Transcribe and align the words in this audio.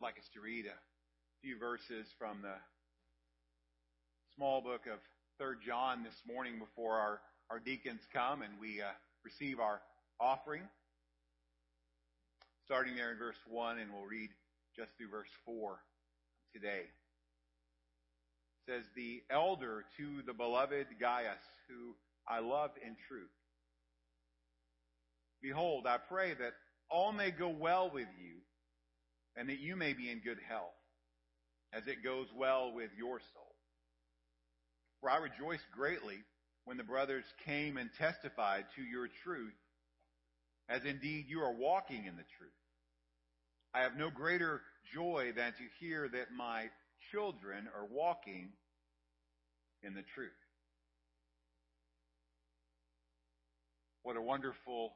like 0.00 0.18
us 0.18 0.30
to 0.32 0.40
read 0.40 0.64
a 0.64 0.78
few 1.42 1.58
verses 1.58 2.06
from 2.18 2.40
the 2.40 2.54
small 4.34 4.62
book 4.62 4.86
of 4.90 4.98
Third 5.38 5.58
John 5.66 6.02
this 6.02 6.16
morning 6.26 6.58
before 6.58 6.94
our, 6.94 7.20
our 7.50 7.58
deacons 7.58 8.00
come 8.10 8.40
and 8.40 8.54
we 8.58 8.80
uh, 8.80 8.86
receive 9.24 9.60
our 9.60 9.82
offering. 10.18 10.62
Starting 12.64 12.96
there 12.96 13.12
in 13.12 13.18
verse 13.18 13.36
1, 13.46 13.78
and 13.78 13.92
we'll 13.92 14.06
read 14.06 14.30
just 14.74 14.92
through 14.96 15.10
verse 15.10 15.28
4 15.44 15.78
today. 16.54 16.84
It 18.56 18.72
says, 18.72 18.84
The 18.96 19.20
elder 19.28 19.84
to 19.98 20.22
the 20.26 20.32
beloved 20.32 20.86
Gaius, 20.98 21.44
who 21.68 21.94
I 22.26 22.40
love 22.40 22.70
in 22.82 22.96
truth. 23.06 23.28
Behold, 25.42 25.86
I 25.86 25.98
pray 25.98 26.32
that 26.32 26.54
all 26.90 27.12
may 27.12 27.30
go 27.30 27.50
well 27.50 27.90
with 27.92 28.08
you 28.18 28.36
and 29.40 29.48
that 29.48 29.58
you 29.58 29.74
may 29.74 29.94
be 29.94 30.10
in 30.10 30.20
good 30.20 30.36
health, 30.50 30.76
as 31.72 31.86
it 31.86 32.04
goes 32.04 32.26
well 32.36 32.74
with 32.74 32.90
your 32.98 33.18
soul. 33.32 33.54
For 35.00 35.08
I 35.08 35.16
rejoiced 35.16 35.64
greatly 35.74 36.18
when 36.66 36.76
the 36.76 36.84
brothers 36.84 37.24
came 37.46 37.78
and 37.78 37.88
testified 37.98 38.66
to 38.76 38.82
your 38.82 39.08
truth, 39.24 39.54
as 40.68 40.84
indeed 40.84 41.24
you 41.26 41.40
are 41.40 41.54
walking 41.54 42.04
in 42.04 42.16
the 42.16 42.28
truth. 42.36 42.52
I 43.72 43.80
have 43.80 43.96
no 43.96 44.10
greater 44.10 44.60
joy 44.92 45.32
than 45.34 45.52
to 45.52 45.64
hear 45.80 46.06
that 46.06 46.36
my 46.36 46.66
children 47.10 47.66
are 47.74 47.86
walking 47.90 48.50
in 49.82 49.94
the 49.94 50.04
truth. 50.14 50.28
What 54.02 54.18
a 54.18 54.22
wonderful 54.22 54.92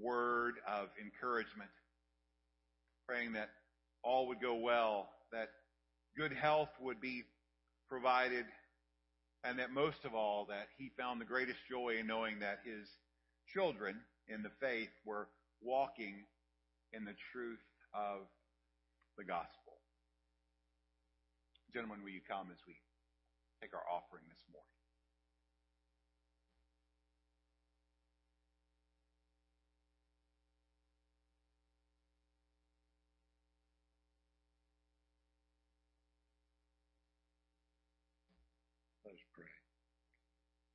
word 0.00 0.54
of 0.68 0.90
encouragement. 1.02 1.70
Praying 3.08 3.32
that 3.32 3.50
all 4.02 4.28
would 4.28 4.40
go 4.40 4.54
well, 4.54 5.08
that 5.32 5.50
good 6.16 6.32
health 6.32 6.70
would 6.80 7.00
be 7.00 7.24
provided, 7.88 8.46
and 9.44 9.58
that 9.58 9.72
most 9.72 10.04
of 10.04 10.14
all, 10.14 10.46
that 10.48 10.68
he 10.78 10.90
found 10.98 11.20
the 11.20 11.24
greatest 11.24 11.58
joy 11.68 11.96
in 11.98 12.06
knowing 12.06 12.40
that 12.40 12.60
his 12.64 12.86
children 13.52 13.96
in 14.28 14.42
the 14.42 14.50
faith 14.60 14.90
were 15.04 15.28
walking 15.62 16.24
in 16.92 17.04
the 17.04 17.14
truth 17.32 17.62
of 17.94 18.20
the 19.18 19.24
gospel. 19.24 19.78
Gentlemen, 21.72 22.02
will 22.02 22.10
you 22.10 22.20
come 22.26 22.48
as 22.50 22.58
we 22.66 22.74
take 23.62 23.74
our 23.74 23.84
offering 23.86 24.24
this 24.28 24.42
morning? 24.50 24.79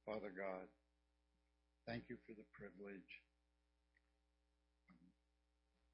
Father 0.06 0.30
God, 0.30 0.70
thank 1.90 2.14
you 2.14 2.18
for 2.30 2.38
the 2.38 2.46
privilege 2.54 3.10
of 4.94 5.02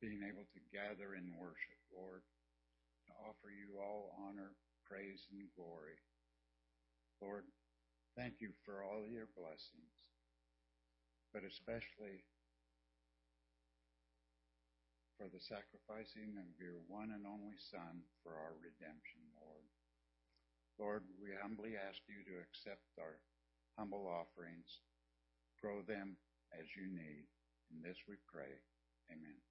being 0.04 0.20
able 0.28 0.44
to 0.52 0.60
gather 0.76 1.16
in 1.16 1.32
worship, 1.40 1.80
Lord, 1.96 2.20
to 3.08 3.12
offer 3.24 3.48
you 3.48 3.80
all 3.80 4.12
honor, 4.20 4.52
praise, 4.84 5.24
and 5.32 5.48
glory. 5.56 5.96
Lord, 7.24 7.48
thank 8.20 8.44
you 8.44 8.52
for 8.68 8.84
all 8.84 9.08
your 9.08 9.32
blessings, 9.32 9.96
but 11.32 11.48
especially 11.48 12.28
for 15.16 15.32
the 15.32 15.40
sacrificing 15.40 16.36
of 16.36 16.52
your 16.60 16.84
one 16.92 17.16
and 17.16 17.24
only 17.24 17.56
Son 17.56 18.04
for 18.28 18.36
our 18.36 18.60
redemption, 18.60 19.24
Lord. 19.40 19.72
Lord, 20.76 21.04
we 21.16 21.32
humbly 21.32 21.80
ask 21.80 22.04
you 22.12 22.28
to 22.28 22.44
accept 22.44 22.84
our 23.00 23.16
humble 23.78 24.08
offerings, 24.08 24.68
grow 25.62 25.82
them 25.82 26.18
as 26.54 26.66
you 26.78 26.88
need. 26.88 27.28
In 27.72 27.82
this 27.82 27.98
we 28.08 28.16
pray. 28.28 28.62
Amen. 29.12 29.51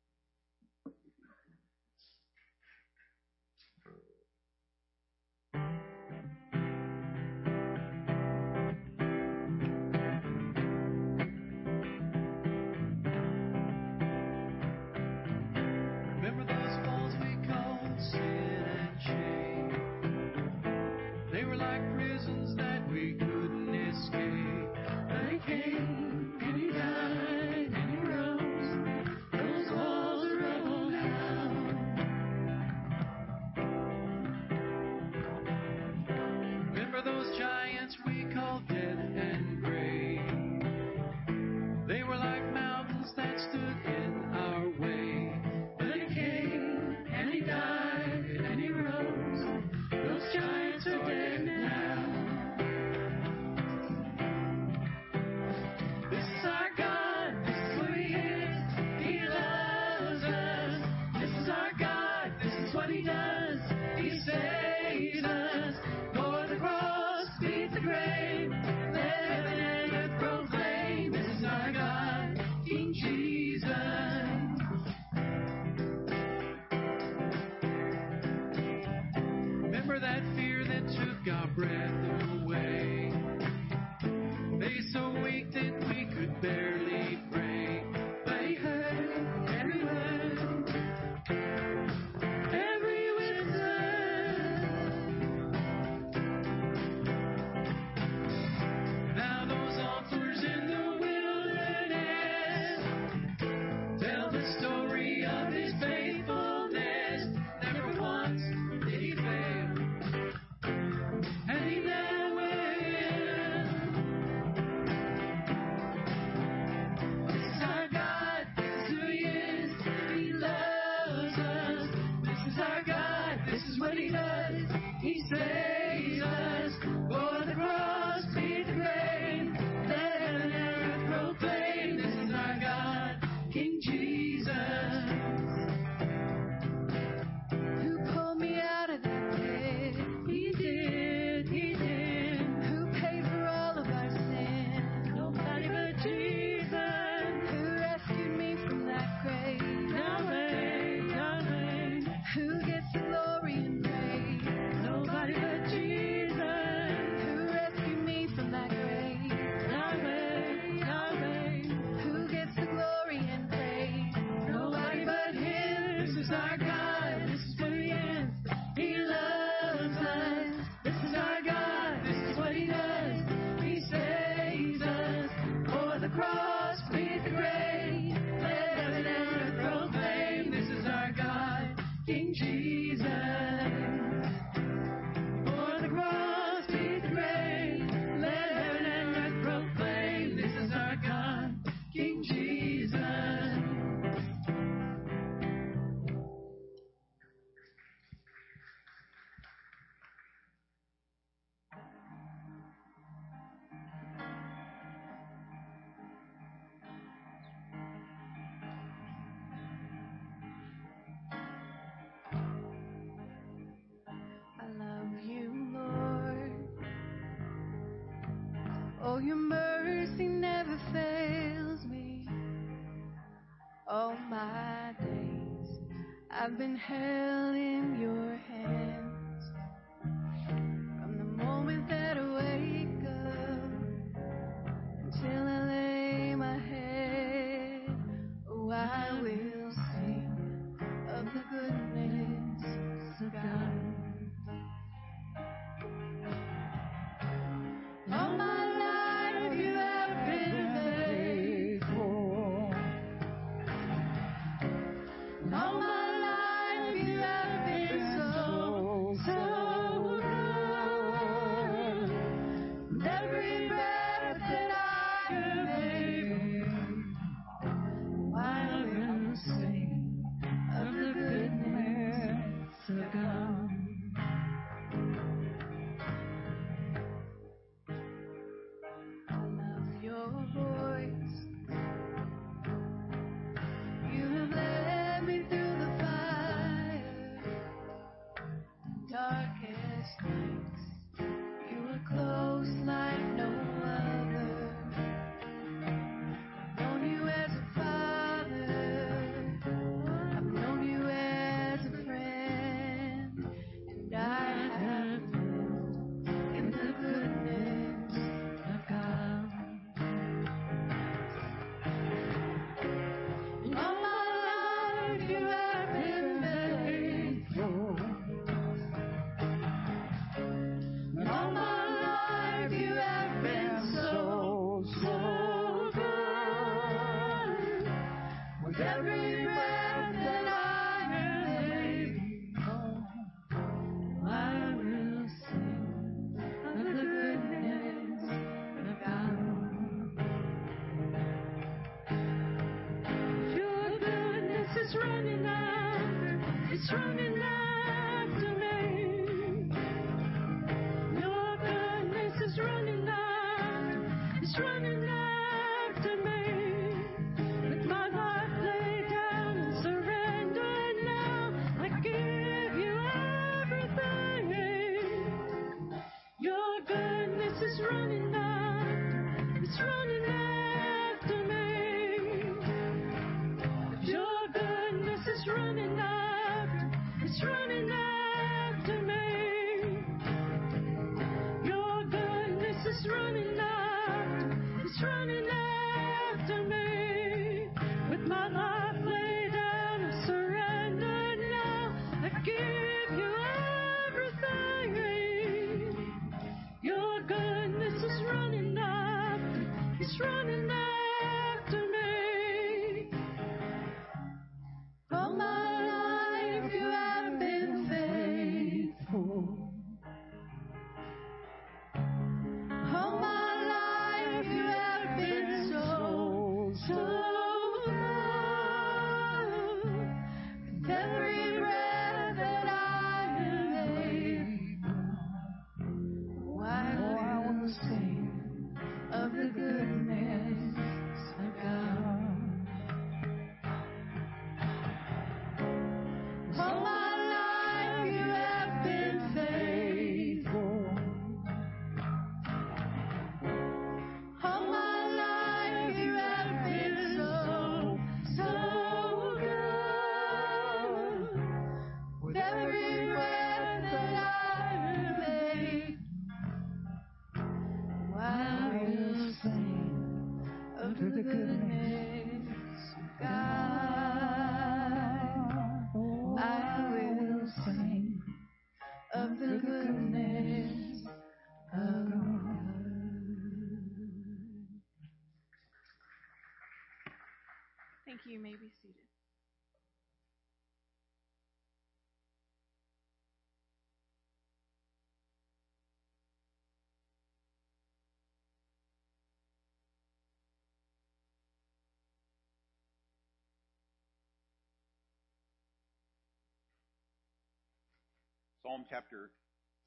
Psalm 498.63 498.85
chapter 498.89 499.31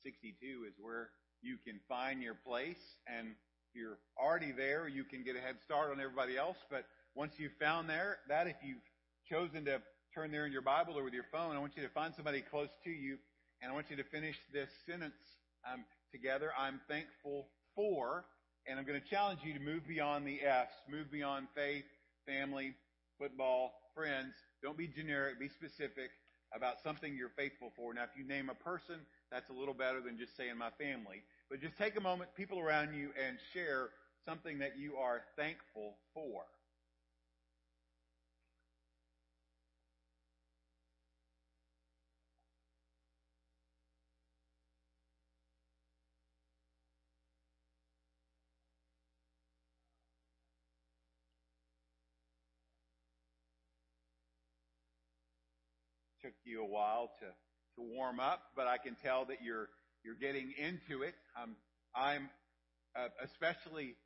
62 0.02 0.66
is 0.66 0.74
where 0.80 1.10
you 1.42 1.56
can 1.64 1.78
find 1.88 2.20
your 2.20 2.34
place. 2.34 2.80
And 3.06 3.28
if 3.28 3.70
you're 3.74 3.98
already 4.18 4.50
there, 4.50 4.88
you 4.88 5.04
can 5.04 5.22
get 5.22 5.36
a 5.36 5.40
head 5.40 5.56
start 5.64 5.92
on 5.92 6.00
everybody 6.00 6.36
else. 6.36 6.56
But 6.70 6.84
once 7.14 7.34
you've 7.38 7.56
found 7.60 7.88
there, 7.88 8.18
that 8.28 8.48
if 8.48 8.56
you've 8.64 8.82
chosen 9.30 9.64
to 9.66 9.80
turn 10.12 10.32
there 10.32 10.44
in 10.44 10.52
your 10.52 10.62
Bible 10.62 10.98
or 10.98 11.04
with 11.04 11.14
your 11.14 11.26
phone, 11.30 11.54
I 11.54 11.60
want 11.60 11.76
you 11.76 11.82
to 11.84 11.88
find 11.88 12.14
somebody 12.14 12.42
close 12.42 12.70
to 12.82 12.90
you, 12.90 13.16
and 13.62 13.70
I 13.70 13.74
want 13.74 13.90
you 13.90 13.96
to 13.96 14.04
finish 14.04 14.36
this 14.52 14.68
sentence 14.86 15.14
um, 15.72 15.84
together. 16.12 16.50
I'm 16.58 16.80
thankful 16.88 17.46
for, 17.76 18.24
and 18.66 18.78
I'm 18.78 18.86
going 18.86 19.00
to 19.00 19.08
challenge 19.08 19.40
you 19.44 19.54
to 19.54 19.60
move 19.60 19.86
beyond 19.86 20.26
the 20.26 20.40
F's, 20.42 20.74
move 20.90 21.12
beyond 21.12 21.46
faith, 21.54 21.84
family, 22.26 22.74
football, 23.20 23.72
friends. 23.94 24.34
Don't 24.62 24.76
be 24.76 24.88
generic, 24.88 25.38
be 25.38 25.48
specific 25.48 26.10
about 26.54 26.80
something 26.82 27.16
you're 27.16 27.28
faithful 27.28 27.72
for. 27.76 27.92
Now, 27.92 28.04
if 28.04 28.10
you 28.16 28.24
name 28.24 28.48
a 28.48 28.54
person, 28.54 28.96
that's 29.30 29.50
a 29.50 29.52
little 29.52 29.74
better 29.74 30.00
than 30.00 30.18
just 30.18 30.36
saying 30.36 30.56
my 30.56 30.70
family. 30.70 31.22
But 31.50 31.60
just 31.60 31.76
take 31.76 31.96
a 31.96 32.00
moment, 32.00 32.30
people 32.34 32.60
around 32.60 32.94
you, 32.94 33.10
and 33.26 33.38
share 33.52 33.90
something 34.24 34.58
that 34.58 34.78
you 34.78 34.96
are 34.96 35.22
thankful 35.36 35.96
for. 36.14 36.42
You 56.44 56.62
a 56.62 56.66
while 56.66 57.10
to, 57.20 57.26
to 57.26 57.88
warm 57.94 58.20
up, 58.20 58.40
but 58.56 58.66
I 58.66 58.78
can 58.78 58.96
tell 59.02 59.24
that 59.26 59.38
you're 59.42 59.68
you're 60.04 60.14
getting 60.14 60.52
into 60.58 61.02
it. 61.02 61.14
Um, 61.40 61.56
I'm 61.94 62.28
uh, 62.94 63.08
especially 63.24 63.96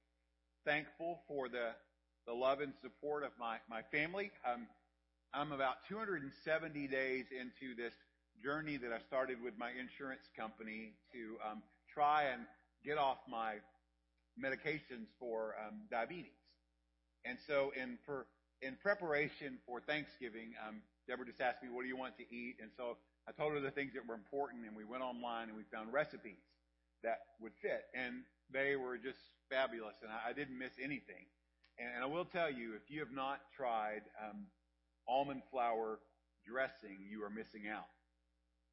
thankful 0.65 1.21
for 1.27 1.49
the 1.49 1.71
the 2.27 2.33
love 2.33 2.61
and 2.61 2.73
support 2.83 3.25
of 3.25 3.31
my 3.39 3.59
my 3.69 3.83
family. 3.91 4.31
Um, 4.47 4.67
I'm 5.35 5.53
about 5.53 5.77
270 5.89 6.89
days 6.89 7.27
into 7.31 7.77
this 7.77 7.93
journey 8.43 8.79
that 8.79 8.93
I 8.93 9.01
started 9.07 9.43
with 9.43 9.55
my 9.59 9.71
insurance 9.79 10.23
company 10.39 10.95
to 11.13 11.37
um, 11.51 11.63
try 11.93 12.25
and 12.33 12.43
get 12.85 12.97
off 12.97 13.19
my 13.29 13.57
medications 14.43 15.09
for 15.19 15.55
um, 15.67 15.81
diabetes. 15.91 16.33
And 17.25 17.37
so, 17.47 17.73
in 17.77 17.99
for 18.07 18.27
in 18.63 18.77
preparation 18.81 19.59
for 19.67 19.81
Thanksgiving, 19.81 20.55
um, 20.67 20.81
Deborah 21.09 21.27
just 21.27 21.41
asked 21.41 21.63
me, 21.63 21.71
"What 21.71 21.83
do 21.83 21.89
you 21.89 21.97
want 21.97 22.17
to 22.19 22.27
eat?" 22.35 22.57
And 22.61 22.71
so 22.77 22.99
I 23.27 23.33
told 23.33 23.53
her 23.55 23.61
the 23.61 23.71
things 23.71 23.95
that 23.95 24.07
were 24.07 24.15
important, 24.15 24.67
and 24.67 24.77
we 24.77 24.85
went 24.85 25.03
online 25.03 25.49
and 25.49 25.57
we 25.57 25.65
found 25.73 25.93
recipes 25.93 26.45
that 27.03 27.19
would 27.41 27.53
fit, 27.61 27.85
and 27.95 28.23
they 28.53 28.77
were 28.77 28.99
just 28.99 29.19
fabulous, 29.49 29.97
and 30.03 30.13
I, 30.13 30.31
I 30.31 30.33
didn't 30.33 30.59
miss 30.59 30.73
anything. 30.83 31.27
And, 31.79 31.89
and 31.95 32.05
I 32.05 32.07
will 32.07 32.25
tell 32.25 32.51
you, 32.51 32.75
if 32.75 32.91
you 32.91 33.01
have 33.01 33.13
not 33.13 33.41
tried 33.57 34.03
um, 34.23 34.47
almond 35.09 35.43
flour 35.51 35.99
dressing, 36.47 36.99
you 37.11 37.25
are 37.25 37.31
missing 37.31 37.69
out. 37.69 37.87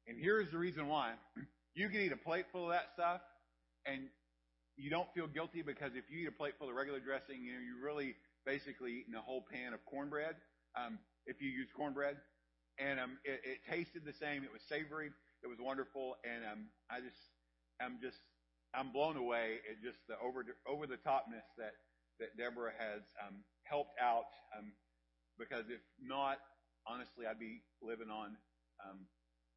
And 0.06 0.18
here's 0.20 0.50
the 0.50 0.58
reason 0.58 0.88
why: 0.88 1.14
you 1.74 1.88
can 1.88 2.00
eat 2.00 2.12
a 2.12 2.16
plate 2.16 2.46
full 2.52 2.64
of 2.64 2.70
that 2.70 2.90
stuff, 2.94 3.20
and 3.84 4.08
you 4.76 4.90
don't 4.90 5.08
feel 5.14 5.26
guilty 5.26 5.62
because 5.62 5.92
if 5.94 6.04
you 6.10 6.20
eat 6.20 6.28
a 6.28 6.32
plate 6.32 6.54
full 6.58 6.68
of 6.68 6.74
regular 6.74 7.00
dressing, 7.00 7.42
you 7.42 7.52
know 7.54 7.60
you 7.60 7.82
really 7.82 8.14
basically 8.44 9.00
eating 9.00 9.14
a 9.14 9.20
whole 9.20 9.44
pan 9.50 9.72
of 9.72 9.84
cornbread. 9.86 10.36
Um, 10.76 10.98
if 11.26 11.40
you 11.42 11.50
use 11.50 11.68
cornbread, 11.76 12.16
and 12.78 13.00
um, 13.00 13.18
it, 13.24 13.40
it 13.44 13.58
tasted 13.68 14.04
the 14.04 14.12
same. 14.12 14.44
It 14.44 14.52
was 14.52 14.62
savory. 14.68 15.10
It 15.42 15.48
was 15.48 15.58
wonderful, 15.60 16.16
and 16.24 16.44
um, 16.44 16.66
I 16.90 17.00
just, 17.00 17.20
I'm 17.80 17.98
just, 18.00 18.18
I'm 18.74 18.92
blown 18.92 19.16
away 19.16 19.58
at 19.70 19.82
just 19.82 19.98
the 20.08 20.18
over 20.18 20.44
over 20.66 20.86
the 20.86 20.96
topness 20.96 21.46
that 21.58 21.72
that 22.18 22.36
Deborah 22.36 22.72
has 22.78 23.02
um, 23.26 23.44
helped 23.64 23.98
out. 24.00 24.26
Um, 24.56 24.72
because 25.38 25.68
if 25.68 25.80
not, 26.00 26.38
honestly, 26.86 27.26
I'd 27.26 27.38
be 27.38 27.62
living 27.82 28.08
on 28.10 28.36
um, 28.80 29.06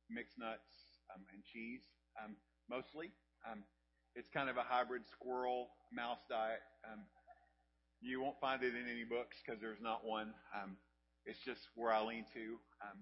mixed 0.10 0.38
nuts 0.38 1.00
um, 1.14 1.24
and 1.34 1.44
cheese 1.44 1.82
um, 2.22 2.36
mostly. 2.70 3.12
Um, 3.50 3.64
it's 4.16 4.28
kind 4.30 4.50
of 4.50 4.58
a 4.58 4.64
hybrid 4.64 5.04
squirrel 5.08 5.70
mouse 5.94 6.20
diet. 6.30 6.60
Um, 6.84 7.06
you 8.02 8.22
won't 8.22 8.40
find 8.40 8.64
it 8.64 8.76
in 8.76 8.88
any 8.90 9.04
books 9.04 9.38
because 9.44 9.62
there's 9.62 9.82
not 9.82 10.06
one. 10.06 10.34
Um, 10.56 10.78
it's 11.26 11.40
just 11.40 11.62
where 11.76 11.94
I 11.94 12.04
lean 12.04 12.26
to 12.34 12.58
um, 12.82 13.00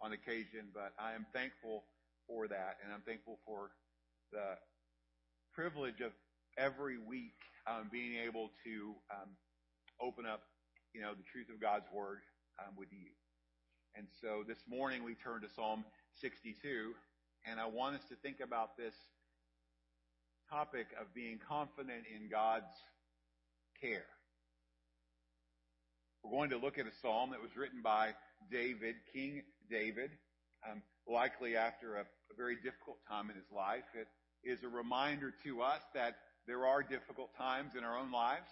on 0.00 0.12
occasion, 0.12 0.70
but 0.72 0.92
I 0.98 1.14
am 1.14 1.26
thankful 1.32 1.84
for 2.26 2.48
that, 2.48 2.76
and 2.84 2.92
I'm 2.92 3.02
thankful 3.02 3.38
for 3.46 3.70
the 4.32 4.56
privilege 5.54 6.00
of 6.00 6.12
every 6.56 6.98
week 6.98 7.38
um, 7.66 7.88
being 7.90 8.16
able 8.16 8.50
to 8.64 8.94
um, 9.10 9.30
open 10.00 10.26
up, 10.26 10.42
you 10.94 11.00
know, 11.00 11.12
the 11.14 11.24
truth 11.30 11.48
of 11.52 11.60
God's 11.60 11.86
Word 11.92 12.18
um, 12.60 12.74
with 12.76 12.88
you. 12.92 13.10
And 13.94 14.06
so 14.20 14.44
this 14.46 14.58
morning 14.68 15.02
we 15.04 15.14
turn 15.14 15.40
to 15.42 15.48
Psalm 15.48 15.84
62, 16.20 16.92
and 17.48 17.58
I 17.58 17.66
want 17.66 17.96
us 17.96 18.04
to 18.08 18.16
think 18.16 18.40
about 18.40 18.76
this 18.76 18.94
topic 20.50 20.86
of 21.00 21.12
being 21.14 21.38
confident 21.46 22.04
in 22.14 22.28
God's 22.28 22.72
care. 23.80 24.06
We're 26.28 26.36
going 26.36 26.50
to 26.50 26.58
look 26.58 26.76
at 26.78 26.86
a 26.86 26.92
psalm 27.00 27.30
that 27.30 27.40
was 27.40 27.56
written 27.56 27.80
by 27.82 28.10
David, 28.52 28.96
King 29.14 29.42
David, 29.70 30.10
um, 30.68 30.82
likely 31.08 31.56
after 31.56 31.96
a, 31.96 32.00
a 32.00 32.34
very 32.36 32.56
difficult 32.56 32.98
time 33.08 33.30
in 33.30 33.36
his 33.36 33.48
life. 33.54 33.84
It 33.94 34.08
is 34.44 34.62
a 34.62 34.68
reminder 34.68 35.32
to 35.44 35.62
us 35.62 35.80
that 35.94 36.16
there 36.46 36.66
are 36.66 36.82
difficult 36.82 37.30
times 37.38 37.72
in 37.78 37.84
our 37.84 37.96
own 37.96 38.12
lives. 38.12 38.48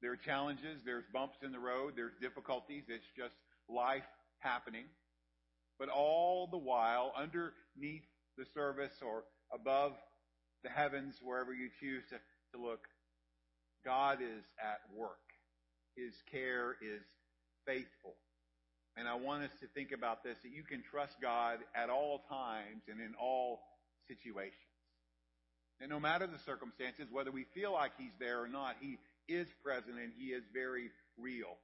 There 0.00 0.12
are 0.12 0.16
challenges, 0.16 0.80
there's 0.86 1.04
bumps 1.12 1.36
in 1.42 1.52
the 1.52 1.58
road, 1.58 1.94
there's 1.96 2.16
difficulties. 2.20 2.84
It's 2.88 3.04
just 3.14 3.34
life 3.68 4.08
happening. 4.38 4.84
But 5.78 5.90
all 5.90 6.48
the 6.50 6.56
while, 6.56 7.12
underneath 7.14 8.08
the 8.38 8.46
service 8.54 8.94
or 9.04 9.24
above 9.52 9.92
the 10.64 10.70
heavens, 10.70 11.16
wherever 11.22 11.52
you 11.52 11.68
choose 11.78 12.04
to, 12.08 12.16
to 12.56 12.64
look, 12.64 12.80
God 13.84 14.20
is 14.22 14.44
at 14.58 14.80
work. 14.96 15.25
His 15.96 16.14
care 16.30 16.76
is 16.80 17.02
faithful. 17.66 18.14
And 18.96 19.08
I 19.08 19.14
want 19.14 19.44
us 19.44 19.50
to 19.60 19.66
think 19.74 19.92
about 19.92 20.24
this, 20.24 20.36
that 20.42 20.52
you 20.52 20.62
can 20.62 20.82
trust 20.82 21.16
God 21.20 21.58
at 21.74 21.90
all 21.90 22.22
times 22.28 22.82
and 22.88 23.00
in 23.00 23.14
all 23.20 23.60
situations. 24.08 24.54
And 25.80 25.90
no 25.90 26.00
matter 26.00 26.26
the 26.26 26.38
circumstances, 26.46 27.08
whether 27.10 27.30
we 27.30 27.44
feel 27.54 27.72
like 27.72 27.92
He's 27.98 28.16
there 28.18 28.42
or 28.42 28.48
not, 28.48 28.76
He 28.80 28.98
is 29.28 29.48
present 29.62 29.98
and 29.98 30.12
He 30.16 30.26
is 30.26 30.44
very 30.54 30.90
real. 31.18 31.58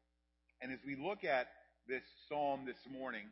And 0.61 0.73
as 0.73 0.79
we 0.87 0.97
look 0.97 1.25
at 1.25 1.49
this 1.89 2.03
psalm 2.29 2.65
this 2.67 2.81
morning, 2.91 3.25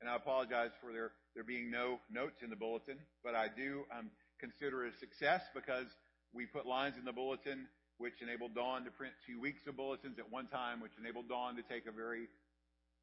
and 0.00 0.08
I 0.08 0.16
apologize 0.16 0.70
for 0.80 0.92
there, 0.92 1.12
there 1.34 1.44
being 1.44 1.70
no 1.70 2.00
notes 2.10 2.42
in 2.42 2.50
the 2.50 2.56
bulletin, 2.56 2.98
but 3.22 3.34
I 3.34 3.48
do 3.54 3.84
um, 3.96 4.10
consider 4.40 4.86
it 4.86 4.94
a 4.94 4.98
success 4.98 5.42
because 5.54 5.86
we 6.32 6.46
put 6.46 6.66
lines 6.66 6.96
in 6.98 7.04
the 7.04 7.12
bulletin 7.12 7.66
which 7.98 8.20
enabled 8.22 8.54
Dawn 8.54 8.84
to 8.84 8.90
print 8.90 9.14
two 9.26 9.40
weeks 9.40 9.66
of 9.66 9.76
bulletins 9.76 10.18
at 10.18 10.30
one 10.30 10.46
time, 10.48 10.80
which 10.80 10.92
enabled 11.00 11.28
Dawn 11.28 11.56
to 11.56 11.62
take 11.62 11.86
a 11.86 11.92
very 11.92 12.28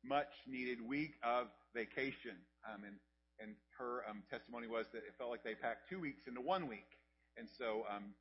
much 0.06 0.30
needed 0.48 0.78
week 0.82 1.14
of 1.24 1.48
vacation. 1.74 2.38
Um, 2.68 2.84
and, 2.86 2.96
and 3.40 3.56
her 3.78 4.04
um, 4.10 4.24
testimony 4.30 4.68
was 4.68 4.86
that 4.94 5.00
it 5.00 5.14
felt 5.18 5.32
like 5.32 5.44
they 5.44 5.56
packed 5.56 5.90
two 5.90 6.00
weeks 6.00 6.28
into 6.28 6.42
one 6.42 6.68
week. 6.68 6.88
And 7.38 7.48
so, 7.58 7.86
um, 7.90 8.14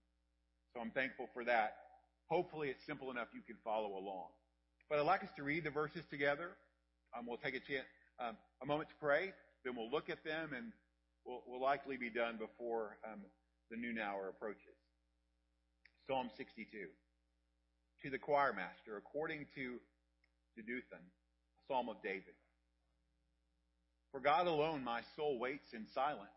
so 0.73 0.81
I'm 0.81 0.91
thankful 0.91 1.29
for 1.35 1.45
that. 1.45 1.77
Hopefully 2.31 2.69
it's 2.69 2.85
simple 2.87 3.11
enough 3.11 3.29
you 3.35 3.43
can 3.47 3.57
follow 3.63 3.99
along. 3.99 4.29
But 4.89 4.99
I'd 4.99 5.07
like 5.07 5.23
us 5.23 5.31
to 5.37 5.43
read 5.43 5.65
the 5.65 5.71
verses 5.71 6.05
together. 6.11 6.51
Um, 7.17 7.27
we'll 7.27 7.37
take 7.37 7.55
a 7.55 7.61
chance, 7.61 7.87
um, 8.19 8.37
a 8.63 8.67
moment 8.67 8.89
to 8.89 8.95
pray, 8.97 9.33
then 9.65 9.77
we'll 9.77 9.91
look 9.91 10.09
at 10.09 10.25
them 10.25 10.53
and 10.57 10.73
we'll, 11.27 11.43
we'll 11.47 11.61
likely 11.61 11.97
be 11.97 12.09
done 12.09 12.39
before 12.39 12.97
um, 13.05 13.21
the 13.71 13.77
noon 13.77 13.99
hour 13.99 14.29
approaches. 14.29 14.82
Psalm 16.07 16.31
62. 16.37 16.67
To 18.03 18.11
the 18.11 18.19
choir 18.19 18.53
master, 18.53 18.97
according 18.97 19.47
to 19.55 19.79
Jeduthun, 20.59 21.05
psalm 21.69 21.89
of 21.89 22.03
David. 22.03 22.35
For 24.11 24.21
God 24.21 24.47
alone 24.47 24.83
my 24.85 25.01
soul 25.17 25.39
waits 25.39 25.73
in 25.73 25.87
silence. 25.95 26.29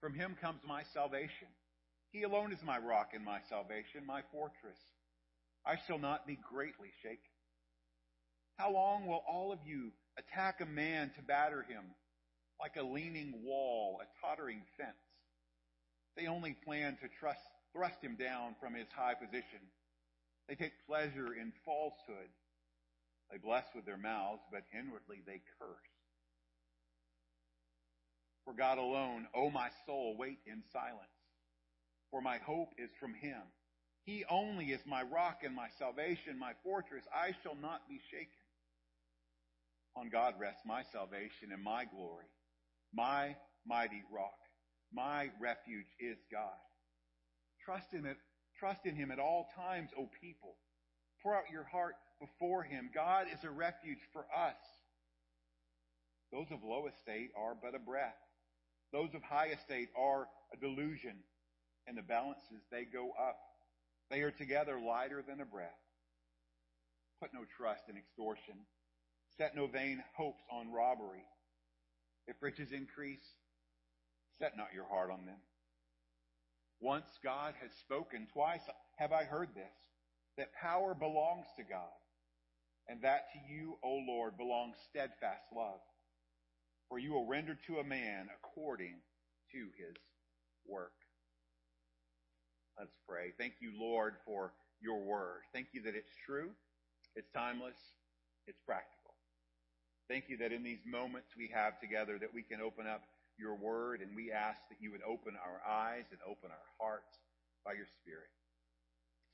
From 0.00 0.14
him 0.14 0.36
comes 0.40 0.60
my 0.66 0.82
salvation. 0.94 1.48
He 2.12 2.22
alone 2.22 2.52
is 2.52 2.62
my 2.64 2.78
rock 2.78 3.10
and 3.14 3.24
my 3.24 3.40
salvation, 3.48 4.06
my 4.06 4.22
fortress. 4.32 4.78
I 5.66 5.74
shall 5.86 5.98
not 5.98 6.26
be 6.26 6.38
greatly 6.48 6.88
shaken. 7.02 7.18
How 8.56 8.70
long 8.70 9.06
will 9.06 9.22
all 9.28 9.52
of 9.52 9.58
you 9.66 9.90
attack 10.16 10.60
a 10.60 10.66
man 10.66 11.10
to 11.16 11.22
batter 11.22 11.62
him 11.62 11.82
like 12.60 12.76
a 12.76 12.86
leaning 12.86 13.42
wall, 13.44 14.00
a 14.00 14.26
tottering 14.26 14.62
fence? 14.78 14.96
They 16.16 16.28
only 16.28 16.56
plan 16.64 16.96
to 17.02 17.08
trust 17.20 17.40
thrust 17.76 18.00
him 18.00 18.16
down 18.16 18.56
from 18.58 18.74
his 18.74 18.88
high 18.96 19.14
position. 19.14 19.60
They 20.48 20.54
take 20.54 20.72
pleasure 20.88 21.34
in 21.36 21.52
falsehood. 21.64 22.32
They 23.30 23.36
bless 23.36 23.64
with 23.74 23.84
their 23.84 23.98
mouths, 23.98 24.42
but 24.50 24.62
inwardly 24.72 25.20
they 25.26 25.42
curse. 25.58 25.92
For 28.44 28.54
God 28.54 28.78
alone, 28.78 29.26
O 29.34 29.50
my 29.50 29.68
soul, 29.84 30.16
wait 30.16 30.38
in 30.46 30.62
silence. 30.72 31.10
For 32.10 32.22
my 32.22 32.38
hope 32.38 32.70
is 32.78 32.90
from 33.00 33.12
him. 33.12 33.42
He 34.04 34.24
only 34.30 34.66
is 34.66 34.80
my 34.86 35.02
rock 35.02 35.40
and 35.44 35.54
my 35.54 35.66
salvation, 35.78 36.38
my 36.38 36.52
fortress. 36.62 37.02
I 37.12 37.34
shall 37.42 37.56
not 37.60 37.88
be 37.88 38.00
shaken. 38.10 38.30
On 39.96 40.08
God 40.08 40.34
rests 40.38 40.62
my 40.64 40.84
salvation 40.92 41.50
and 41.52 41.62
my 41.62 41.84
glory. 41.84 42.30
My 42.94 43.34
mighty 43.66 44.04
rock. 44.12 44.38
My 44.92 45.30
refuge 45.40 45.90
is 45.98 46.16
God. 46.30 46.54
Trust 47.66 47.92
in 47.92 48.06
it. 48.06 48.16
Trust 48.60 48.86
in 48.86 48.94
him 48.94 49.10
at 49.10 49.18
all 49.18 49.48
times, 49.56 49.90
O 49.98 50.08
people. 50.20 50.54
Pour 51.22 51.34
out 51.34 51.50
your 51.52 51.64
heart 51.64 51.96
before 52.20 52.62
him. 52.62 52.90
God 52.94 53.26
is 53.34 53.42
a 53.42 53.50
refuge 53.50 53.98
for 54.12 54.24
us. 54.34 54.56
Those 56.32 56.46
of 56.52 56.62
low 56.62 56.86
estate 56.86 57.30
are 57.36 57.56
but 57.60 57.74
a 57.74 57.78
breath. 57.78 58.16
Those 58.92 59.12
of 59.14 59.22
high 59.22 59.48
estate 59.48 59.88
are 59.98 60.28
a 60.54 60.56
delusion. 60.56 61.16
And 61.88 61.98
the 61.98 62.02
balances, 62.02 62.62
they 62.70 62.84
go 62.84 63.10
up. 63.10 63.38
They 64.10 64.22
are 64.22 64.30
together 64.30 64.78
lighter 64.80 65.24
than 65.26 65.40
a 65.40 65.44
breath. 65.44 65.82
Put 67.20 67.34
no 67.34 67.40
trust 67.58 67.82
in 67.88 67.96
extortion. 67.96 68.54
Set 69.36 69.56
no 69.56 69.66
vain 69.66 70.02
hopes 70.16 70.42
on 70.52 70.72
robbery. 70.72 71.24
If 72.28 72.36
riches 72.40 72.70
increase, 72.72 73.26
set 74.38 74.56
not 74.56 74.72
your 74.72 74.86
heart 74.86 75.10
on 75.10 75.26
them. 75.26 75.38
Once 76.80 77.06
God 77.24 77.54
has 77.62 77.70
spoken, 77.80 78.26
twice 78.32 78.62
have 78.96 79.12
I 79.12 79.24
heard 79.24 79.48
this, 79.54 79.64
that 80.36 80.52
power 80.60 80.94
belongs 80.94 81.46
to 81.56 81.62
God, 81.62 81.96
and 82.88 83.00
that 83.02 83.32
to 83.32 83.52
you, 83.52 83.78
O 83.82 84.02
Lord, 84.06 84.36
belongs 84.36 84.76
steadfast 84.90 85.44
love. 85.54 85.80
For 86.88 86.98
you 86.98 87.12
will 87.12 87.26
render 87.26 87.56
to 87.66 87.78
a 87.78 87.84
man 87.84 88.28
according 88.38 88.94
to 89.52 89.58
his 89.76 89.96
work. 90.66 90.92
Let's 92.78 92.94
pray. 93.08 93.32
Thank 93.38 93.54
you, 93.60 93.72
Lord, 93.78 94.14
for 94.24 94.52
your 94.80 95.00
word. 95.00 95.40
Thank 95.52 95.68
you 95.72 95.82
that 95.82 95.94
it's 95.96 96.12
true, 96.26 96.50
it's 97.16 97.30
timeless, 97.34 97.78
it's 98.46 98.60
practical. 98.66 99.14
Thank 100.08 100.28
you 100.28 100.36
that 100.38 100.52
in 100.52 100.62
these 100.62 100.84
moments 100.86 101.28
we 101.36 101.50
have 101.52 101.80
together 101.80 102.18
that 102.20 102.32
we 102.32 102.42
can 102.42 102.60
open 102.60 102.86
up 102.86 103.02
your 103.38 103.54
word 103.54 104.00
and 104.00 104.16
we 104.16 104.32
ask 104.32 104.60
that 104.68 104.80
you 104.80 104.90
would 104.92 105.04
open 105.04 105.36
our 105.36 105.60
eyes 105.64 106.08
and 106.10 106.20
open 106.24 106.50
our 106.50 106.68
hearts 106.80 107.12
by 107.64 107.72
your 107.72 107.88
spirit. 108.00 108.32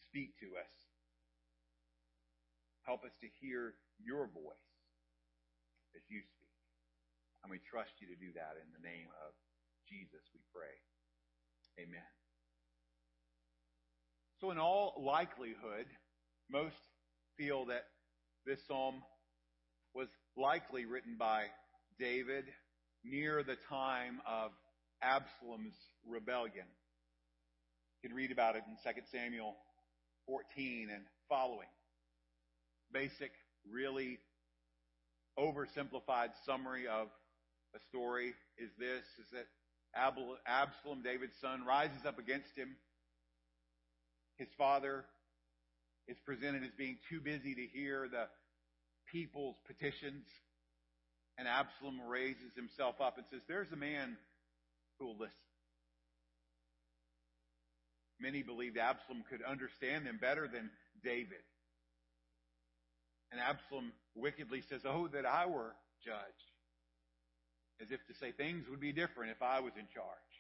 Speak 0.08 0.34
to 0.40 0.58
us. 0.58 0.72
Help 2.82 3.04
us 3.04 3.14
to 3.20 3.28
hear 3.40 3.74
your 4.02 4.26
voice 4.26 4.68
as 5.94 6.02
you 6.10 6.20
speak. 6.20 6.56
And 7.42 7.50
we 7.50 7.58
trust 7.58 7.98
you 8.00 8.08
to 8.08 8.18
do 8.18 8.32
that 8.34 8.58
in 8.58 8.68
the 8.74 8.82
name 8.82 9.10
of 9.26 9.32
Jesus, 9.88 10.22
we 10.34 10.40
pray. 10.54 10.74
Amen. 11.78 12.10
So 14.40 14.50
in 14.50 14.58
all 14.58 14.94
likelihood, 14.98 15.86
most 16.50 16.76
feel 17.36 17.66
that 17.66 17.86
this 18.44 18.58
psalm 18.66 19.02
was 19.94 20.08
likely 20.36 20.84
written 20.84 21.16
by 21.18 21.44
David 21.98 22.44
near 23.04 23.42
the 23.42 23.56
time 23.68 24.20
of 24.26 24.50
Absalom's 25.02 25.74
rebellion. 26.08 26.66
You 28.02 28.08
can 28.08 28.16
read 28.16 28.32
about 28.32 28.56
it 28.56 28.62
in 28.66 28.92
2 28.92 29.00
Samuel 29.12 29.56
14 30.26 30.88
and 30.92 31.04
following. 31.28 31.68
Basic, 32.92 33.32
really 33.70 34.18
oversimplified 35.38 36.30
summary 36.46 36.86
of 36.86 37.08
a 37.74 37.78
story 37.88 38.34
is 38.58 38.70
this, 38.78 39.02
is 39.18 39.30
that 39.32 39.46
Absalom, 39.94 41.02
David's 41.02 41.32
son, 41.40 41.64
rises 41.66 42.04
up 42.06 42.18
against 42.18 42.54
him. 42.56 42.76
His 44.36 44.48
father 44.58 45.04
is 46.08 46.16
presented 46.26 46.64
as 46.64 46.70
being 46.76 46.98
too 47.08 47.20
busy 47.20 47.54
to 47.54 47.66
hear 47.72 48.08
the 48.10 48.26
people's 49.10 49.56
petitions. 49.66 50.24
And 51.38 51.48
Absalom 51.48 52.00
raises 52.08 52.54
himself 52.54 53.00
up 53.00 53.16
and 53.16 53.26
says, 53.30 53.40
There's 53.48 53.72
a 53.72 53.76
man 53.76 54.16
who 54.98 55.06
will 55.06 55.18
listen. 55.18 55.34
Many 58.20 58.42
believed 58.42 58.78
Absalom 58.78 59.24
could 59.28 59.42
understand 59.42 60.06
them 60.06 60.18
better 60.20 60.46
than 60.46 60.70
David. 61.02 61.42
And 63.32 63.40
Absalom 63.40 63.92
wickedly 64.14 64.62
says, 64.68 64.82
Oh, 64.84 65.08
that 65.08 65.26
I 65.26 65.46
were 65.46 65.74
judge. 66.04 66.42
As 67.80 67.90
if 67.90 68.04
to 68.06 68.14
say 68.14 68.30
things 68.30 68.68
would 68.68 68.80
be 68.80 68.92
different 68.92 69.32
if 69.32 69.42
I 69.42 69.60
was 69.60 69.72
in 69.76 69.88
charge. 69.92 70.32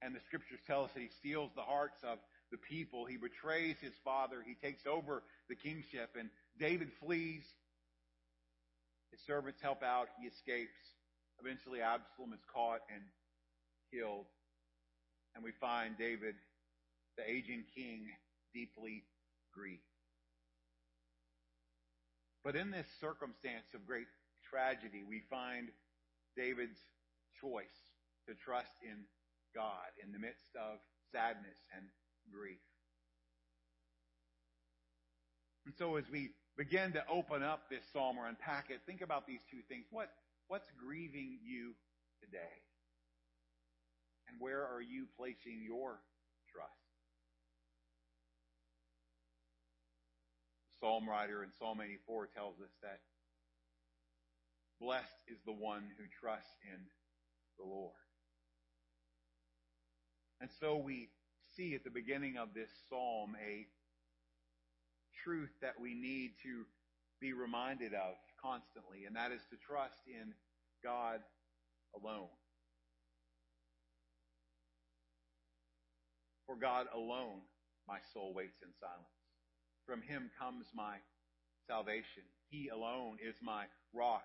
And 0.00 0.14
the 0.14 0.20
scriptures 0.26 0.58
tell 0.66 0.84
us 0.84 0.90
that 0.94 1.00
he 1.00 1.10
steals 1.20 1.50
the 1.54 1.62
hearts 1.62 2.02
of 2.02 2.18
the 2.50 2.58
people. 2.58 3.04
He 3.04 3.16
betrays 3.16 3.76
his 3.80 3.92
father. 4.02 4.42
He 4.44 4.54
takes 4.54 4.84
over 4.86 5.22
the 5.48 5.54
kingship. 5.54 6.16
And 6.18 6.30
David 6.58 6.90
flees. 7.00 7.44
His 9.12 9.20
servants 9.20 9.60
help 9.60 9.82
out. 9.82 10.08
He 10.20 10.26
escapes. 10.26 10.96
Eventually, 11.40 11.80
Absalom 11.80 12.32
is 12.32 12.40
caught 12.52 12.80
and 12.92 13.04
killed. 13.92 14.26
And 15.34 15.44
we 15.44 15.52
find 15.60 15.96
David, 15.96 16.34
the 17.16 17.28
aging 17.28 17.64
king, 17.76 18.08
deeply 18.54 19.04
grieved. 19.54 19.82
But 22.42 22.56
in 22.56 22.70
this 22.70 22.86
circumstance 23.00 23.70
of 23.74 23.86
great 23.86 24.08
tragedy, 24.48 25.04
we 25.08 25.22
find 25.30 25.68
David's 26.36 26.80
choice 27.40 27.92
to 28.26 28.34
trust 28.34 28.72
in 28.82 29.04
God 29.54 29.92
in 30.02 30.12
the 30.12 30.18
midst 30.18 30.56
of 30.56 30.80
sadness 31.12 31.58
and 31.76 31.84
grief. 32.32 32.58
And 35.66 35.74
so 35.76 35.96
as 35.96 36.04
we 36.10 36.30
begin 36.56 36.92
to 36.92 37.02
open 37.10 37.42
up 37.42 37.68
this 37.70 37.82
psalm 37.92 38.18
or 38.18 38.26
unpack 38.26 38.70
it, 38.70 38.80
think 38.86 39.00
about 39.00 39.26
these 39.26 39.40
two 39.50 39.60
things. 39.68 39.86
What, 39.90 40.10
what's 40.48 40.68
grieving 40.78 41.38
you 41.42 41.72
today? 42.20 42.60
And 44.28 44.40
where 44.40 44.66
are 44.66 44.80
you 44.80 45.06
placing 45.16 45.62
your 45.64 46.00
trust? 46.52 46.70
The 50.80 50.86
psalm 50.86 51.08
writer 51.08 51.42
in 51.42 51.50
Psalm 51.58 51.80
84 51.80 52.28
tells 52.34 52.60
us 52.60 52.72
that 52.82 53.00
blessed 54.80 55.20
is 55.28 55.38
the 55.46 55.52
one 55.52 55.82
who 55.96 56.04
trusts 56.20 56.56
in 56.72 56.80
the 57.58 57.64
Lord. 57.64 57.92
And 60.40 60.50
so 60.60 60.76
we 60.76 61.08
see 61.56 61.74
at 61.74 61.84
the 61.84 61.90
beginning 61.90 62.36
of 62.36 62.48
this 62.54 62.70
psalm 62.88 63.36
a 63.38 63.66
truth 65.22 65.50
that 65.60 65.78
we 65.80 65.94
need 65.94 66.32
to 66.42 66.64
be 67.20 67.32
reminded 67.32 67.94
of 67.94 68.14
constantly, 68.42 69.04
and 69.06 69.14
that 69.16 69.30
is 69.30 69.42
to 69.50 69.56
trust 69.56 70.02
in 70.06 70.34
God 70.82 71.20
alone. 71.94 72.28
For 76.46 76.56
God 76.56 76.86
alone 76.94 77.40
my 77.88 77.98
soul 78.12 78.34
waits 78.34 78.58
in 78.62 78.68
silence. 78.80 79.06
From 79.86 80.02
him 80.02 80.30
comes 80.38 80.66
my 80.74 80.96
salvation. 81.66 82.26
He 82.50 82.68
alone 82.68 83.18
is 83.22 83.36
my 83.42 83.64
rock, 83.94 84.24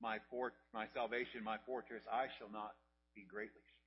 my 0.00 0.18
fort, 0.30 0.54
my 0.74 0.86
salvation, 0.92 1.42
my 1.44 1.56
fortress. 1.66 2.02
I 2.12 2.26
shall 2.38 2.50
not 2.50 2.74
be 3.14 3.24
greatly 3.28 3.62
shaken. 3.62 3.86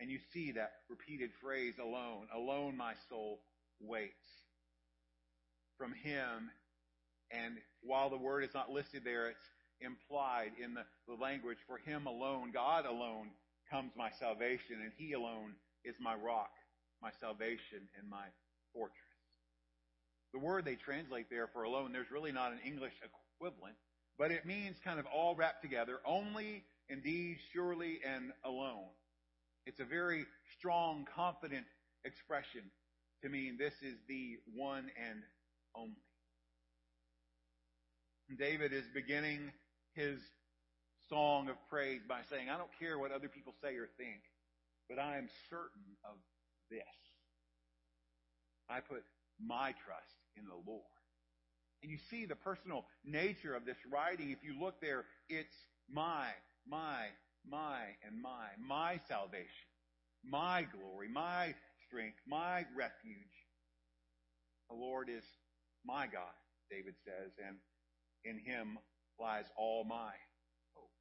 And 0.00 0.10
you 0.10 0.18
see 0.32 0.52
that 0.52 0.72
repeated 0.88 1.30
phrase 1.40 1.74
alone. 1.80 2.26
Alone 2.34 2.76
my 2.76 2.94
soul 3.08 3.40
waits 3.80 4.47
from 5.78 5.92
him. 5.92 6.50
And 7.30 7.54
while 7.82 8.10
the 8.10 8.16
word 8.18 8.44
is 8.44 8.54
not 8.54 8.70
listed 8.70 9.02
there, 9.04 9.28
it's 9.28 9.48
implied 9.80 10.50
in 10.62 10.74
the, 10.74 10.82
the 11.06 11.14
language. 11.14 11.58
For 11.66 11.78
him 11.78 12.06
alone, 12.06 12.50
God 12.52 12.84
alone, 12.84 13.28
comes 13.70 13.92
my 13.96 14.10
salvation, 14.18 14.76
and 14.82 14.92
he 14.96 15.12
alone 15.12 15.52
is 15.84 15.94
my 16.00 16.14
rock, 16.14 16.50
my 17.02 17.10
salvation, 17.20 17.88
and 17.98 18.08
my 18.10 18.26
fortress. 18.72 18.96
The 20.32 20.38
word 20.38 20.64
they 20.64 20.74
translate 20.74 21.30
there 21.30 21.48
for 21.52 21.62
alone, 21.62 21.92
there's 21.92 22.10
really 22.10 22.32
not 22.32 22.52
an 22.52 22.58
English 22.64 22.92
equivalent, 23.40 23.76
but 24.18 24.30
it 24.30 24.44
means 24.44 24.76
kind 24.84 24.98
of 24.98 25.06
all 25.06 25.34
wrapped 25.34 25.62
together, 25.62 25.98
only, 26.04 26.64
indeed, 26.88 27.38
surely, 27.52 28.00
and 28.04 28.32
alone. 28.44 28.88
It's 29.66 29.80
a 29.80 29.84
very 29.84 30.24
strong, 30.58 31.06
confident 31.14 31.66
expression 32.04 32.62
to 33.22 33.28
mean 33.28 33.56
this 33.58 33.74
is 33.82 33.96
the 34.08 34.38
one 34.54 34.90
and 35.08 35.22
only. 35.74 36.02
David 38.38 38.72
is 38.72 38.84
beginning 38.92 39.52
his 39.94 40.20
song 41.08 41.48
of 41.48 41.56
praise 41.70 42.02
by 42.06 42.20
saying, 42.30 42.48
I 42.50 42.58
don't 42.58 42.70
care 42.78 42.98
what 42.98 43.10
other 43.10 43.28
people 43.28 43.54
say 43.62 43.76
or 43.76 43.88
think, 43.96 44.20
but 44.88 44.98
I 44.98 45.16
am 45.16 45.28
certain 45.48 45.96
of 46.04 46.16
this. 46.70 46.82
I 48.68 48.80
put 48.80 49.02
my 49.40 49.74
trust 49.84 50.18
in 50.36 50.44
the 50.44 50.70
Lord. 50.70 50.84
And 51.82 51.90
you 51.90 51.98
see 52.10 52.26
the 52.26 52.36
personal 52.36 52.84
nature 53.04 53.54
of 53.54 53.64
this 53.64 53.76
writing. 53.90 54.30
If 54.30 54.42
you 54.42 54.60
look 54.60 54.80
there, 54.80 55.04
it's 55.28 55.54
my, 55.90 56.26
my, 56.68 57.06
my, 57.48 57.80
and 58.06 58.20
my, 58.20 58.48
my 58.60 59.00
salvation, 59.08 59.68
my 60.24 60.66
glory, 60.76 61.08
my 61.08 61.54
strength, 61.86 62.18
my 62.26 62.66
refuge. 62.76 63.46
The 64.68 64.76
Lord 64.76 65.08
is 65.08 65.24
my 65.88 66.04
God, 66.04 66.36
David 66.70 66.94
says, 67.02 67.32
and 67.40 67.56
in 68.24 68.38
him 68.44 68.76
lies 69.18 69.46
all 69.56 69.84
my 69.88 70.12
hope. 70.76 70.92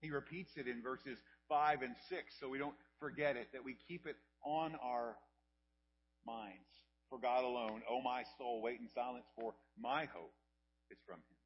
He 0.00 0.10
repeats 0.10 0.52
it 0.56 0.68
in 0.68 0.82
verses 0.82 1.16
5 1.48 1.80
and 1.80 1.96
6 2.10 2.20
so 2.38 2.50
we 2.50 2.58
don't 2.58 2.76
forget 3.00 3.36
it, 3.36 3.48
that 3.54 3.64
we 3.64 3.76
keep 3.88 4.06
it 4.06 4.16
on 4.44 4.76
our 4.84 5.16
minds. 6.26 6.68
For 7.08 7.18
God 7.18 7.44
alone, 7.44 7.80
O 7.88 8.02
my 8.02 8.24
soul, 8.36 8.60
wait 8.62 8.78
in 8.80 8.88
silence, 8.92 9.24
for 9.34 9.54
my 9.80 10.04
hope 10.04 10.34
is 10.90 10.98
from 11.06 11.16
him. 11.16 11.38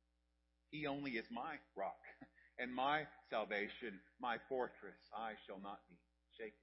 He 0.70 0.86
only 0.86 1.12
is 1.12 1.26
my 1.30 1.56
rock 1.76 2.00
and 2.58 2.74
my 2.74 3.06
salvation, 3.30 4.00
my 4.20 4.38
fortress. 4.48 4.98
I 5.14 5.32
shall 5.46 5.60
not 5.62 5.78
be 5.88 5.96
shaken. 6.36 6.58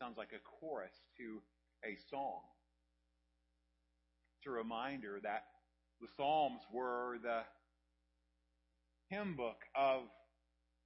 Sounds 0.00 0.16
like 0.16 0.32
a 0.32 0.40
chorus 0.40 0.94
to 1.18 1.42
a 1.84 1.98
song. 2.08 2.40
It's 4.40 4.46
a 4.46 4.50
reminder 4.50 5.20
that 5.22 5.44
the 6.00 6.08
Psalms 6.16 6.62
were 6.72 7.18
the 7.22 7.42
hymn 9.10 9.36
book 9.36 9.58
of 9.76 10.04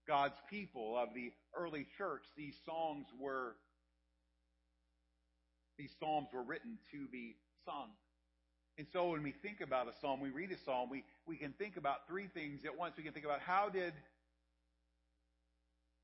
God's 0.08 0.34
people, 0.50 0.98
of 0.98 1.14
the 1.14 1.30
early 1.56 1.86
church. 1.96 2.22
These 2.36 2.56
songs 2.66 3.06
were, 3.16 3.54
these 5.78 5.92
psalms 6.00 6.26
were 6.34 6.42
written 6.42 6.78
to 6.90 7.06
be 7.12 7.36
sung. 7.64 7.90
And 8.76 8.88
so 8.92 9.10
when 9.10 9.22
we 9.22 9.30
think 9.30 9.60
about 9.60 9.86
a 9.86 9.92
psalm, 10.00 10.20
we 10.20 10.30
read 10.30 10.50
a 10.50 10.58
psalm, 10.64 10.90
we, 10.90 11.04
we 11.24 11.36
can 11.36 11.52
think 11.52 11.76
about 11.76 12.08
three 12.08 12.26
things 12.26 12.64
at 12.64 12.76
once. 12.76 12.94
We 12.96 13.04
can 13.04 13.12
think 13.12 13.24
about 13.24 13.38
how 13.38 13.68
did 13.68 13.92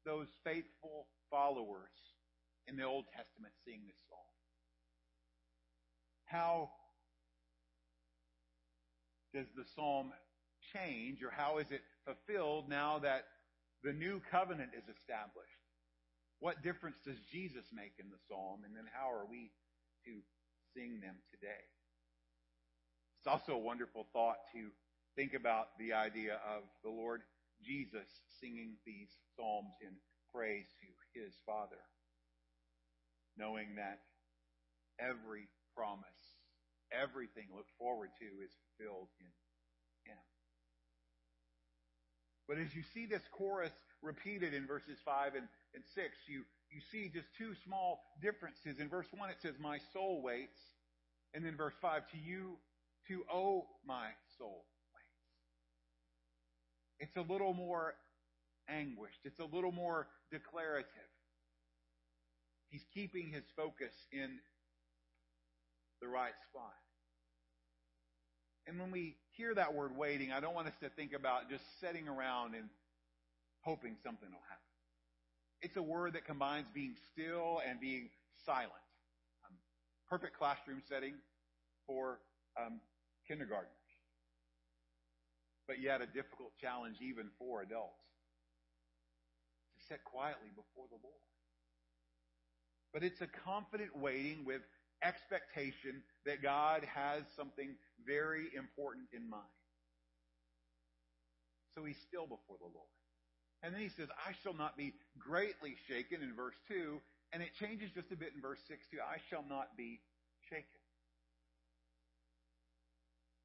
those 0.06 0.28
faithful 0.44 1.08
followers 1.32 1.90
in 2.68 2.76
the 2.76 2.84
Old 2.84 3.06
Testament 3.06 3.54
sing 3.64 3.80
this 3.88 3.98
psalm? 4.08 4.20
How 6.26 6.70
does 9.34 9.46
the 9.56 9.64
psalm 9.74 10.12
change 10.74 11.22
or 11.22 11.30
how 11.30 11.58
is 11.58 11.70
it 11.70 11.82
fulfilled 12.04 12.68
now 12.68 12.98
that 12.98 13.24
the 13.82 13.92
new 13.92 14.20
covenant 14.30 14.70
is 14.76 14.84
established? 14.88 15.60
What 16.40 16.62
difference 16.62 16.96
does 17.04 17.18
Jesus 17.30 17.64
make 17.72 17.92
in 17.98 18.10
the 18.10 18.20
psalm? 18.28 18.62
And 18.64 18.74
then 18.74 18.88
how 18.92 19.12
are 19.12 19.26
we 19.28 19.52
to 20.06 20.12
sing 20.74 21.00
them 21.00 21.16
today? 21.30 21.64
It's 23.18 23.26
also 23.26 23.52
a 23.52 23.58
wonderful 23.58 24.06
thought 24.12 24.38
to 24.54 24.72
think 25.16 25.34
about 25.34 25.76
the 25.78 25.92
idea 25.92 26.40
of 26.48 26.64
the 26.82 26.90
Lord 26.90 27.20
Jesus 27.62 28.08
singing 28.40 28.76
these 28.86 29.12
psalms 29.36 29.76
in 29.82 29.92
praise 30.32 30.72
to 30.80 31.20
his 31.20 31.34
Father, 31.44 31.80
knowing 33.36 33.76
that 33.76 34.00
every 34.98 35.48
promise, 35.76 36.19
everything 36.92 37.46
looked 37.54 37.72
forward 37.78 38.10
to 38.18 38.26
is 38.44 38.50
fulfilled 38.62 39.08
in 39.20 39.30
him. 40.10 40.18
But 42.48 42.58
as 42.58 42.74
you 42.74 42.82
see 42.94 43.06
this 43.06 43.22
chorus 43.32 43.72
repeated 44.02 44.54
in 44.54 44.66
verses 44.66 44.98
5 45.04 45.34
and, 45.34 45.48
and 45.74 45.84
6, 45.94 46.06
you, 46.26 46.42
you 46.70 46.80
see 46.90 47.10
just 47.12 47.28
two 47.38 47.54
small 47.64 48.00
differences. 48.20 48.80
In 48.80 48.88
verse 48.88 49.06
1, 49.10 49.30
it 49.30 49.36
says, 49.40 49.54
My 49.60 49.78
soul 49.92 50.22
waits. 50.22 50.58
And 51.32 51.44
then 51.44 51.56
verse 51.56 51.74
5, 51.80 52.10
To 52.10 52.18
you 52.18 52.58
to 53.08 53.24
oh 53.32 53.66
my 53.86 54.08
soul 54.38 54.64
waits. 56.98 57.10
It's 57.10 57.16
a 57.16 57.32
little 57.32 57.54
more 57.54 57.94
anguished. 58.68 59.20
It's 59.24 59.40
a 59.40 59.44
little 59.44 59.72
more 59.72 60.08
declarative. 60.30 60.86
He's 62.68 62.84
keeping 62.94 63.30
his 63.30 63.44
focus 63.56 63.92
in 64.12 64.38
the 66.00 66.08
right 66.08 66.32
spot. 66.48 66.74
And 68.66 68.78
when 68.78 68.90
we 68.90 69.16
hear 69.32 69.54
that 69.54 69.74
word 69.74 69.96
waiting, 69.96 70.32
I 70.32 70.40
don't 70.40 70.54
want 70.54 70.68
us 70.68 70.74
to 70.82 70.88
think 70.90 71.12
about 71.12 71.50
just 71.50 71.64
sitting 71.80 72.08
around 72.08 72.54
and 72.54 72.68
hoping 73.62 73.96
something 74.02 74.28
will 74.28 74.46
happen. 74.48 74.70
It's 75.62 75.76
a 75.76 75.82
word 75.82 76.14
that 76.14 76.24
combines 76.24 76.66
being 76.72 76.94
still 77.12 77.60
and 77.68 77.80
being 77.80 78.08
silent. 78.46 78.72
Um, 79.44 79.56
perfect 80.08 80.38
classroom 80.38 80.82
setting 80.88 81.14
for 81.86 82.20
um, 82.58 82.80
kindergartners. 83.28 83.74
But 85.66 85.80
yet 85.80 86.00
a 86.00 86.06
difficult 86.06 86.52
challenge 86.60 86.96
even 87.00 87.28
for 87.38 87.62
adults. 87.62 88.02
To 89.76 89.86
sit 89.88 90.04
quietly 90.04 90.48
before 90.54 90.86
the 90.90 90.98
Lord. 91.02 91.24
But 92.92 93.04
it's 93.04 93.20
a 93.20 93.28
confident 93.44 93.96
waiting 93.96 94.44
with 94.44 94.62
expectation 95.02 96.02
that 96.26 96.42
God 96.42 96.84
has 96.84 97.22
something 97.36 97.74
very 98.06 98.48
important 98.56 99.08
in 99.12 99.28
mind. 99.28 99.44
So 101.74 101.84
he's 101.84 102.00
still 102.08 102.26
before 102.26 102.58
the 102.58 102.66
Lord. 102.66 102.90
And 103.62 103.74
then 103.74 103.80
he 103.80 103.88
says, 103.88 104.08
I 104.26 104.32
shall 104.42 104.54
not 104.54 104.76
be 104.76 104.94
greatly 105.18 105.76
shaken 105.88 106.22
in 106.22 106.34
verse 106.34 106.56
2. 106.68 107.00
And 107.32 107.42
it 107.42 107.50
changes 107.60 107.90
just 107.94 108.10
a 108.10 108.16
bit 108.16 108.32
in 108.34 108.40
verse 108.40 108.58
6 108.68 108.80
too. 108.90 108.98
I 108.98 109.18
shall 109.28 109.44
not 109.48 109.76
be 109.76 110.00
shaken. 110.48 110.80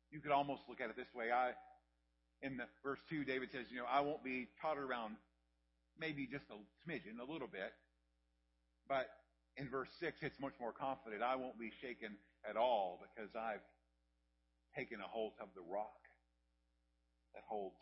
You 0.10 0.22
could 0.22 0.32
almost 0.32 0.64
look 0.70 0.80
at 0.80 0.90
it 0.90 0.96
this 0.96 1.12
way. 1.14 1.32
I, 1.32 1.52
in 2.42 2.58
the 2.58 2.66
verse 2.84 3.00
2, 3.10 3.26
David 3.26 3.50
says, 3.52 3.66
you 3.70 3.78
know, 3.78 3.90
I 3.92 4.02
won't 4.02 4.24
be 4.24 4.48
tottered 4.62 4.88
around 4.90 5.16
maybe 6.00 6.26
just 6.26 6.46
a 6.50 6.56
smidgen, 6.84 7.20
a 7.20 7.32
little 7.32 7.48
bit. 7.48 7.74
But 8.88 9.10
in 9.58 9.70
verse 9.70 9.90
6, 10.00 10.20
it's 10.22 10.40
much 10.40 10.54
more 10.60 10.72
confident. 10.72 11.24
I 11.24 11.36
won't 11.36 11.60
be 11.60 11.72
shaken 11.82 12.18
at 12.48 12.58
all 12.58 13.00
because 13.02 13.32
I've 13.36 13.64
taken 14.76 15.00
a 15.00 15.08
hold 15.08 15.34
of 15.40 15.48
the 15.56 15.62
rock 15.62 16.04
that 17.34 17.44
holds 17.48 17.80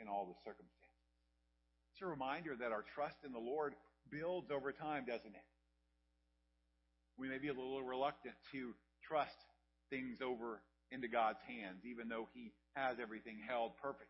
in 0.00 0.08
all 0.08 0.26
the 0.26 0.38
circumstances. 0.44 0.88
It's 1.92 2.02
a 2.02 2.06
reminder 2.06 2.56
that 2.60 2.72
our 2.72 2.84
trust 2.94 3.16
in 3.24 3.32
the 3.32 3.38
Lord 3.38 3.74
builds 4.10 4.50
over 4.50 4.72
time, 4.72 5.04
doesn't 5.04 5.34
it? 5.34 5.48
We 7.18 7.28
may 7.28 7.38
be 7.38 7.48
a 7.48 7.52
little 7.52 7.82
reluctant 7.82 8.34
to 8.52 8.72
trust 9.02 9.36
things 9.90 10.18
over 10.22 10.62
into 10.90 11.08
God's 11.08 11.40
hands, 11.46 11.84
even 11.84 12.08
though 12.08 12.28
He 12.32 12.52
has 12.74 12.96
everything 13.00 13.36
held 13.46 13.72
perfectly. 13.82 14.06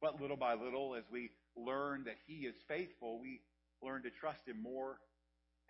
But 0.00 0.20
little 0.20 0.38
by 0.38 0.54
little, 0.54 0.94
as 0.96 1.04
we 1.12 1.30
learn 1.54 2.04
that 2.04 2.16
He 2.26 2.46
is 2.46 2.54
faithful, 2.66 3.20
we 3.20 3.40
learn 3.82 4.02
to 4.02 4.10
trust 4.10 4.46
Him 4.46 4.62
more 4.62 4.98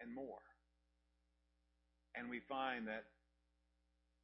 and 0.00 0.14
more. 0.14 0.42
And 2.14 2.28
we 2.28 2.40
find 2.48 2.88
that 2.88 3.04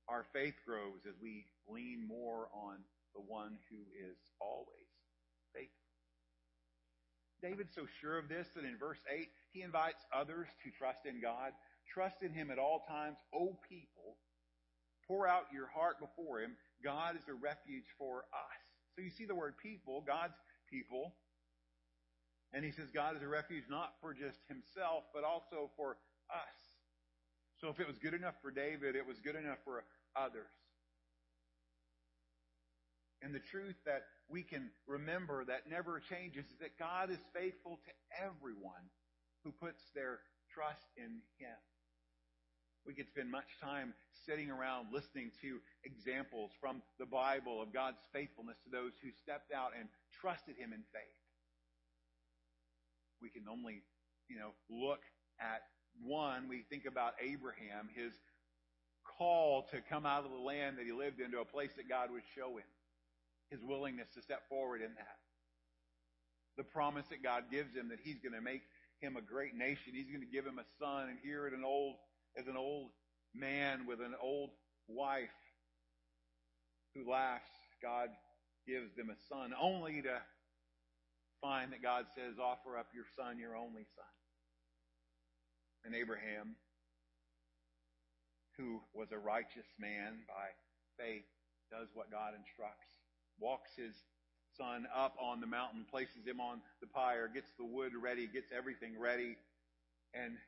our 0.08 0.24
faith 0.32 0.54
grows 0.66 1.02
as 1.08 1.14
we 1.22 1.46
lean 1.68 2.06
more 2.06 2.48
on 2.52 2.78
the 3.14 3.22
one 3.22 3.58
who 3.70 3.80
is 3.94 4.16
always 4.40 4.90
faithful. 5.54 5.86
David's 7.42 7.74
so 7.74 7.86
sure 8.00 8.18
of 8.18 8.28
this 8.28 8.46
that 8.54 8.64
in 8.64 8.78
verse 8.78 8.98
8, 9.12 9.28
he 9.52 9.62
invites 9.62 10.04
others 10.14 10.48
to 10.64 10.70
trust 10.70 11.06
in 11.06 11.20
God. 11.20 11.52
Trust 11.92 12.22
in 12.22 12.32
Him 12.32 12.50
at 12.50 12.58
all 12.58 12.84
times, 12.88 13.16
O 13.32 13.56
people. 13.68 14.18
Pour 15.06 15.26
out 15.26 15.52
your 15.52 15.68
heart 15.68 15.96
before 16.00 16.40
Him. 16.40 16.56
God 16.82 17.14
is 17.14 17.26
a 17.28 17.34
refuge 17.34 17.86
for 17.98 18.26
us. 18.34 18.60
So 18.94 19.02
you 19.02 19.10
see 19.10 19.24
the 19.24 19.34
word 19.34 19.54
people, 19.62 20.02
God's 20.06 20.36
people. 20.70 21.14
And 22.56 22.64
he 22.64 22.72
says 22.72 22.88
God 22.88 23.20
is 23.20 23.22
a 23.22 23.28
refuge 23.28 23.68
not 23.68 23.92
for 24.00 24.16
just 24.16 24.40
himself, 24.48 25.04
but 25.12 25.28
also 25.28 25.68
for 25.76 26.00
us. 26.32 26.56
So 27.60 27.68
if 27.68 27.78
it 27.80 27.86
was 27.86 27.98
good 28.00 28.14
enough 28.14 28.32
for 28.40 28.50
David, 28.50 28.96
it 28.96 29.04
was 29.04 29.20
good 29.20 29.36
enough 29.36 29.60
for 29.62 29.84
others. 30.16 30.48
And 33.20 33.34
the 33.34 33.44
truth 33.52 33.76
that 33.84 34.08
we 34.32 34.42
can 34.42 34.70
remember 34.88 35.44
that 35.44 35.68
never 35.68 36.00
changes 36.00 36.48
is 36.48 36.58
that 36.64 36.78
God 36.80 37.10
is 37.10 37.20
faithful 37.36 37.76
to 37.84 37.92
everyone 38.24 38.88
who 39.44 39.52
puts 39.52 39.84
their 39.94 40.20
trust 40.48 40.88
in 40.96 41.20
Him. 41.36 41.60
We 42.86 42.94
could 42.94 43.08
spend 43.12 43.30
much 43.30 43.52
time 43.60 43.92
sitting 44.24 44.50
around 44.50 44.88
listening 44.96 45.30
to 45.42 45.60
examples 45.84 46.52
from 46.58 46.80
the 46.98 47.04
Bible 47.04 47.60
of 47.60 47.72
God's 47.72 48.00
faithfulness 48.14 48.56
to 48.64 48.70
those 48.70 48.92
who 49.02 49.12
stepped 49.20 49.52
out 49.52 49.72
and 49.78 49.88
trusted 50.20 50.56
Him 50.56 50.72
in 50.72 50.80
faith. 50.88 51.25
We 53.22 53.30
can 53.30 53.44
only, 53.50 53.82
you 54.28 54.36
know, 54.38 54.52
look 54.70 55.00
at 55.40 55.62
one. 56.02 56.48
We 56.48 56.64
think 56.68 56.84
about 56.86 57.14
Abraham, 57.20 57.88
his 57.94 58.12
call 59.18 59.66
to 59.70 59.80
come 59.88 60.04
out 60.04 60.24
of 60.24 60.30
the 60.30 60.38
land 60.38 60.78
that 60.78 60.84
he 60.84 60.92
lived 60.92 61.20
in 61.20 61.30
to 61.32 61.40
a 61.40 61.44
place 61.44 61.70
that 61.76 61.88
God 61.88 62.10
would 62.10 62.24
show 62.34 62.56
him. 62.56 62.68
His 63.50 63.60
willingness 63.62 64.08
to 64.14 64.22
step 64.22 64.48
forward 64.48 64.82
in 64.82 64.94
that. 64.94 65.16
The 66.56 66.64
promise 66.64 67.06
that 67.10 67.22
God 67.22 67.44
gives 67.50 67.74
him 67.74 67.88
that 67.90 68.00
he's 68.02 68.18
going 68.18 68.34
to 68.34 68.40
make 68.40 68.62
him 69.00 69.16
a 69.16 69.22
great 69.22 69.54
nation. 69.54 69.92
He's 69.94 70.10
going 70.10 70.24
to 70.24 70.32
give 70.32 70.44
him 70.44 70.58
a 70.58 70.66
son, 70.80 71.08
and 71.08 71.18
here 71.22 71.46
at 71.46 71.52
an 71.52 71.64
old, 71.64 71.96
as 72.36 72.46
an 72.48 72.56
old 72.56 72.90
man 73.34 73.86
with 73.86 74.00
an 74.00 74.14
old 74.20 74.50
wife 74.88 75.28
who 76.94 77.10
laughs, 77.10 77.50
God 77.82 78.08
gives 78.66 78.94
them 78.96 79.10
a 79.10 79.18
son, 79.28 79.52
only 79.60 80.02
to 80.02 80.20
find 81.40 81.72
that 81.72 81.82
God 81.82 82.06
says, 82.14 82.38
offer 82.40 82.76
up 82.78 82.88
your 82.94 83.06
son, 83.16 83.38
your 83.38 83.56
only 83.56 83.84
son. 83.94 84.14
And 85.84 85.94
Abraham, 85.94 86.56
who 88.58 88.80
was 88.94 89.12
a 89.12 89.18
righteous 89.18 89.68
man 89.78 90.24
by 90.26 90.50
faith, 90.98 91.28
does 91.70 91.88
what 91.94 92.10
God 92.10 92.32
instructs, 92.34 92.88
walks 93.38 93.70
his 93.76 93.94
son 94.56 94.88
up 94.94 95.14
on 95.20 95.40
the 95.40 95.46
mountain, 95.46 95.84
places 95.90 96.24
him 96.24 96.40
on 96.40 96.62
the 96.80 96.88
pyre, 96.88 97.28
gets 97.28 97.52
the 97.58 97.66
wood 97.66 97.92
ready, 97.92 98.26
gets 98.26 98.50
everything 98.50 98.98
ready, 98.98 99.36
and 100.14 100.38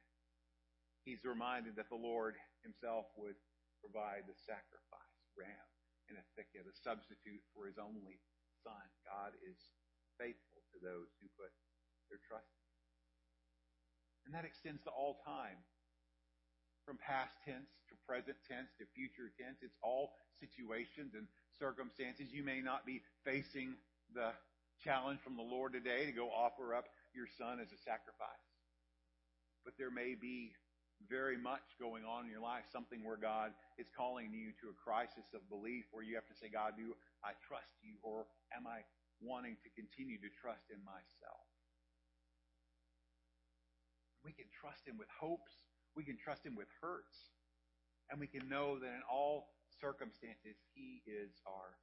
he's 1.05 1.21
reminded 1.25 1.77
that 1.77 1.93
the 1.93 2.01
Lord 2.01 2.35
himself 2.65 3.05
would 3.21 3.37
provide 3.85 4.25
the 4.25 4.39
sacrifice, 4.49 5.19
ram 5.37 5.69
in 6.09 6.17
a 6.17 6.25
thicket, 6.35 6.65
a 6.65 6.73
substitute 6.73 7.45
for 7.53 7.69
his 7.69 7.77
only 7.77 8.17
son. 8.65 8.81
God 9.05 9.37
is 9.45 9.61
faithful 10.17 10.48
those 10.83 11.11
who 11.21 11.29
put 11.37 11.51
their 12.09 12.21
trust. 12.27 12.49
And 14.29 14.35
that 14.37 14.45
extends 14.45 14.83
to 14.85 14.93
all 14.93 15.21
time. 15.25 15.57
From 16.85 16.97
past 17.05 17.37
tense 17.45 17.69
to 17.93 17.95
present 18.09 18.41
tense 18.49 18.73
to 18.81 18.89
future 18.97 19.29
tense. 19.37 19.61
It's 19.61 19.77
all 19.85 20.17
situations 20.41 21.13
and 21.13 21.29
circumstances. 21.61 22.33
You 22.33 22.41
may 22.41 22.65
not 22.65 22.89
be 22.89 23.05
facing 23.29 23.77
the 24.17 24.33
challenge 24.81 25.21
from 25.21 25.37
the 25.37 25.45
Lord 25.45 25.77
today 25.77 26.07
to 26.07 26.13
go 26.17 26.33
offer 26.33 26.73
up 26.73 26.89
your 27.13 27.29
son 27.29 27.61
as 27.61 27.69
a 27.77 27.81
sacrifice. 27.85 28.41
But 29.69 29.77
there 29.77 29.93
may 29.93 30.17
be 30.17 30.57
very 31.07 31.37
much 31.37 31.63
going 31.79 32.03
on 32.09 32.25
in 32.27 32.31
your 32.31 32.43
life, 32.43 32.67
something 32.73 33.05
where 33.05 33.21
God 33.21 33.53
is 33.79 33.87
calling 33.95 34.33
you 34.33 34.51
to 34.65 34.73
a 34.73 34.77
crisis 34.77 35.31
of 35.35 35.45
belief 35.47 35.85
where 35.93 36.03
you 36.03 36.17
have 36.17 36.27
to 36.27 36.37
say, 36.41 36.49
God, 36.51 36.75
do 36.75 36.97
I 37.23 37.37
trust 37.47 37.71
you 37.85 37.95
or 38.03 38.27
am 38.51 38.67
I 38.67 38.83
wanting 39.21 39.57
to 39.63 39.69
continue 39.75 40.19
to 40.19 40.31
trust 40.41 40.71
in 40.71 40.83
myself? 40.85 41.47
We 44.25 44.33
can 44.33 44.47
trust 44.61 44.87
him 44.87 44.99
with 44.99 45.09
hopes. 45.09 45.53
We 45.97 46.05
can 46.05 46.19
trust 46.19 46.45
him 46.45 46.55
with 46.55 46.69
hurts. 46.83 47.33
And 48.11 48.21
we 48.21 48.27
can 48.27 48.49
know 48.49 48.79
that 48.79 48.89
in 48.89 49.03
all 49.11 49.49
circumstances, 49.81 50.57
he 50.75 51.03
is 51.07 51.31
our 51.47 51.77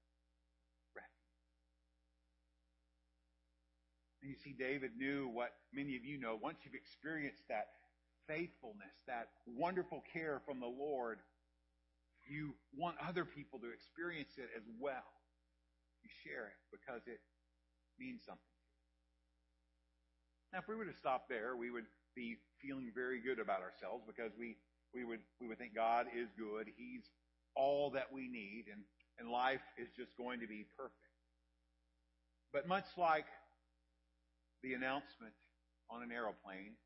refuge. 0.95 1.15
And 4.21 4.29
you 4.31 4.37
see, 4.37 4.53
David 4.57 4.97
knew 4.97 5.27
what 5.27 5.53
many 5.73 5.95
of 5.95 6.03
you 6.03 6.19
know. 6.19 6.37
Once 6.41 6.57
you've 6.63 6.75
experienced 6.75 7.47
that 7.49 7.67
faithfulness, 8.27 8.95
that 9.07 9.29
wonderful 9.45 10.03
care 10.11 10.41
from 10.45 10.59
the 10.59 10.67
Lord, 10.69 11.19
you 12.27 12.55
want 12.75 12.97
other 13.07 13.25
people 13.25 13.59
to 13.59 13.69
experience 13.71 14.33
it 14.37 14.49
as 14.57 14.63
well. 14.79 15.14
You 16.05 16.13
share 16.21 16.53
it 16.53 16.61
because 16.69 17.01
it 17.09 17.17
means 17.97 18.21
something 18.29 18.45
to 18.45 18.61
you. 18.61 18.69
Now, 20.53 20.61
if 20.61 20.69
we 20.69 20.77
were 20.77 20.85
to 20.85 20.93
stop 20.93 21.25
there, 21.25 21.57
we 21.57 21.73
would 21.73 21.89
be 22.13 22.37
feeling 22.61 22.93
very 22.93 23.17
good 23.17 23.41
about 23.41 23.65
ourselves 23.65 24.05
because 24.05 24.29
we, 24.37 24.53
we 24.93 25.01
would 25.01 25.25
we 25.41 25.49
would 25.49 25.57
think 25.57 25.73
God 25.73 26.05
is 26.13 26.29
good. 26.37 26.69
He's 26.77 27.09
all 27.57 27.89
that 27.97 28.13
we 28.13 28.29
need, 28.29 28.65
and, 28.69 28.85
and 29.17 29.33
life 29.33 29.65
is 29.81 29.89
just 29.97 30.15
going 30.15 30.41
to 30.41 30.47
be 30.47 30.69
perfect. 30.77 31.09
But 32.53 32.67
much 32.67 32.85
like 33.01 33.25
the 34.61 34.77
announcement 34.77 35.33
on 35.89 36.03
an 36.03 36.11
aeroplane, 36.11 36.77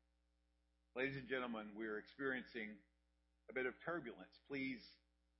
ladies 0.96 1.20
and 1.20 1.28
gentlemen, 1.28 1.76
we're 1.76 1.98
experiencing 1.98 2.72
a 3.50 3.52
bit 3.52 3.66
of 3.66 3.74
turbulence. 3.84 4.40
Please 4.48 4.80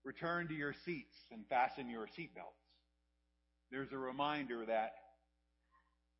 return 0.04 0.48
to 0.48 0.54
your 0.54 0.74
seats 0.84 1.16
and 1.32 1.48
fasten 1.48 1.88
your 1.88 2.04
seatbelts. 2.04 2.59
There's 3.70 3.92
a 3.92 3.98
reminder 3.98 4.66
that 4.66 4.94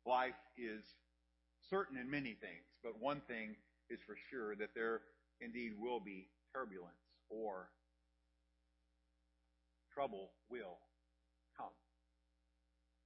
life 0.05 0.39
is 0.57 0.83
certain 1.69 1.97
in 1.97 2.09
many 2.09 2.33
things, 2.33 2.63
but 2.81 2.93
one 2.99 3.21
thing 3.27 3.55
is 3.89 3.99
for 4.05 4.15
sure 4.29 4.55
that 4.55 4.69
there 4.73 5.01
indeed 5.41 5.73
will 5.77 5.99
be 5.99 6.29
turbulence 6.55 6.95
or 7.29 7.67
trouble 9.93 10.31
will 10.49 10.79
come. 11.57 11.75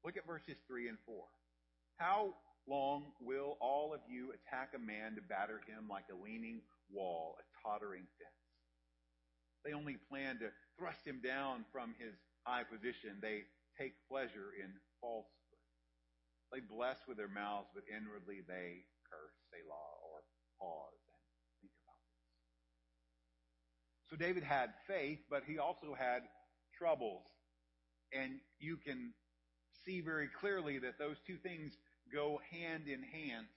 Look 0.04 0.18
at 0.18 0.28
verses 0.28 0.58
3 0.68 0.90
and 0.90 0.98
4. 1.08 1.24
How 1.98 2.36
long 2.68 3.06
will 3.20 3.58
all 3.60 3.94
of 3.94 4.02
you 4.08 4.32
attack 4.32 4.74
a 4.76 4.80
man 4.80 5.16
to 5.16 5.22
batter 5.22 5.62
him 5.66 5.88
like 5.90 6.06
a 6.12 6.24
leaning 6.24 6.62
wall, 6.92 7.36
a 7.40 7.68
tottering 7.68 8.06
fence? 8.20 8.46
They 9.66 9.74
only 9.74 9.98
plan 10.10 10.38
to 10.40 10.50
thrust 10.78 11.06
him 11.06 11.20
down 11.26 11.66
from 11.72 11.96
his 11.98 12.14
high 12.44 12.64
position. 12.64 13.18
They 13.22 13.46
take 13.78 13.94
pleasure 14.10 14.56
in 14.58 14.72
falsehood. 15.02 15.32
They 16.52 16.60
bless 16.60 16.98
with 17.08 17.18
their 17.18 17.32
mouths, 17.32 17.68
but 17.74 17.84
inwardly 17.90 18.42
they 18.48 18.86
curse, 19.12 19.36
Selah, 19.52 19.92
or 20.08 20.24
pause 20.60 21.02
and 21.08 21.20
think 21.62 21.74
about 21.84 22.00
this. 22.08 22.24
So 24.10 24.16
David 24.16 24.44
had 24.44 24.72
faith, 24.88 25.20
but 25.30 25.44
he 25.46 25.60
also 25.60 25.94
had 25.98 26.24
troubles. 26.78 27.24
And 28.14 28.40
you 28.60 28.78
can 28.78 29.14
see 29.86 30.02
very 30.02 30.30
clearly 30.40 30.80
that 30.80 30.98
those 31.00 31.18
two 31.28 31.38
things 31.38 31.74
go 32.14 32.40
hand 32.52 32.88
in 32.88 33.02
hand. 33.04 33.48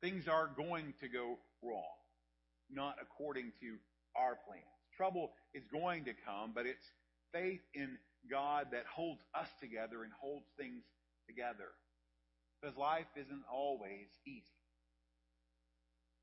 Things 0.00 0.28
are 0.28 0.48
going 0.56 0.94
to 1.00 1.08
go 1.08 1.38
wrong, 1.62 1.96
not 2.70 2.96
according 3.02 3.52
to 3.60 3.76
our 4.16 4.38
plans. 4.46 4.64
Trouble 4.96 5.32
is 5.54 5.64
going 5.72 6.04
to 6.04 6.12
come, 6.24 6.52
but 6.54 6.66
it's 6.66 6.86
faith 7.32 7.60
in 7.74 7.98
God 8.30 8.68
that 8.72 8.84
holds 8.86 9.22
us 9.34 9.48
together 9.60 10.02
and 10.04 10.12
holds 10.20 10.46
things 10.58 10.84
together. 11.26 11.70
Because 12.60 12.76
life 12.76 13.06
isn't 13.16 13.42
always 13.52 14.08
easy. 14.26 14.42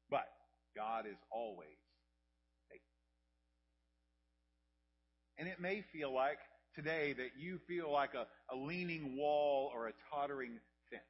But 0.09 0.27
God 0.75 1.05
is 1.05 1.17
always 1.31 1.77
faithful. 2.69 3.03
And 5.37 5.47
it 5.47 5.59
may 5.59 5.83
feel 5.93 6.13
like 6.13 6.39
today 6.75 7.13
that 7.13 7.31
you 7.37 7.59
feel 7.67 7.91
like 7.91 8.13
a, 8.13 8.27
a 8.53 8.55
leaning 8.55 9.15
wall 9.17 9.71
or 9.73 9.87
a 9.87 9.93
tottering 10.09 10.59
fence. 10.89 11.03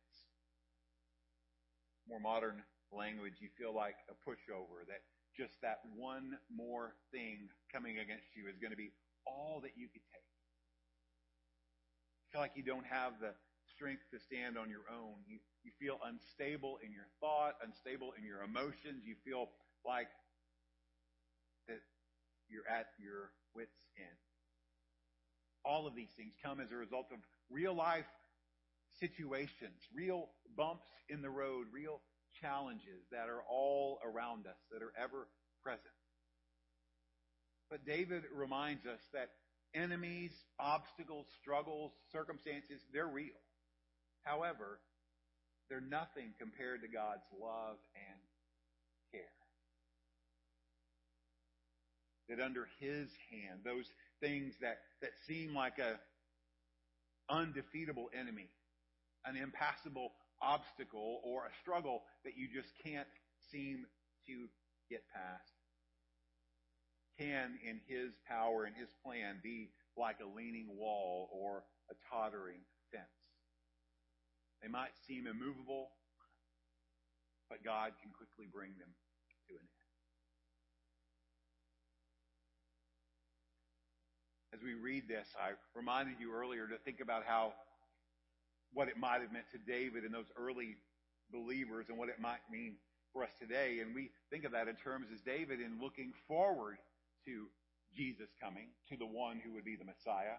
More 2.07 2.19
modern 2.19 2.61
language, 2.91 3.33
you 3.39 3.49
feel 3.57 3.73
like 3.73 3.95
a 4.09 4.29
pushover, 4.29 4.85
that 4.87 5.01
just 5.37 5.53
that 5.61 5.79
one 5.95 6.37
more 6.53 6.93
thing 7.11 7.49
coming 7.73 7.97
against 7.97 8.27
you 8.35 8.47
is 8.49 8.59
going 8.61 8.71
to 8.71 8.77
be 8.77 8.91
all 9.25 9.61
that 9.63 9.71
you 9.75 9.87
could 9.87 10.03
take. 10.13 10.32
Feel 12.33 12.41
like 12.41 12.57
you 12.57 12.65
don't 12.65 12.89
have 12.89 13.13
the 13.21 13.29
strength 13.69 14.01
to 14.09 14.17
stand 14.17 14.57
on 14.57 14.67
your 14.67 14.89
own. 14.89 15.21
You, 15.29 15.37
you 15.61 15.69
feel 15.79 16.01
unstable 16.01 16.79
in 16.83 16.91
your 16.91 17.05
thought, 17.21 17.53
unstable 17.61 18.17
in 18.17 18.25
your 18.25 18.41
emotions. 18.41 19.05
You 19.05 19.13
feel 19.23 19.53
like 19.85 20.09
that 21.69 21.77
you're 22.49 22.65
at 22.65 22.87
your 22.97 23.29
wits' 23.53 23.85
end. 24.01 24.17
All 25.63 25.85
of 25.85 25.93
these 25.93 26.09
things 26.17 26.33
come 26.41 26.59
as 26.59 26.71
a 26.71 26.75
result 26.75 27.13
of 27.13 27.19
real 27.51 27.77
life 27.77 28.09
situations, 28.99 29.77
real 29.93 30.29
bumps 30.57 30.89
in 31.09 31.21
the 31.21 31.29
road, 31.29 31.67
real 31.71 32.01
challenges 32.41 33.05
that 33.11 33.29
are 33.29 33.45
all 33.47 33.99
around 34.03 34.47
us, 34.47 34.57
that 34.71 34.81
are 34.81 34.93
ever 34.97 35.27
present. 35.61 35.93
But 37.69 37.85
David 37.85 38.23
reminds 38.33 38.87
us 38.87 38.99
that 39.13 39.29
enemies, 39.73 40.31
obstacles, 40.59 41.25
struggles, 41.41 41.91
circumstances, 42.11 42.81
they're 42.93 43.07
real. 43.07 43.39
However, 44.23 44.79
they're 45.69 45.81
nothing 45.81 46.33
compared 46.39 46.81
to 46.81 46.87
God's 46.87 47.25
love 47.39 47.77
and 47.95 48.19
care. 49.11 49.21
That 52.29 52.43
under 52.43 52.67
His 52.79 53.09
hand, 53.31 53.61
those 53.63 53.85
things 54.21 54.53
that, 54.61 54.77
that 55.01 55.11
seem 55.27 55.53
like 55.53 55.79
a 55.79 55.99
undefeatable 57.29 58.09
enemy, 58.17 58.49
an 59.25 59.35
impassable 59.37 60.11
obstacle 60.41 61.21
or 61.23 61.45
a 61.45 61.51
struggle 61.61 62.03
that 62.25 62.33
you 62.37 62.47
just 62.53 62.69
can't 62.83 63.07
seem 63.51 63.85
to 64.27 64.47
get 64.89 65.01
past, 65.13 65.52
can, 67.23 67.55
in 67.63 67.79
His 67.87 68.13
power 68.27 68.65
and 68.65 68.75
His 68.75 68.89
plan, 69.03 69.39
be 69.41 69.69
like 69.97 70.17
a 70.19 70.35
leaning 70.35 70.67
wall 70.77 71.29
or 71.31 71.63
a 71.89 71.95
tottering 72.11 72.59
fence. 72.91 73.03
They 74.61 74.67
might 74.67 74.91
seem 75.07 75.27
immovable, 75.27 75.89
but 77.49 77.63
God 77.63 77.91
can 78.01 78.11
quickly 78.11 78.47
bring 78.51 78.71
them 78.79 78.89
to 79.47 79.53
an 79.55 79.59
end. 79.59 79.69
As 84.53 84.61
we 84.63 84.73
read 84.73 85.07
this, 85.07 85.27
I 85.39 85.51
reminded 85.75 86.15
you 86.19 86.33
earlier 86.33 86.67
to 86.67 86.77
think 86.85 86.99
about 87.01 87.23
how 87.25 87.53
what 88.73 88.87
it 88.87 88.97
might 88.97 89.21
have 89.21 89.31
meant 89.31 89.45
to 89.51 89.59
David 89.59 90.03
and 90.03 90.13
those 90.13 90.31
early 90.37 90.75
believers 91.31 91.87
and 91.89 91.97
what 91.97 92.09
it 92.09 92.19
might 92.19 92.41
mean 92.51 92.75
for 93.11 93.23
us 93.23 93.29
today. 93.39 93.79
And 93.81 93.93
we 93.93 94.09
think 94.31 94.45
of 94.45 94.51
that 94.53 94.67
in 94.67 94.75
terms 94.75 95.07
as 95.13 95.21
David 95.21 95.59
in 95.61 95.79
looking 95.81 96.13
forward 96.27 96.77
to 97.25 97.47
Jesus 97.95 98.29
coming, 98.41 98.67
to 98.89 98.97
the 98.97 99.05
one 99.05 99.39
who 99.43 99.53
would 99.53 99.65
be 99.65 99.75
the 99.75 99.85
Messiah. 99.85 100.37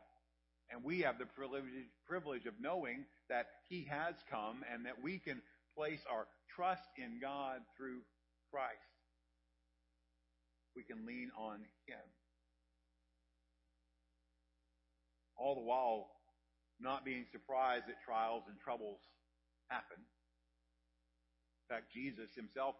And 0.71 0.83
we 0.83 1.01
have 1.01 1.19
the 1.19 1.27
privilege, 1.27 2.47
of 2.47 2.55
knowing 2.61 3.05
that 3.29 3.47
He 3.69 3.87
has 3.91 4.15
come 4.31 4.65
and 4.73 4.87
that 4.87 5.03
we 5.03 5.19
can 5.19 5.43
place 5.77 6.01
our 6.11 6.27
trust 6.55 6.89
in 6.97 7.21
God 7.21 7.61
through 7.77 8.01
Christ. 8.51 8.73
We 10.75 10.83
can 10.83 11.07
lean 11.07 11.31
on 11.37 11.61
Him. 11.87 12.05
All 15.37 15.55
the 15.55 15.61
while, 15.61 16.11
not 16.81 17.05
being 17.05 17.27
surprised 17.31 17.87
that 17.89 18.03
trials 18.05 18.45
and 18.49 18.59
troubles 18.59 19.01
happen. 19.69 19.99
In 19.99 21.77
fact, 21.77 21.93
Jesus 21.93 22.31
himself 22.35 22.75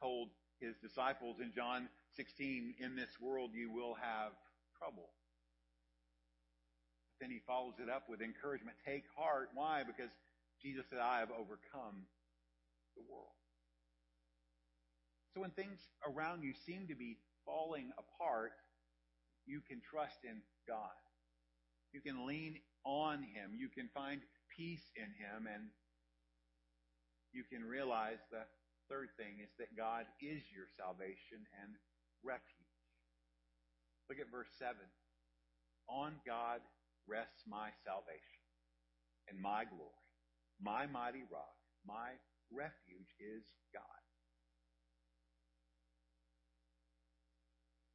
told 0.00 0.28
his 0.60 0.74
disciples 0.82 1.36
in 1.40 1.52
John 1.54 1.88
16, 2.18 2.74
in 2.82 2.96
this 2.96 3.14
world 3.22 3.50
you 3.54 3.70
will 3.70 3.94
have 3.94 4.34
trouble. 4.74 5.06
Then 7.20 7.30
he 7.30 7.38
follows 7.46 7.74
it 7.78 7.88
up 7.88 8.10
with 8.10 8.20
encouragement. 8.20 8.76
Take 8.84 9.04
heart. 9.16 9.50
Why? 9.54 9.82
Because 9.86 10.10
Jesus 10.60 10.84
said, 10.90 10.98
I 10.98 11.20
have 11.20 11.30
overcome 11.30 12.10
the 12.96 13.06
world. 13.06 13.38
So 15.34 15.42
when 15.42 15.50
things 15.50 15.78
around 16.02 16.42
you 16.42 16.54
seem 16.66 16.88
to 16.88 16.96
be 16.98 17.18
falling 17.46 17.90
apart, 17.94 18.52
you 19.46 19.60
can 19.62 19.80
trust 19.80 20.18
in 20.24 20.42
God. 20.66 20.98
You 21.92 22.00
can 22.00 22.26
lean 22.26 22.58
on 22.84 23.22
Him. 23.22 23.54
You 23.54 23.68
can 23.68 23.88
find 23.94 24.20
peace 24.56 24.90
in 24.96 25.06
Him. 25.14 25.46
And 25.46 25.70
you 27.32 27.44
can 27.46 27.62
realize 27.62 28.18
the 28.30 28.42
third 28.90 29.08
thing 29.16 29.38
is 29.42 29.50
that 29.58 29.76
God 29.76 30.06
is 30.20 30.42
your 30.50 30.66
salvation 30.76 31.46
and 31.62 31.78
refuge. 32.24 32.72
Look 34.08 34.18
at 34.18 34.30
verse 34.32 34.48
7. 34.58 34.76
On 35.88 36.12
God 36.26 36.60
rests 37.06 37.44
my 37.48 37.70
salvation 37.84 38.42
and 39.28 39.40
my 39.40 39.64
glory. 39.64 40.04
My 40.60 40.86
mighty 40.86 41.24
rock, 41.30 41.56
my 41.86 42.16
refuge 42.50 43.12
is 43.20 43.44
God. 43.72 44.02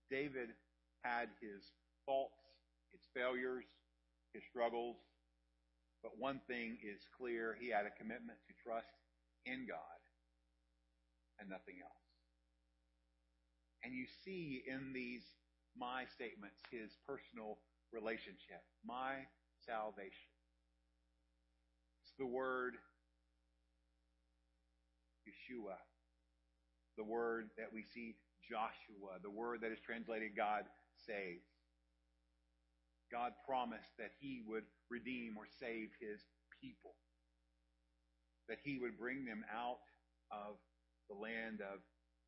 David 0.09 0.49
had 1.03 1.29
his 1.41 1.73
faults, 2.05 2.37
his 2.91 3.01
failures, 3.13 3.65
his 4.33 4.43
struggles, 4.49 4.97
but 6.03 6.19
one 6.19 6.39
thing 6.47 6.77
is 6.83 7.01
clear. 7.17 7.57
He 7.59 7.69
had 7.69 7.85
a 7.85 7.97
commitment 7.97 8.37
to 8.47 8.53
trust 8.61 8.93
in 9.45 9.65
God 9.67 9.99
and 11.39 11.49
nothing 11.49 11.81
else. 11.81 12.02
And 13.83 13.93
you 13.93 14.05
see 14.23 14.63
in 14.65 14.93
these 14.93 15.23
my 15.77 16.05
statements 16.15 16.61
his 16.71 16.95
personal 17.07 17.57
relationship, 17.91 18.63
my 18.85 19.27
salvation. 19.65 20.31
It's 22.03 22.13
the 22.17 22.25
word 22.25 22.75
Yeshua, 25.27 25.79
the 26.97 27.03
word 27.03 27.49
that 27.57 27.71
we 27.73 27.83
see 27.83 28.15
Joshua, 28.49 29.19
the 29.21 29.31
word 29.31 29.61
that 29.61 29.71
is 29.71 29.79
translated 29.85 30.35
God 30.35 30.63
saves. 31.07 31.47
God 33.11 33.33
promised 33.45 33.93
that 33.99 34.11
he 34.19 34.41
would 34.47 34.65
redeem 34.89 35.37
or 35.37 35.45
save 35.59 35.89
his 36.01 36.19
people, 36.61 36.95
that 38.49 38.57
he 38.63 38.79
would 38.79 38.97
bring 38.97 39.25
them 39.25 39.45
out 39.53 39.85
of 40.31 40.57
the 41.09 41.15
land 41.15 41.61
of 41.61 41.79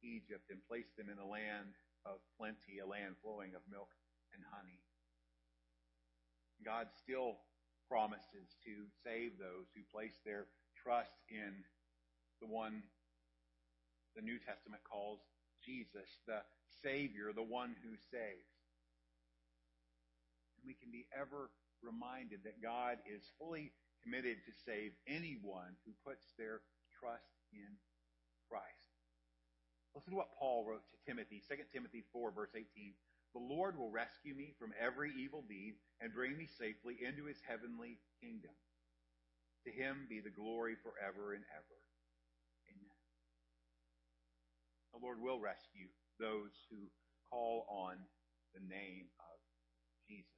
Egypt 0.06 0.54
and 0.54 0.62
place 0.70 0.94
them 0.94 1.10
in 1.10 1.18
a 1.18 1.26
land 1.26 1.74
of 2.06 2.22
plenty, 2.38 2.78
a 2.78 2.86
land 2.86 3.18
flowing 3.26 3.58
of 3.58 3.66
milk 3.66 3.90
and 4.38 4.46
honey. 4.54 4.78
God 6.62 6.94
still 7.02 7.42
promises 7.90 8.54
to 8.66 8.86
save 9.02 9.42
those 9.42 9.66
who 9.74 9.82
place 9.90 10.18
their 10.22 10.46
trust 10.78 11.18
in 11.30 11.66
the 12.42 12.48
one 12.48 12.86
the 14.16 14.24
New 14.24 14.40
Testament 14.40 14.82
calls 14.88 15.20
Jesus, 15.60 16.08
the 16.26 16.40
Savior, 16.82 17.34
the 17.36 17.44
one 17.44 17.76
who 17.84 17.98
saves 18.12 18.48
And 20.56 20.64
we 20.64 20.74
can 20.74 20.92
be 20.92 21.06
ever 21.12 21.52
reminded 21.84 22.46
that 22.46 22.64
God 22.64 22.98
is 23.04 23.28
fully 23.38 23.74
committed 24.04 24.38
to 24.46 24.54
save 24.66 24.94
anyone 25.08 25.76
who 25.84 25.92
puts 26.06 26.32
their 26.38 26.62
trust 26.96 27.34
in 27.52 27.68
Christ. 28.48 28.85
Listen 29.96 30.12
to 30.12 30.20
what 30.20 30.36
Paul 30.38 30.68
wrote 30.68 30.84
to 30.92 30.98
Timothy, 31.08 31.42
2 31.48 31.56
Timothy 31.72 32.04
4, 32.12 32.32
verse 32.36 32.52
18. 32.52 32.68
The 33.32 33.40
Lord 33.40 33.80
will 33.80 33.90
rescue 33.90 34.36
me 34.36 34.52
from 34.60 34.76
every 34.76 35.12
evil 35.16 35.44
deed 35.48 35.76
and 36.00 36.14
bring 36.14 36.38
me 36.38 36.48
safely 36.48 37.00
into 37.00 37.26
his 37.26 37.40
heavenly 37.48 38.00
kingdom. 38.20 38.52
To 39.64 39.72
him 39.72 40.06
be 40.08 40.20
the 40.20 40.36
glory 40.36 40.76
forever 40.84 41.34
and 41.34 41.44
ever. 41.52 41.80
Amen. 42.68 43.00
The 44.94 45.00
Lord 45.00 45.20
will 45.24 45.40
rescue 45.40 45.88
those 46.20 46.52
who 46.70 46.92
call 47.32 47.66
on 47.72 47.96
the 48.54 48.64
name 48.68 49.08
of 49.20 49.40
Jesus 50.08 50.36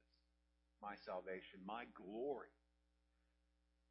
my 0.82 0.94
salvation, 1.04 1.58
my 1.66 1.84
glory. 1.94 2.48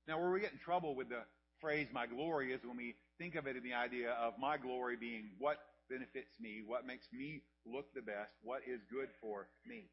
Now, 0.07 0.20
where 0.20 0.32
we 0.32 0.39
get 0.39 0.53
in 0.53 0.59
trouble 0.59 0.95
with 0.95 1.09
the 1.09 1.24
phrase 1.59 1.88
my 1.91 2.07
glory 2.07 2.53
is 2.53 2.63
when 2.63 2.78
we 2.78 2.95
think 3.20 3.36
of 3.36 3.47
it 3.47 3.55
in 3.55 3.63
the 3.63 3.74
idea 3.74 4.11
of 4.11 4.34
my 4.39 4.57
glory 4.57 4.95
being 4.95 5.30
what 5.39 5.57
benefits 5.89 6.36
me, 6.39 6.61
what 6.65 6.86
makes 6.86 7.07
me 7.11 7.41
look 7.65 7.93
the 7.93 8.01
best, 8.01 8.32
what 8.43 8.61
is 8.68 8.82
good 8.91 9.09
for 9.22 9.47
me. 9.65 9.89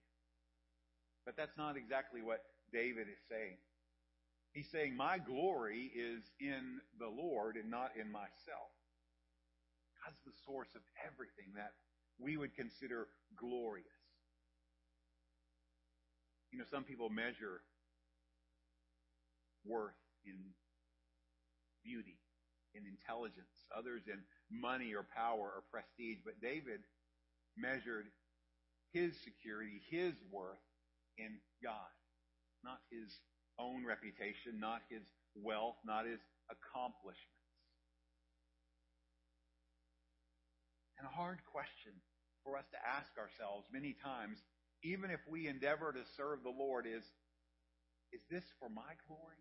But 1.24 1.36
that's 1.36 1.56
not 1.56 1.76
exactly 1.76 2.20
what 2.20 2.42
David 2.72 3.08
is 3.08 3.22
saying. 3.30 3.56
He's 4.52 4.70
saying 4.70 4.96
my 4.96 5.18
glory 5.18 5.90
is 5.90 6.22
in 6.38 6.80
the 6.98 7.08
Lord 7.08 7.56
and 7.56 7.70
not 7.70 7.90
in 7.98 8.10
myself. 8.12 8.70
God's 10.04 10.20
the 10.26 10.36
source 10.46 10.68
of 10.76 10.82
everything 11.02 11.54
that 11.56 11.72
we 12.20 12.36
would 12.36 12.54
consider 12.54 13.08
glorious. 13.36 13.86
You 16.52 16.58
know, 16.58 16.66
some 16.70 16.84
people 16.84 17.08
measure 17.10 17.62
worth 19.64 19.98
in 20.24 20.36
beauty, 21.82 22.18
in 22.74 22.82
intelligence, 22.86 23.54
others 23.76 24.02
in 24.06 24.20
money 24.50 24.94
or 24.94 25.06
power 25.14 25.50
or 25.54 25.62
prestige. 25.70 26.18
But 26.24 26.40
David 26.42 26.82
measured 27.56 28.06
his 28.92 29.14
security, 29.22 29.82
his 29.90 30.14
worth 30.30 30.62
in 31.18 31.38
God, 31.62 31.94
not 32.62 32.78
his 32.90 33.10
own 33.58 33.86
reputation, 33.86 34.58
not 34.58 34.82
his 34.90 35.02
wealth, 35.34 35.76
not 35.86 36.06
his 36.06 36.20
accomplishments. 36.50 37.30
And 40.98 41.06
a 41.06 41.10
hard 41.10 41.38
question 41.50 41.92
for 42.42 42.56
us 42.56 42.66
to 42.70 42.78
ask 42.80 43.10
ourselves 43.18 43.66
many 43.72 43.96
times 44.02 44.38
even 44.84 45.10
if 45.10 45.20
we 45.26 45.48
endeavor 45.48 45.92
to 45.92 46.04
serve 46.16 46.44
the 46.44 46.52
Lord, 46.52 46.86
is, 46.86 47.02
is 48.12 48.20
this 48.30 48.44
for 48.60 48.68
my 48.68 48.92
glory 49.08 49.40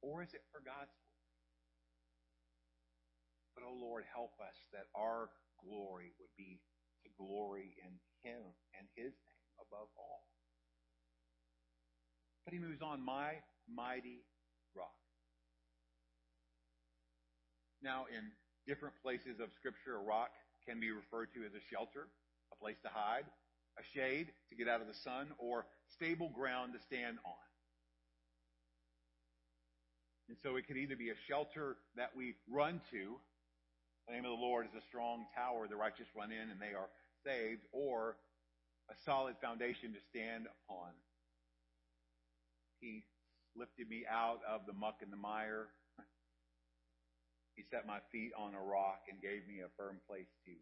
or 0.00 0.22
is 0.22 0.32
it 0.32 0.42
for 0.52 0.62
God's? 0.64 0.94
But, 3.56 3.64
oh 3.64 3.74
Lord, 3.80 4.04
help 4.12 4.36
us 4.38 4.54
that 4.76 4.92
our 4.94 5.32
glory 5.64 6.12
would 6.20 6.30
be 6.36 6.60
to 7.04 7.08
glory 7.16 7.72
in 7.80 7.96
Him 8.22 8.44
and 8.76 8.86
His 8.94 9.16
name 9.16 9.42
above 9.56 9.88
all. 9.96 10.28
But 12.44 12.54
he 12.54 12.60
moves 12.60 12.80
on, 12.80 13.04
my 13.04 13.42
mighty 13.66 14.22
rock. 14.76 14.94
Now, 17.82 18.06
in 18.06 18.22
different 18.68 18.94
places 19.02 19.40
of 19.40 19.50
Scripture, 19.58 19.96
a 19.96 20.04
rock 20.04 20.30
can 20.68 20.78
be 20.78 20.90
referred 20.90 21.34
to 21.34 21.44
as 21.44 21.54
a 21.54 21.64
shelter, 21.72 22.06
a 22.52 22.56
place 22.62 22.76
to 22.84 22.90
hide, 22.92 23.24
a 23.78 23.82
shade 23.82 24.28
to 24.50 24.54
get 24.54 24.68
out 24.68 24.80
of 24.80 24.86
the 24.86 24.94
sun, 24.94 25.32
or 25.38 25.66
stable 25.88 26.30
ground 26.30 26.72
to 26.74 26.80
stand 26.80 27.18
on. 27.24 27.46
And 30.28 30.36
so 30.42 30.56
it 30.56 30.66
could 30.66 30.76
either 30.76 30.96
be 30.96 31.10
a 31.10 31.18
shelter 31.28 31.76
that 31.96 32.10
we 32.16 32.34
run 32.50 32.80
to. 32.90 33.16
The 34.06 34.14
name 34.14 34.24
of 34.24 34.38
the 34.38 34.44
Lord 34.44 34.66
is 34.66 34.74
a 34.76 34.86
strong 34.86 35.26
tower. 35.34 35.66
The 35.68 35.76
righteous 35.76 36.06
run 36.16 36.30
in 36.30 36.50
and 36.50 36.60
they 36.60 36.74
are 36.74 36.88
saved, 37.24 37.62
or 37.72 38.16
a 38.90 38.94
solid 39.04 39.34
foundation 39.42 39.92
to 39.92 40.00
stand 40.10 40.46
upon. 40.46 40.94
He 42.80 43.04
lifted 43.56 43.88
me 43.88 44.04
out 44.08 44.40
of 44.48 44.66
the 44.66 44.72
muck 44.74 45.02
and 45.02 45.12
the 45.12 45.16
mire. 45.16 45.68
He 47.56 47.64
set 47.70 47.86
my 47.86 47.98
feet 48.12 48.32
on 48.36 48.54
a 48.54 48.60
rock 48.60 49.08
and 49.10 49.20
gave 49.20 49.48
me 49.48 49.64
a 49.64 49.72
firm 49.76 49.98
place 50.06 50.28
to 50.44 50.52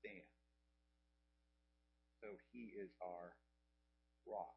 stand 0.00 0.24
so 2.24 2.32
he 2.52 2.72
is 2.72 2.88
our 3.04 3.36
rock. 4.24 4.56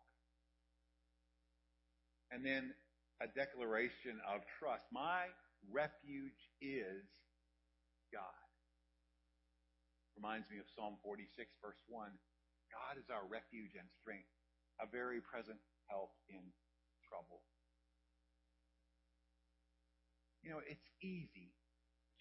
And 2.32 2.46
then 2.46 2.72
a 3.20 3.28
declaration 3.28 4.24
of 4.24 4.42
trust. 4.60 4.84
My 4.92 5.28
refuge 5.68 6.40
is 6.62 7.04
God. 8.12 8.38
Reminds 10.18 10.50
me 10.50 10.58
of 10.58 10.66
Psalm 10.74 10.98
46, 11.06 11.30
verse 11.62 11.78
1. 11.88 12.10
God 12.74 12.96
is 12.98 13.08
our 13.14 13.24
refuge 13.30 13.78
and 13.78 13.88
strength, 14.02 14.30
a 14.82 14.90
very 14.90 15.22
present 15.22 15.62
help 15.88 16.12
in 16.28 16.42
trouble. 17.06 17.46
You 20.44 20.52
know, 20.52 20.62
it's 20.66 20.90
easy 21.04 21.54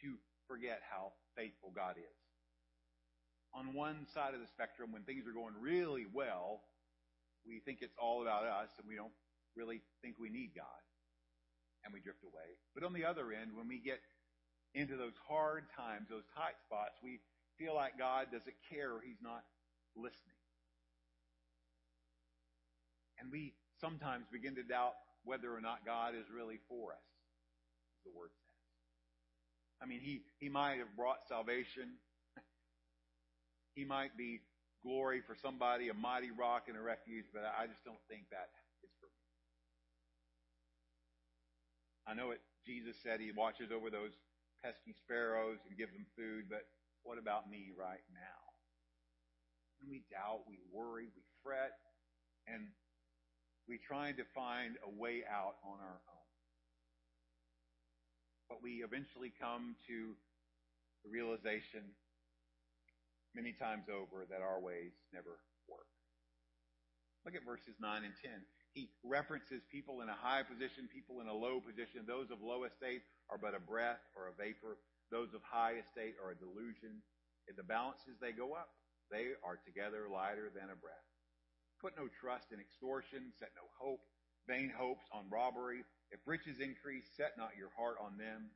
to 0.03 0.19
forget 0.47 0.83
how 0.85 1.15
faithful 1.37 1.73
God 1.75 1.97
is. 1.99 2.19
On 3.55 3.73
one 3.73 4.07
side 4.13 4.35
of 4.35 4.41
the 4.41 4.51
spectrum, 4.51 4.93
when 4.93 5.03
things 5.03 5.25
are 5.27 5.33
going 5.33 5.55
really 5.57 6.07
well, 6.11 6.63
we 7.47 7.63
think 7.63 7.79
it's 7.81 7.97
all 7.97 8.23
about 8.23 8.45
us 8.45 8.69
and 8.79 8.87
we 8.87 8.99
don't 8.99 9.15
really 9.55 9.81
think 10.03 10.19
we 10.19 10.29
need 10.29 10.53
God. 10.55 10.83
And 11.85 11.95
we 11.95 12.03
drift 12.03 12.27
away. 12.27 12.59
But 12.75 12.83
on 12.83 12.93
the 12.93 13.07
other 13.07 13.31
end, 13.31 13.55
when 13.55 13.69
we 13.71 13.79
get 13.79 14.03
into 14.77 14.95
those 14.95 15.17
hard 15.25 15.65
times, 15.73 16.07
those 16.13 16.29
tight 16.37 16.61
spots, 16.61 17.01
we 17.03 17.19
feel 17.57 17.75
like 17.75 17.97
God 17.97 18.29
doesn't 18.29 18.61
care 18.69 18.93
or 18.93 19.01
He's 19.01 19.21
not 19.25 19.41
listening. 19.97 20.37
And 23.17 23.33
we 23.33 23.57
sometimes 23.81 24.29
begin 24.29 24.55
to 24.61 24.63
doubt 24.63 24.93
whether 25.25 25.49
or 25.49 25.65
not 25.65 25.89
God 25.89 26.13
is 26.13 26.29
really 26.29 26.61
for 26.69 26.93
us, 26.93 27.09
as 27.97 28.05
the 28.05 28.13
word 28.13 28.29
says. 28.37 28.61
I 29.81 29.89
mean, 29.89 30.05
He, 30.05 30.21
he 30.39 30.53
might 30.53 30.77
have 30.77 30.93
brought 30.95 31.27
salvation. 31.27 31.97
He 33.77 33.85
might 33.85 34.17
be 34.17 34.41
glory 34.83 35.21
for 35.21 35.37
somebody, 35.37 35.91
a 35.91 35.95
mighty 35.95 36.31
rock 36.33 36.65
and 36.69 36.79
a 36.79 36.81
refuge, 36.81 37.27
but 37.29 37.45
I 37.45 37.67
just 37.67 37.85
don't 37.85 38.01
think 38.09 38.25
that 38.33 38.49
is 38.81 38.89
for 38.97 39.05
me. 39.05 39.21
I 42.09 42.15
know 42.17 42.31
it, 42.33 42.41
Jesus 42.65 42.97
said 43.03 43.21
He 43.21 43.37
watches 43.37 43.69
over 43.69 43.91
those 43.91 44.17
pesky 44.67 44.99
sparrows 44.99 45.63
and 45.69 45.79
give 45.79 45.95
them 45.95 46.03
food, 46.19 46.51
but 46.51 46.67
what 47.07 47.23
about 47.23 47.47
me 47.47 47.71
right 47.79 48.03
now? 48.11 48.43
And 49.79 49.87
we 49.87 50.03
doubt, 50.11 50.43
we 50.51 50.59
worry, 50.75 51.07
we 51.15 51.23
fret, 51.39 51.79
and 52.51 52.67
we 53.71 53.79
try 53.79 54.11
to 54.11 54.27
find 54.35 54.75
a 54.83 54.91
way 54.91 55.23
out 55.23 55.63
on 55.63 55.79
our 55.79 56.03
own. 56.11 56.31
But 58.51 58.59
we 58.59 58.83
eventually 58.83 59.31
come 59.39 59.79
to 59.87 60.19
the 61.07 61.11
realization 61.15 61.87
many 63.39 63.55
times 63.55 63.87
over 63.87 64.27
that 64.27 64.43
our 64.43 64.59
ways 64.59 64.99
never 65.15 65.39
work. 65.71 65.87
Look 67.23 67.39
at 67.39 67.47
verses 67.47 67.79
9 67.79 68.03
and 68.03 68.15
10. 68.19 68.31
He 68.77 68.93
references 69.01 69.65
people 69.73 70.05
in 70.05 70.13
a 70.13 70.21
high 70.21 70.45
position, 70.45 70.85
people 70.85 71.25
in 71.25 71.33
a 71.33 71.33
low 71.33 71.65
position. 71.65 72.05
Those 72.05 72.29
of 72.29 72.45
low 72.45 72.69
estate 72.69 73.01
are 73.33 73.41
but 73.41 73.57
a 73.57 73.63
breath 73.65 74.05
or 74.13 74.29
a 74.29 74.37
vapor. 74.37 74.77
Those 75.09 75.33
of 75.33 75.41
high 75.41 75.81
estate 75.81 76.21
are 76.21 76.37
a 76.37 76.37
delusion. 76.37 77.01
In 77.49 77.57
the 77.57 77.65
balances, 77.65 78.21
they 78.21 78.37
go 78.37 78.53
up. 78.53 78.69
They 79.09 79.33
are 79.41 79.57
together 79.65 80.13
lighter 80.13 80.53
than 80.53 80.69
a 80.69 80.77
breath. 80.77 81.09
Put 81.81 81.97
no 81.97 82.05
trust 82.21 82.53
in 82.53 82.61
extortion, 82.61 83.33
set 83.41 83.57
no 83.57 83.65
hope, 83.81 84.05
vain 84.45 84.69
hopes 84.69 85.09
on 85.09 85.25
robbery. 85.33 85.81
If 86.13 86.21
riches 86.29 86.61
increase, 86.61 87.09
set 87.17 87.41
not 87.41 87.57
your 87.57 87.73
heart 87.81 87.97
on 87.97 88.21
them. 88.21 88.53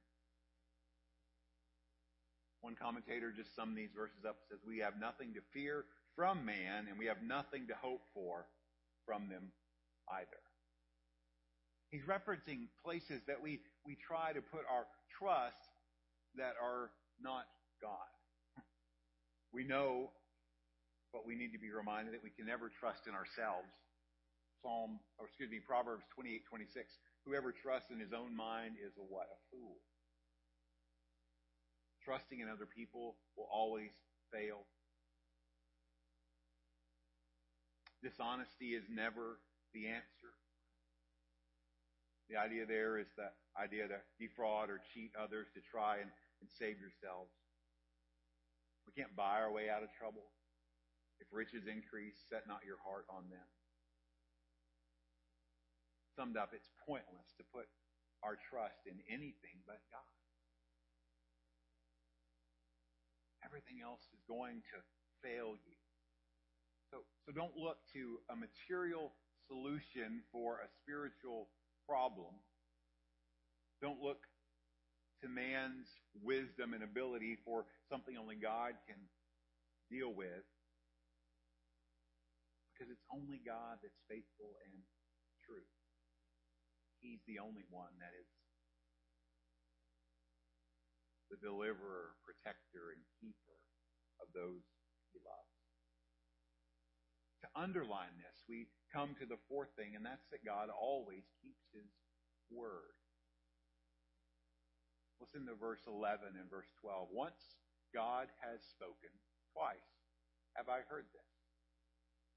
One 2.61 2.77
commentator 2.77 3.33
just 3.33 3.57
summed 3.57 3.73
these 3.73 3.97
verses 3.97 4.29
up 4.29 4.37
and 4.37 4.47
says, 4.53 4.61
We 4.69 4.85
have 4.85 5.01
nothing 5.01 5.33
to 5.33 5.41
fear 5.57 5.89
from 6.13 6.45
man, 6.45 6.93
and 6.93 7.01
we 7.01 7.09
have 7.09 7.25
nothing 7.25 7.73
to 7.73 7.77
hope 7.81 8.05
for 8.13 8.45
from 9.09 9.33
them 9.33 9.49
either. 10.19 10.43
He's 11.91 12.03
referencing 12.07 12.71
places 12.85 13.23
that 13.27 13.43
we, 13.43 13.61
we 13.85 13.97
try 13.97 14.33
to 14.33 14.41
put 14.41 14.63
our 14.71 14.87
trust 15.19 15.59
that 16.37 16.55
are 16.63 16.91
not 17.21 17.45
God. 17.83 18.11
We 19.53 19.65
know 19.65 20.11
but 21.13 21.27
we 21.27 21.35
need 21.35 21.53
to 21.53 21.59
be 21.59 21.71
reminded 21.71 22.15
that 22.15 22.23
we 22.23 22.31
can 22.31 22.47
never 22.47 22.71
trust 22.71 23.07
in 23.07 23.15
ourselves. 23.15 23.71
Psalm, 24.63 25.01
or 25.19 25.27
excuse 25.27 25.51
me, 25.51 25.59
Proverbs 25.59 26.07
28, 26.15 26.47
26. 26.47 26.87
Whoever 27.27 27.53
trusts 27.53 27.91
in 27.91 27.99
his 27.99 28.13
own 28.15 28.37
mind 28.37 28.79
is 28.79 28.95
a 28.97 29.05
what? 29.05 29.27
A 29.27 29.39
fool. 29.51 29.77
Trusting 32.05 32.41
in 32.41 32.49
other 32.49 32.69
people 32.69 33.17
will 33.37 33.49
always 33.51 33.93
fail. 34.33 34.65
Dishonesty 38.03 38.73
is 38.73 38.85
never 38.89 39.41
the 39.73 39.89
answer. 39.89 40.33
The 42.31 42.39
idea 42.39 42.67
there 42.67 42.99
is 42.99 43.11
the 43.19 43.31
idea 43.59 43.91
to 43.91 43.99
defraud 44.23 44.71
or 44.71 44.79
cheat 44.95 45.11
others 45.19 45.51
to 45.55 45.61
try 45.61 45.99
and, 45.99 46.11
and 46.39 46.47
save 46.47 46.79
yourselves. 46.79 47.35
We 48.87 48.95
can't 48.95 49.15
buy 49.19 49.43
our 49.43 49.51
way 49.51 49.67
out 49.67 49.83
of 49.83 49.91
trouble. 49.99 50.31
If 51.19 51.29
riches 51.35 51.67
increase, 51.67 52.17
set 52.31 52.47
not 52.47 52.63
your 52.65 52.79
heart 52.81 53.05
on 53.11 53.29
them. 53.29 53.49
Summed 56.15 56.39
up, 56.39 56.55
it's 56.55 56.71
pointless 56.87 57.35
to 57.39 57.45
put 57.51 57.67
our 58.23 58.39
trust 58.39 58.87
in 58.87 58.99
anything 59.11 59.63
but 59.67 59.83
God. 59.91 60.15
Everything 63.45 63.83
else 63.83 64.07
is 64.15 64.23
going 64.29 64.63
to 64.71 64.79
fail 65.21 65.59
you. 65.59 65.77
So, 66.91 67.03
so 67.27 67.33
don't 67.33 67.55
look 67.57 67.79
to 67.95 68.19
a 68.31 68.37
material 68.37 69.13
solution 69.51 70.23
for 70.31 70.63
a 70.63 70.69
spiritual 70.79 71.51
problem. 71.91 72.31
Don't 73.83 73.99
look 73.99 74.23
to 75.23 75.29
man's 75.29 75.91
wisdom 76.23 76.73
and 76.73 76.87
ability 76.87 77.37
for 77.45 77.67
something 77.91 78.15
only 78.15 78.39
God 78.39 78.79
can 78.87 78.97
deal 79.91 80.15
with 80.15 80.47
because 82.73 82.89
it's 82.89 83.05
only 83.13 83.43
God 83.45 83.83
that's 83.83 84.01
faithful 84.09 84.57
and 84.65 84.73
true. 85.45 85.67
He's 87.03 87.21
the 87.27 87.43
only 87.43 87.67
one 87.69 87.93
that 88.01 88.15
is 88.17 88.29
the 91.29 91.37
deliverer, 91.45 92.17
protector, 92.25 92.97
and 92.97 93.03
keeper 93.21 93.57
of 94.25 94.33
those 94.33 94.65
he 95.13 95.21
loves. 95.21 95.60
To 97.43 97.49
underline 97.57 98.13
this, 98.21 98.37
we 98.49 98.69
come 98.93 99.17
to 99.19 99.27
the 99.27 99.41
fourth 99.49 99.73
thing, 99.77 99.97
and 99.97 100.05
that's 100.05 100.29
that 100.31 100.45
God 100.45 100.69
always 100.69 101.25
keeps 101.41 101.65
his 101.73 101.89
word. 102.53 102.93
Listen 105.21 105.47
to 105.47 105.55
verse 105.57 105.85
11 105.89 106.37
and 106.37 106.51
verse 106.51 106.69
12. 106.81 107.09
Once 107.13 107.41
God 107.93 108.29
has 108.41 108.61
spoken, 108.65 109.13
twice 109.53 109.89
have 110.57 110.69
I 110.69 110.81
heard 110.89 111.09
this 111.13 111.31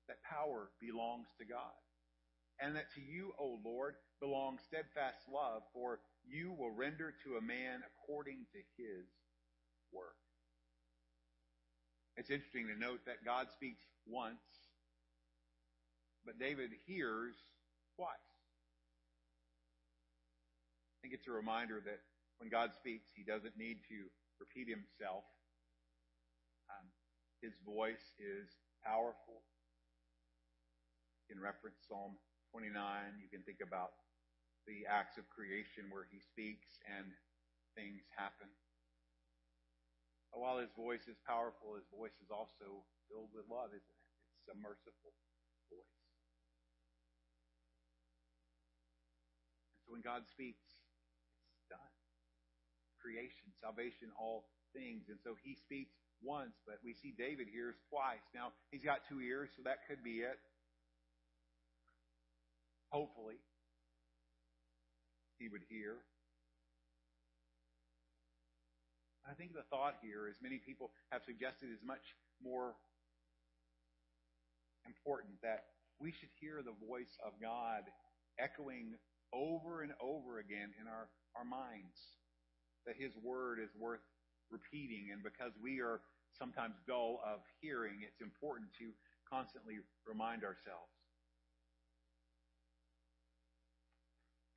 that 0.07 0.23
power 0.23 0.67
belongs 0.81 1.27
to 1.39 1.45
God. 1.45 1.79
And 2.59 2.75
that 2.75 2.91
to 2.95 3.01
you, 3.01 3.33
O 3.39 3.59
Lord, 3.63 3.95
belongs 4.19 4.61
steadfast 4.61 5.25
love, 5.31 5.63
for 5.73 5.99
you 6.27 6.51
will 6.51 6.71
render 6.71 7.13
to 7.23 7.37
a 7.37 7.41
man 7.41 7.81
according 7.87 8.45
to 8.51 8.59
his 8.77 9.07
work. 9.91 10.19
It's 12.15 12.29
interesting 12.29 12.67
to 12.67 12.79
note 12.79 13.01
that 13.05 13.25
God 13.25 13.47
speaks 13.51 13.81
once, 14.05 14.62
but 16.25 16.39
David 16.39 16.71
hears 16.85 17.35
twice. 17.95 18.29
I 20.95 20.97
think 21.01 21.13
it's 21.13 21.27
a 21.27 21.35
reminder 21.35 21.81
that 21.83 21.99
when 22.39 22.49
God 22.49 22.71
speaks, 22.73 23.11
he 23.15 23.23
doesn't 23.23 23.57
need 23.57 23.83
to 23.89 24.07
repeat 24.39 24.67
himself. 24.67 25.23
Um, 26.71 26.87
his 27.41 27.53
voice 27.65 28.15
is 28.19 28.47
powerful 28.83 29.43
can 31.33 31.41
reference 31.41 31.81
Psalm 31.89 32.13
29. 32.53 32.77
You 33.17 33.25
can 33.25 33.41
think 33.41 33.65
about 33.65 33.97
the 34.69 34.85
acts 34.85 35.17
of 35.17 35.25
creation 35.33 35.89
where 35.89 36.05
he 36.05 36.21
speaks 36.21 36.77
and 36.85 37.09
things 37.73 38.05
happen. 38.13 38.45
But 40.29 40.45
while 40.45 40.61
his 40.61 40.69
voice 40.77 41.09
is 41.09 41.17
powerful, 41.25 41.73
his 41.73 41.89
voice 41.89 42.13
is 42.21 42.29
also 42.29 42.85
filled 43.09 43.33
with 43.33 43.49
love, 43.49 43.73
isn't 43.73 43.97
it? 43.97 44.05
It's 44.45 44.53
a 44.53 44.57
merciful 44.61 45.13
voice. 45.73 45.97
When 49.93 50.01
God 50.01 50.25
speaks, 50.33 50.65
it's 51.53 51.69
done. 51.69 51.93
Creation, 52.97 53.53
salvation, 53.61 54.09
all 54.17 54.49
things. 54.73 55.05
And 55.05 55.21
so 55.21 55.37
he 55.45 55.53
speaks 55.53 55.93
once, 56.25 56.57
but 56.65 56.81
we 56.81 56.97
see 56.97 57.13
David 57.13 57.45
hears 57.45 57.77
twice. 57.93 58.25
Now, 58.33 58.57
he's 58.73 58.81
got 58.81 59.05
two 59.05 59.21
ears, 59.21 59.53
so 59.53 59.61
that 59.69 59.85
could 59.85 60.01
be 60.01 60.25
it. 60.25 60.41
Hopefully, 62.89 63.37
he 65.37 65.45
would 65.45 65.61
hear. 65.69 66.01
I 69.29 69.37
think 69.37 69.53
the 69.53 69.65
thought 69.69 70.01
here, 70.01 70.25
as 70.25 70.41
many 70.41 70.57
people 70.57 70.89
have 71.13 71.21
suggested, 71.21 71.69
is 71.69 71.81
much 71.85 72.03
more 72.41 72.73
important 74.89 75.37
that 75.45 75.69
we 76.01 76.11
should 76.11 76.33
hear 76.41 76.65
the 76.65 76.75
voice 76.81 77.13
of 77.21 77.37
God 77.37 77.85
echoing 78.41 78.97
over 79.33 79.81
and 79.81 79.91
over 79.99 80.39
again 80.39 80.71
in 80.79 80.87
our, 80.87 81.09
our 81.35 81.45
minds 81.45 81.97
that 82.85 82.95
His 82.95 83.11
Word 83.17 83.59
is 83.59 83.73
worth 83.75 84.05
repeating. 84.53 85.09
And 85.11 85.25
because 85.25 85.51
we 85.57 85.81
are 85.81 86.01
sometimes 86.37 86.77
dull 86.87 87.19
of 87.25 87.41
hearing, 87.61 88.05
it's 88.05 88.21
important 88.21 88.69
to 88.79 88.93
constantly 89.29 89.81
remind 90.05 90.45
ourselves. 90.45 90.93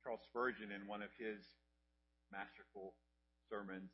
Charles 0.05 0.23
Spurgeon, 0.29 0.71
in 0.71 0.87
one 0.87 1.03
of 1.03 1.11
his 1.19 1.43
masterful 2.31 2.95
sermons, 3.51 3.91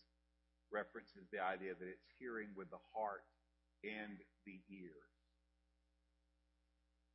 references 0.69 1.25
the 1.33 1.41
idea 1.41 1.73
that 1.73 1.89
it's 1.89 2.05
hearing 2.21 2.53
with 2.53 2.69
the 2.69 2.81
heart 2.93 3.25
and 3.81 4.21
the 4.45 4.61
ears. 4.69 5.09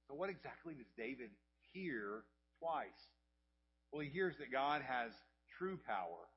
So, 0.09 0.15
what 0.17 0.31
exactly 0.31 0.75
does 0.75 0.91
David 0.97 1.31
hear 1.71 2.25
twice? 2.59 3.18
Well, 3.93 4.03
he 4.03 4.11
hears 4.11 4.37
that 4.39 4.53
God 4.53 4.83
has 4.83 5.13
true 5.59 5.79
power, 5.87 6.29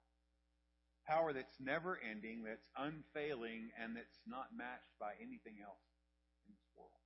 power 1.08 1.34
that's 1.34 1.60
never 1.60 2.00
ending, 2.00 2.44
that's 2.44 2.68
unfailing, 2.78 3.70
and 3.82 3.96
that's 3.96 4.20
not 4.26 4.56
matched 4.56 4.96
by 5.00 5.14
anything 5.20 5.60
else 5.64 5.84
in 6.48 6.54
this 6.54 6.68
world. 6.76 7.02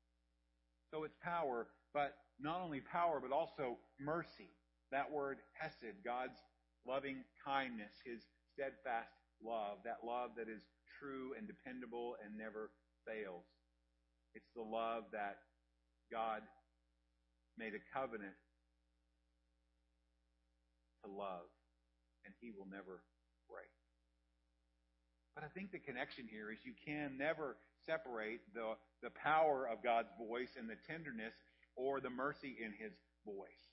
So 0.92 1.04
it's 1.04 1.18
power, 1.24 1.68
but 1.94 2.14
not 2.40 2.62
only 2.62 2.82
power, 2.82 3.20
but 3.20 3.34
also 3.34 3.78
mercy. 4.00 4.54
That 4.92 5.12
word 5.12 5.38
hesed, 5.60 6.04
God's 6.06 6.38
loving 6.88 7.24
kindness, 7.44 7.94
his 8.06 8.22
steadfast 8.54 9.12
love, 9.44 9.80
that 9.84 10.06
love 10.06 10.32
that 10.38 10.48
is 10.48 10.62
true 11.00 11.34
and 11.38 11.48
dependable 11.48 12.16
and 12.24 12.38
never 12.38 12.70
fails. 13.08 13.46
It's 14.36 14.52
the 14.56 14.62
love 14.62 15.06
that 15.12 15.38
God 16.12 16.42
made 17.58 17.74
a 17.74 17.84
covenant 17.98 18.36
to 21.06 21.10
love, 21.14 21.46
and 22.26 22.34
he 22.42 22.50
will 22.50 22.66
never 22.66 23.06
break. 23.46 23.70
But 25.38 25.44
I 25.44 25.50
think 25.54 25.72
the 25.72 25.80
connection 25.80 26.26
here 26.26 26.50
is 26.50 26.58
you 26.66 26.74
can 26.74 27.18
never 27.18 27.58
separate 27.86 28.42
the, 28.54 28.74
the 29.04 29.12
power 29.12 29.68
of 29.70 29.84
God's 29.84 30.10
voice 30.18 30.58
and 30.58 30.70
the 30.70 30.80
tenderness 30.88 31.34
or 31.76 32.00
the 32.02 32.10
mercy 32.10 32.58
in 32.58 32.72
his 32.72 32.94
voice. 33.26 33.66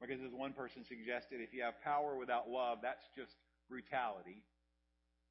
Because 0.00 0.24
as 0.24 0.32
one 0.32 0.54
person 0.54 0.82
suggested, 0.88 1.44
if 1.44 1.52
you 1.52 1.62
have 1.62 1.76
power 1.84 2.16
without 2.16 2.48
love, 2.48 2.78
that's 2.82 3.04
just 3.14 3.36
brutality. 3.68 4.42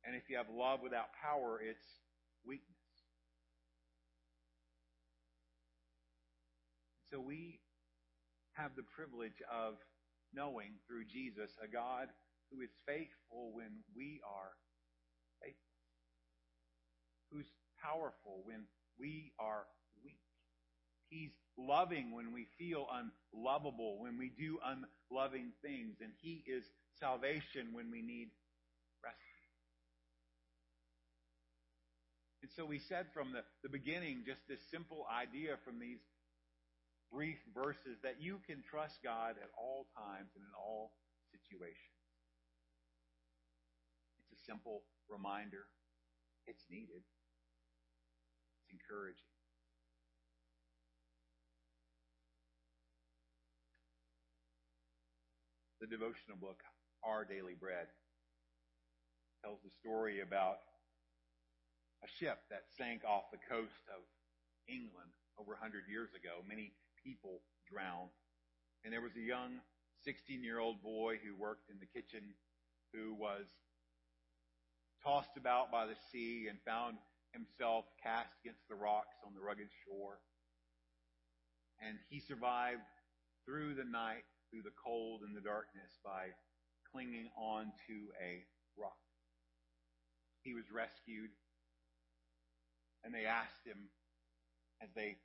And 0.05 0.15
if 0.15 0.29
you 0.29 0.37
have 0.37 0.45
love 0.53 0.79
without 0.81 1.09
power, 1.19 1.59
it's 1.59 1.83
weakness. 2.45 2.77
So 7.09 7.19
we 7.19 7.59
have 8.53 8.71
the 8.77 8.83
privilege 8.83 9.41
of 9.49 9.81
knowing 10.33 10.77
through 10.87 11.05
Jesus 11.05 11.51
a 11.63 11.67
God 11.67 12.09
who 12.51 12.61
is 12.61 12.69
faithful 12.87 13.53
when 13.53 13.83
we 13.95 14.21
are 14.25 14.51
faithful, 15.41 15.77
who's 17.31 17.51
powerful 17.81 18.41
when 18.43 18.65
we 18.99 19.31
are 19.39 19.65
weak. 20.03 20.19
He's 21.09 21.31
loving 21.57 22.13
when 22.13 22.33
we 22.33 22.47
feel 22.57 22.87
unlovable, 22.89 23.99
when 23.99 24.17
we 24.17 24.29
do 24.29 24.59
unloving 24.63 25.51
things, 25.61 25.97
and 26.01 26.11
He 26.21 26.43
is 26.47 26.63
salvation 26.99 27.73
when 27.73 27.91
we 27.91 28.01
need 28.01 28.29
rescue. 29.03 29.29
And 32.41 32.51
so 32.55 32.65
we 32.65 32.79
said 32.79 33.07
from 33.13 33.31
the, 33.31 33.41
the 33.63 33.69
beginning 33.69 34.23
just 34.25 34.41
this 34.47 34.59
simple 34.71 35.05
idea 35.11 35.55
from 35.65 35.79
these 35.79 35.99
brief 37.11 37.37
verses 37.53 37.97
that 38.03 38.21
you 38.21 38.39
can 38.45 38.61
trust 38.61 39.01
God 39.03 39.35
at 39.41 39.49
all 39.57 39.89
times 39.97 40.29
and 40.37 40.45
in 40.45 40.53
all 40.53 40.93
situations. 41.33 41.97
It's 44.21 44.33
a 44.33 44.41
simple 44.45 44.85
reminder. 45.09 45.65
It's 46.45 46.65
needed. 46.69 47.01
It's 48.61 48.69
encouraging. 48.69 49.25
The 55.81 55.87
devotional 55.87 56.37
book, 56.37 56.59
Our 57.07 57.23
Daily 57.23 57.55
Bread, 57.55 57.87
tells 59.41 59.63
the 59.63 59.71
story 59.79 60.19
about 60.19 60.59
a 62.03 62.09
ship 62.19 62.43
that 62.51 62.67
sank 62.75 63.07
off 63.07 63.31
the 63.31 63.39
coast 63.47 63.87
of 63.87 64.03
England 64.67 65.11
over 65.39 65.55
100 65.55 65.87
years 65.87 66.11
ago. 66.11 66.43
Many 66.43 66.75
people 67.03 67.41
drowned. 67.71 68.13
And 68.83 68.93
there 68.93 69.01
was 69.01 69.15
a 69.15 69.25
young 69.25 69.59
16 70.05 70.43
year 70.43 70.59
old 70.59 70.81
boy 70.81 71.19
who 71.23 71.35
worked 71.35 71.69
in 71.69 71.77
the 71.79 71.89
kitchen 71.89 72.33
who 72.93 73.13
was 73.13 73.45
tossed 75.03 75.37
about 75.37 75.71
by 75.71 75.85
the 75.85 75.99
sea 76.11 76.47
and 76.49 76.57
found 76.65 76.97
himself 77.33 77.85
cast 78.01 78.33
against 78.43 78.67
the 78.69 78.75
rocks 78.75 79.15
on 79.25 79.33
the 79.33 79.41
rugged 79.41 79.69
shore. 79.85 80.19
And 81.79 81.97
he 82.09 82.19
survived 82.19 82.83
through 83.45 83.75
the 83.75 83.85
night, 83.87 84.25
through 84.51 84.63
the 84.63 84.75
cold 84.75 85.21
and 85.21 85.35
the 85.35 85.41
darkness 85.41 85.99
by 86.03 86.33
clinging 86.91 87.29
on 87.37 87.71
to 87.87 87.95
a 88.19 88.43
rock. 88.75 88.97
He 90.43 90.53
was 90.53 90.65
rescued 90.73 91.29
and 93.03 93.13
they 93.13 93.25
asked 93.25 93.63
him 93.65 93.89
as 94.81 94.89
they 94.95 95.17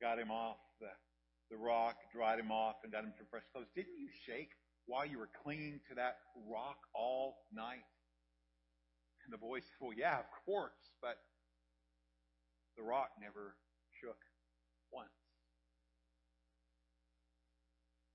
got 0.00 0.18
him 0.18 0.30
off 0.30 0.56
the, 0.80 0.88
the 1.50 1.56
rock, 1.56 1.96
dried 2.12 2.40
him 2.40 2.50
off, 2.50 2.76
and 2.82 2.92
got 2.92 3.04
him 3.04 3.12
some 3.16 3.26
fresh 3.30 3.44
clothes. 3.52 3.68
Didn't 3.74 3.98
you 3.98 4.08
shake 4.26 4.50
while 4.86 5.06
you 5.06 5.18
were 5.18 5.28
clinging 5.44 5.80
to 5.88 5.94
that 5.96 6.18
rock 6.48 6.78
all 6.94 7.36
night? 7.52 7.84
And 9.24 9.32
the 9.32 9.38
boy 9.38 9.60
said, 9.60 9.76
Well, 9.80 9.96
yeah, 9.96 10.18
of 10.18 10.28
course, 10.46 10.96
but 11.02 11.16
the 12.76 12.82
rock 12.82 13.10
never 13.20 13.56
shook 14.00 14.18
once. 14.90 15.12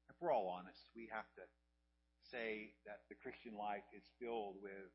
If 0.10 0.16
we're 0.20 0.34
all 0.34 0.48
honest, 0.48 0.90
we 0.96 1.08
have 1.12 1.30
to 1.36 1.46
say 2.32 2.74
that 2.86 3.06
the 3.10 3.16
Christian 3.16 3.54
life 3.54 3.86
is 3.94 4.04
filled 4.18 4.58
with 4.64 4.90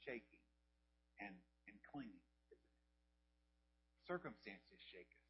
shaking 0.00 0.40
and, 1.20 1.34
and 1.68 1.76
clinging. 1.92 2.24
Circumstances 4.06 4.80
shake 4.92 5.10
us. 5.12 5.23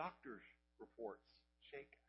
Doctors' 0.00 0.48
reports 0.80 1.28
shake 1.68 1.92
us. 1.92 2.08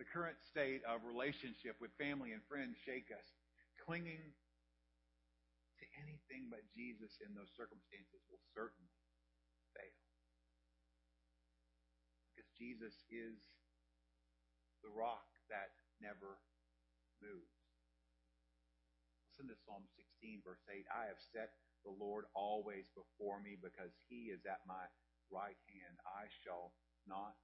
The 0.00 0.08
current 0.08 0.40
state 0.40 0.80
of 0.88 1.04
relationship 1.04 1.76
with 1.84 1.92
family 2.00 2.32
and 2.32 2.40
friends 2.48 2.80
shake 2.88 3.12
us. 3.12 3.28
Clinging 3.84 4.24
to 4.24 5.84
anything 6.00 6.48
but 6.48 6.64
Jesus 6.72 7.12
in 7.20 7.36
those 7.36 7.52
circumstances 7.52 8.24
will 8.32 8.40
certainly 8.56 8.88
fail. 9.76 10.00
Because 12.32 12.48
Jesus 12.56 12.96
is 13.12 13.36
the 14.80 14.88
rock 14.88 15.28
that 15.52 15.76
never 16.00 16.40
moves. 17.20 17.60
Listen 19.28 19.52
to 19.52 19.60
Psalm 19.68 19.84
16, 20.24 20.40
verse 20.40 20.64
8. 20.72 20.88
I 20.88 21.12
have 21.12 21.20
set 21.36 21.52
the 21.84 21.92
Lord 21.92 22.24
always 22.32 22.88
before 22.96 23.44
me 23.44 23.60
because 23.60 23.92
he 24.08 24.32
is 24.32 24.40
at 24.48 24.64
my 24.64 24.88
right 25.30 25.58
hand. 25.70 25.94
I 26.06 26.26
shall 26.42 26.74
not 27.06 27.38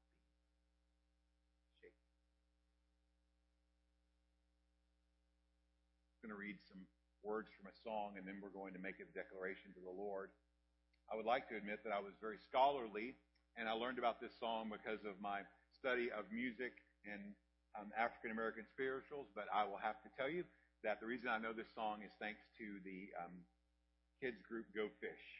be 1.71 1.71
shaken. 1.81 2.11
I'm 6.19 6.31
going 6.31 6.35
to 6.35 6.43
read 6.43 6.59
some 6.67 6.83
words 7.23 7.51
from 7.55 7.67
a 7.67 7.77
song 7.83 8.19
and 8.19 8.27
then 8.27 8.39
we're 8.39 8.55
going 8.55 8.75
to 8.75 8.83
make 8.83 9.03
a 9.03 9.07
declaration 9.11 9.75
to 9.75 9.83
the 9.83 9.95
Lord. 9.95 10.31
I 11.11 11.15
would 11.15 11.27
like 11.27 11.47
to 11.51 11.59
admit 11.59 11.83
that 11.87 11.95
I 11.95 12.03
was 12.03 12.15
very 12.19 12.39
scholarly 12.39 13.15
and 13.59 13.71
I 13.71 13.75
learned 13.75 13.99
about 13.99 14.21
this 14.21 14.35
song 14.39 14.71
because 14.71 15.03
of 15.07 15.19
my 15.23 15.43
study 15.75 16.11
of 16.11 16.29
music 16.31 16.75
and 17.07 17.35
um, 17.79 17.93
African 17.97 18.33
American 18.33 18.65
spirituals, 18.69 19.29
but 19.35 19.47
I 19.53 19.65
will 19.65 19.81
have 19.81 20.01
to 20.03 20.11
tell 20.17 20.29
you 20.29 20.45
that 20.85 21.01
the 21.01 21.07
reason 21.07 21.29
I 21.29 21.39
know 21.39 21.53
this 21.53 21.71
song 21.75 22.01
is 22.05 22.13
thanks 22.21 22.41
to 22.59 22.67
the 22.85 23.09
um, 23.21 23.35
kids 24.21 24.41
group 24.49 24.67
Go 24.75 24.89
Fish. 25.01 25.36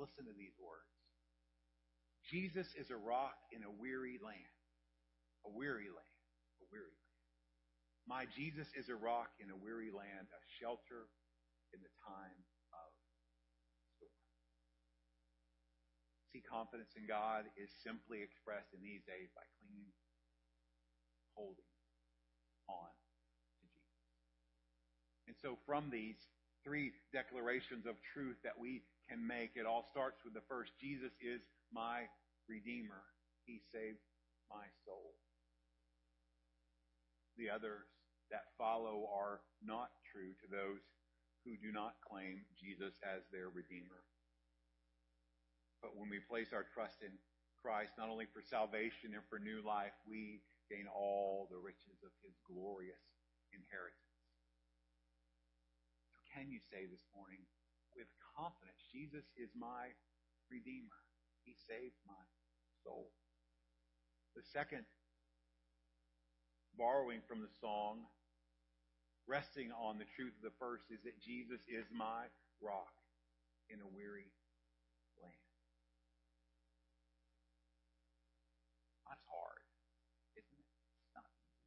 Listen 0.00 0.24
to 0.24 0.32
these 0.32 0.56
words. 0.56 0.88
Jesus 2.24 2.72
is 2.72 2.88
a 2.88 2.96
rock 2.96 3.36
in 3.52 3.60
a 3.68 3.68
weary 3.68 4.16
land. 4.24 4.56
A 5.44 5.52
weary 5.52 5.92
land. 5.92 6.16
A 6.64 6.66
weary 6.72 6.88
land. 6.88 7.16
My 8.08 8.24
Jesus 8.32 8.72
is 8.72 8.88
a 8.88 8.96
rock 8.96 9.28
in 9.44 9.52
a 9.52 9.58
weary 9.60 9.92
land, 9.92 10.24
a 10.32 10.42
shelter 10.56 11.04
in 11.76 11.84
the 11.84 11.92
time 12.00 12.40
of 12.72 12.88
storm. 14.00 14.24
See, 16.32 16.40
confidence 16.48 16.96
in 16.96 17.04
God 17.04 17.44
is 17.60 17.68
simply 17.84 18.24
expressed 18.24 18.72
in 18.72 18.80
these 18.80 19.04
days 19.04 19.28
by 19.36 19.44
clinging, 19.60 19.92
holding 21.36 21.74
on 22.72 22.88
to 22.88 23.44
Jesus. 23.60 24.00
And 25.28 25.36
so 25.44 25.60
from 25.68 25.92
these 25.92 26.16
three 26.64 26.96
declarations 27.12 27.84
of 27.84 28.00
truth 28.16 28.40
that 28.48 28.56
we 28.56 28.80
can 29.10 29.26
make. 29.26 29.58
It 29.58 29.66
all 29.66 29.82
starts 29.90 30.22
with 30.22 30.38
the 30.38 30.46
first 30.46 30.70
Jesus 30.78 31.10
is 31.18 31.42
my 31.74 32.06
Redeemer. 32.46 33.02
He 33.42 33.58
saved 33.74 33.98
my 34.46 34.62
soul. 34.86 35.18
The 37.34 37.50
others 37.50 37.90
that 38.30 38.54
follow 38.54 39.10
are 39.10 39.42
not 39.58 39.90
true 40.14 40.30
to 40.38 40.46
those 40.46 40.78
who 41.42 41.58
do 41.58 41.74
not 41.74 41.98
claim 42.06 42.46
Jesus 42.54 42.94
as 43.02 43.26
their 43.34 43.50
Redeemer. 43.50 44.06
But 45.82 45.98
when 45.98 46.06
we 46.06 46.22
place 46.22 46.54
our 46.54 46.68
trust 46.70 47.02
in 47.02 47.10
Christ, 47.58 47.98
not 47.98 48.12
only 48.12 48.30
for 48.30 48.44
salvation 48.44 49.16
and 49.18 49.24
for 49.26 49.42
new 49.42 49.64
life, 49.66 49.96
we 50.06 50.44
gain 50.70 50.86
all 50.86 51.50
the 51.50 51.58
riches 51.58 51.98
of 52.06 52.12
his 52.22 52.36
glorious 52.46 53.02
inheritance. 53.50 54.14
So 56.14 56.20
can 56.30 56.52
you 56.52 56.60
say 56.70 56.86
this 56.86 57.02
morning 57.16 57.42
with 57.96 58.08
confidence, 58.36 58.80
Jesus 58.90 59.24
is 59.36 59.50
my 59.54 59.92
Redeemer. 60.50 60.98
He 61.46 61.54
saved 61.54 61.96
my 62.06 62.24
soul. 62.82 63.10
The 64.34 64.42
second, 64.42 64.86
borrowing 66.78 67.22
from 67.26 67.42
the 67.42 67.50
song, 67.60 68.06
resting 69.26 69.70
on 69.74 69.98
the 69.98 70.06
truth 70.16 70.34
of 70.38 70.44
the 70.46 70.56
first, 70.58 70.90
is 70.90 71.02
that 71.02 71.18
Jesus 71.22 71.62
is 71.66 71.86
my 71.90 72.26
rock 72.62 72.94
in 73.70 73.78
a 73.82 73.88
weary 73.94 74.30
land. 75.22 75.46
That's 79.06 79.26
hard, 79.26 79.62
isn't 80.38 80.58
it? 80.58 80.70
It's 81.02 81.14
not 81.14 81.26
easy. 81.30 81.62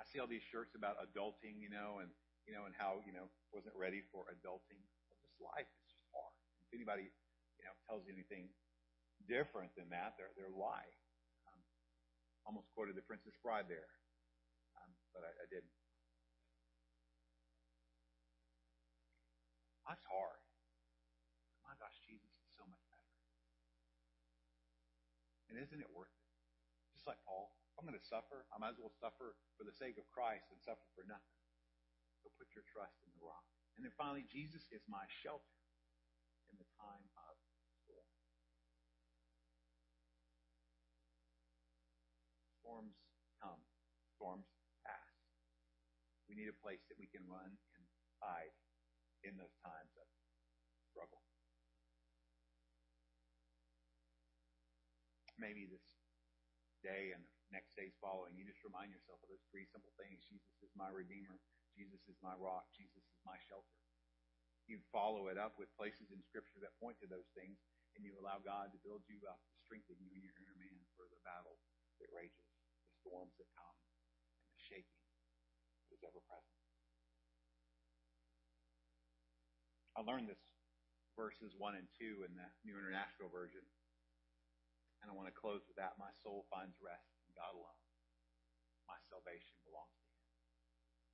I 0.00 0.04
see 0.08 0.20
all 0.20 0.28
these 0.28 0.44
shirts 0.44 0.76
about 0.76 1.00
adulting, 1.00 1.60
you 1.60 1.68
know, 1.68 2.00
and 2.00 2.12
you 2.44 2.52
know, 2.52 2.68
and 2.68 2.74
how 2.76 3.00
you 3.04 3.12
know 3.12 3.28
wasn't 3.52 3.76
ready 3.76 4.04
for 4.12 4.28
adulting. 4.28 4.80
Well, 5.08 5.20
just 5.24 5.36
life 5.40 5.68
is 5.68 5.84
just 5.88 6.04
hard. 6.12 6.34
If 6.64 6.76
anybody, 6.76 7.08
you 7.56 7.64
know, 7.64 7.74
tells 7.88 8.04
you 8.04 8.12
anything 8.12 8.52
different 9.24 9.72
than 9.76 9.88
that, 9.92 10.16
they're 10.20 10.32
they're 10.36 10.52
lying. 10.52 10.98
Um, 11.48 11.60
almost 12.44 12.68
quoted 12.76 12.96
the 12.96 13.04
Princess 13.04 13.36
Bride 13.40 13.68
there, 13.68 13.88
um, 14.76 14.90
but 15.16 15.24
I, 15.24 15.30
I 15.32 15.46
didn't. 15.48 15.72
Life's 19.84 20.08
hard. 20.08 20.40
My 21.64 21.76
gosh, 21.76 21.96
Jesus 22.08 22.32
is 22.40 22.48
so 22.56 22.64
much 22.64 22.80
better. 22.88 23.12
And 25.52 25.60
isn't 25.60 25.80
it 25.80 25.92
worth 25.92 26.12
it? 26.12 26.28
Just 26.96 27.04
like 27.04 27.20
Paul, 27.28 27.52
I'm 27.76 27.84
going 27.84 27.98
to 27.98 28.08
suffer, 28.08 28.48
I 28.48 28.56
might 28.56 28.72
as 28.72 28.80
well 28.80 28.96
suffer 28.96 29.36
for 29.60 29.64
the 29.68 29.76
sake 29.76 30.00
of 30.00 30.08
Christ 30.08 30.48
than 30.48 30.56
suffer 30.64 30.88
for 30.96 31.04
nothing. 31.04 31.43
Put 32.38 32.48
your 32.56 32.64
trust 32.72 32.96
in 33.04 33.10
the 33.12 33.22
rock. 33.24 33.44
And 33.76 33.84
then 33.84 33.92
finally, 33.98 34.24
Jesus 34.30 34.64
is 34.70 34.80
my 34.86 35.04
shelter 35.22 35.58
in 36.48 36.56
the 36.56 36.68
time 36.78 37.04
of 37.18 37.34
storm. 37.82 38.08
Storms 42.62 42.96
come, 43.42 43.60
storms 44.16 44.48
pass. 44.86 45.14
We 46.30 46.38
need 46.38 46.48
a 46.48 46.62
place 46.64 46.80
that 46.88 46.96
we 46.96 47.10
can 47.10 47.26
run 47.26 47.50
and 47.50 47.84
hide 48.22 48.54
in 49.26 49.36
those 49.36 49.54
times 49.60 49.92
of 49.98 50.06
struggle. 50.92 51.20
Maybe 55.34 55.66
this 55.66 55.82
day 56.86 57.10
and 57.10 57.24
the 57.24 57.58
next 57.58 57.74
days 57.74 57.92
following, 57.98 58.38
you 58.38 58.46
just 58.46 58.62
remind 58.62 58.94
yourself 58.94 59.18
of 59.24 59.28
those 59.32 59.42
three 59.50 59.66
simple 59.74 59.90
things. 59.98 60.22
Jesus 60.30 60.54
is 60.62 60.70
my 60.78 60.88
Redeemer. 60.94 61.36
Jesus 61.74 62.02
is 62.06 62.18
my 62.22 62.34
rock. 62.38 62.70
Jesus 62.74 63.02
is 63.02 63.20
my 63.26 63.38
shelter. 63.50 63.78
You 64.64 64.80
follow 64.94 65.28
it 65.28 65.36
up 65.36 65.58
with 65.60 65.68
places 65.76 66.08
in 66.08 66.24
Scripture 66.24 66.62
that 66.64 66.78
point 66.80 66.96
to 67.04 67.10
those 67.10 67.28
things, 67.36 67.60
and 67.94 68.06
you 68.06 68.16
allow 68.16 68.40
God 68.40 68.72
to 68.72 68.80
build 68.86 69.04
you 69.10 69.20
up, 69.28 69.42
to 69.42 69.56
strengthen 69.60 69.98
you 70.00 70.08
in 70.14 70.24
your 70.24 70.34
inner 70.40 70.56
man 70.56 70.80
for 70.96 71.04
the 71.10 71.20
battle 71.20 71.60
that 72.00 72.08
rages, 72.14 72.48
the 72.88 72.96
storms 73.04 73.34
that 73.36 73.50
come, 73.52 73.76
and 74.40 74.50
the 74.56 74.62
shaking 74.64 75.02
that 75.84 76.00
is 76.00 76.02
ever 76.06 76.22
present. 76.24 76.58
I 79.94 80.02
learned 80.02 80.26
this 80.26 80.42
verses 81.14 81.54
1 81.54 81.78
and 81.78 81.86
2 81.98 82.26
in 82.26 82.34
the 82.34 82.48
New 82.66 82.74
International 82.74 83.30
Version. 83.30 83.62
And 85.02 85.06
I 85.06 85.14
want 85.14 85.30
to 85.30 85.36
close 85.36 85.62
with 85.70 85.78
that. 85.78 85.94
My 86.00 86.10
soul 86.26 86.48
finds 86.50 86.74
rest 86.82 87.06
in 87.28 87.36
God 87.38 87.54
alone. 87.54 87.80
My 88.90 88.98
salvation 89.06 89.54
belongs. 89.62 90.03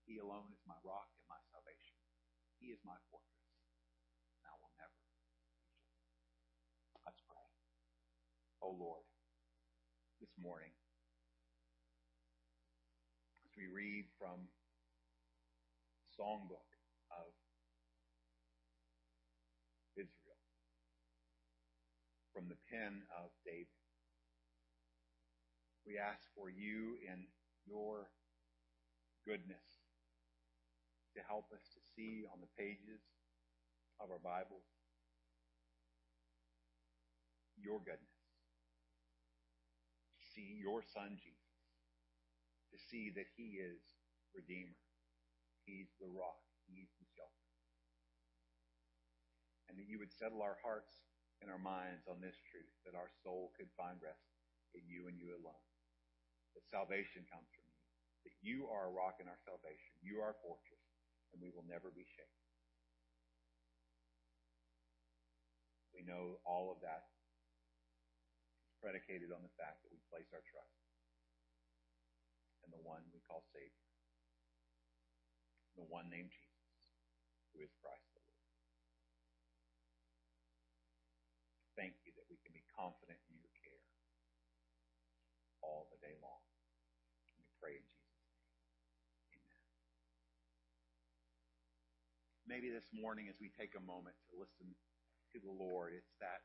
He 0.06 0.18
alone 0.18 0.50
is 0.52 0.62
my 0.66 0.78
rock 0.84 1.08
and 1.16 1.26
my 1.30 1.40
salvation. 1.52 1.96
He 2.60 2.72
is 2.72 2.80
my 2.84 2.96
fortress. 3.10 3.46
And 4.40 4.46
I 4.48 4.54
will 4.60 4.72
never 4.78 4.96
be 5.04 5.12
shaken. 5.20 5.48
Let's 7.06 7.22
pray. 7.28 7.48
Oh 8.62 8.76
Lord, 8.76 9.06
this 10.20 10.32
morning, 10.40 10.72
as 13.46 13.52
we 13.56 13.68
read 13.70 14.06
from 14.18 14.48
the 16.02 16.08
songbook 16.16 16.70
of 17.12 17.32
Israel, 19.96 20.40
from 22.34 22.48
the 22.48 22.60
pen 22.70 23.02
of 23.16 23.30
David, 23.44 23.72
we 25.86 25.98
ask 25.98 26.22
for 26.34 26.50
you 26.50 26.98
in 27.06 27.26
your 27.66 28.10
goodness 29.26 29.69
to 31.20 31.28
help 31.28 31.52
us 31.52 31.60
to 31.76 31.80
see 31.92 32.24
on 32.32 32.40
the 32.40 32.48
pages 32.56 33.04
of 34.00 34.08
our 34.08 34.22
Bibles 34.24 34.64
your 37.60 37.76
goodness, 37.84 38.24
to 40.16 40.24
see 40.32 40.56
your 40.56 40.80
Son 40.80 41.20
Jesus, 41.20 41.60
to 42.72 42.80
see 42.88 43.12
that 43.12 43.28
He 43.36 43.60
is 43.60 43.84
Redeemer, 44.32 44.80
He's 45.68 45.92
the 46.00 46.08
rock, 46.08 46.40
He's 46.64 46.88
the 46.96 47.04
shelter, 47.12 47.48
and 49.68 49.76
that 49.76 49.92
you 49.92 50.00
would 50.00 50.16
settle 50.16 50.40
our 50.40 50.56
hearts 50.64 51.04
and 51.44 51.52
our 51.52 51.60
minds 51.60 52.08
on 52.08 52.24
this 52.24 52.40
truth, 52.48 52.72
that 52.88 52.96
our 52.96 53.12
soul 53.20 53.52
could 53.60 53.68
find 53.76 54.00
rest 54.00 54.24
in 54.72 54.80
you 54.88 55.04
and 55.04 55.20
you 55.20 55.36
alone. 55.36 55.66
That 56.56 56.64
salvation 56.72 57.28
comes 57.28 57.52
from 57.52 57.68
you, 57.68 57.80
that 58.24 58.36
you 58.40 58.72
are 58.72 58.88
a 58.88 58.96
rock 58.96 59.20
in 59.20 59.28
our 59.28 59.40
salvation, 59.44 60.00
you 60.00 60.24
are 60.24 60.32
a 60.32 60.40
fortress, 60.40 60.79
and 61.32 61.42
we 61.42 61.50
will 61.54 61.66
never 61.66 61.90
be 61.92 62.06
shaken. 62.06 62.42
We 65.94 66.02
know 66.06 66.40
all 66.46 66.72
of 66.72 66.80
that 66.82 67.06
is 68.66 68.74
predicated 68.80 69.32
on 69.34 69.42
the 69.44 69.54
fact 69.58 69.82
that 69.84 69.92
we 69.92 70.00
place 70.10 70.28
our 70.32 70.44
trust 70.44 70.78
in 72.64 72.70
the 72.72 72.82
one 72.82 73.02
we 73.12 73.22
call 73.24 73.44
Savior, 73.52 73.88
the 75.76 75.86
one 75.86 76.08
named 76.10 76.32
Jesus, 76.32 76.72
who 77.52 77.62
is 77.64 77.72
Christ 77.80 78.06
the 78.14 78.22
Lord. 78.22 78.46
Thank 81.78 81.96
you 82.04 82.12
that 82.18 82.28
we 82.28 82.38
can 82.44 82.52
be 82.52 82.64
confident 82.76 83.20
in 83.30 83.36
your 83.40 83.52
care 83.62 83.84
all 85.62 85.88
the 85.92 86.00
day 86.04 86.16
long. 86.20 86.44
And 87.30 87.36
we 87.40 87.46
pray 87.60 87.76
in 87.78 87.86
Jesus' 87.86 88.20
name. 88.28 89.40
Amen. 89.40 89.64
Maybe 92.50 92.66
this 92.66 92.90
morning 92.90 93.30
as 93.30 93.38
we 93.38 93.46
take 93.54 93.78
a 93.78 93.84
moment 93.86 94.18
to 94.26 94.34
listen 94.34 94.74
to 95.30 95.38
the 95.38 95.54
Lord, 95.54 95.94
it's 95.94 96.18
that 96.18 96.42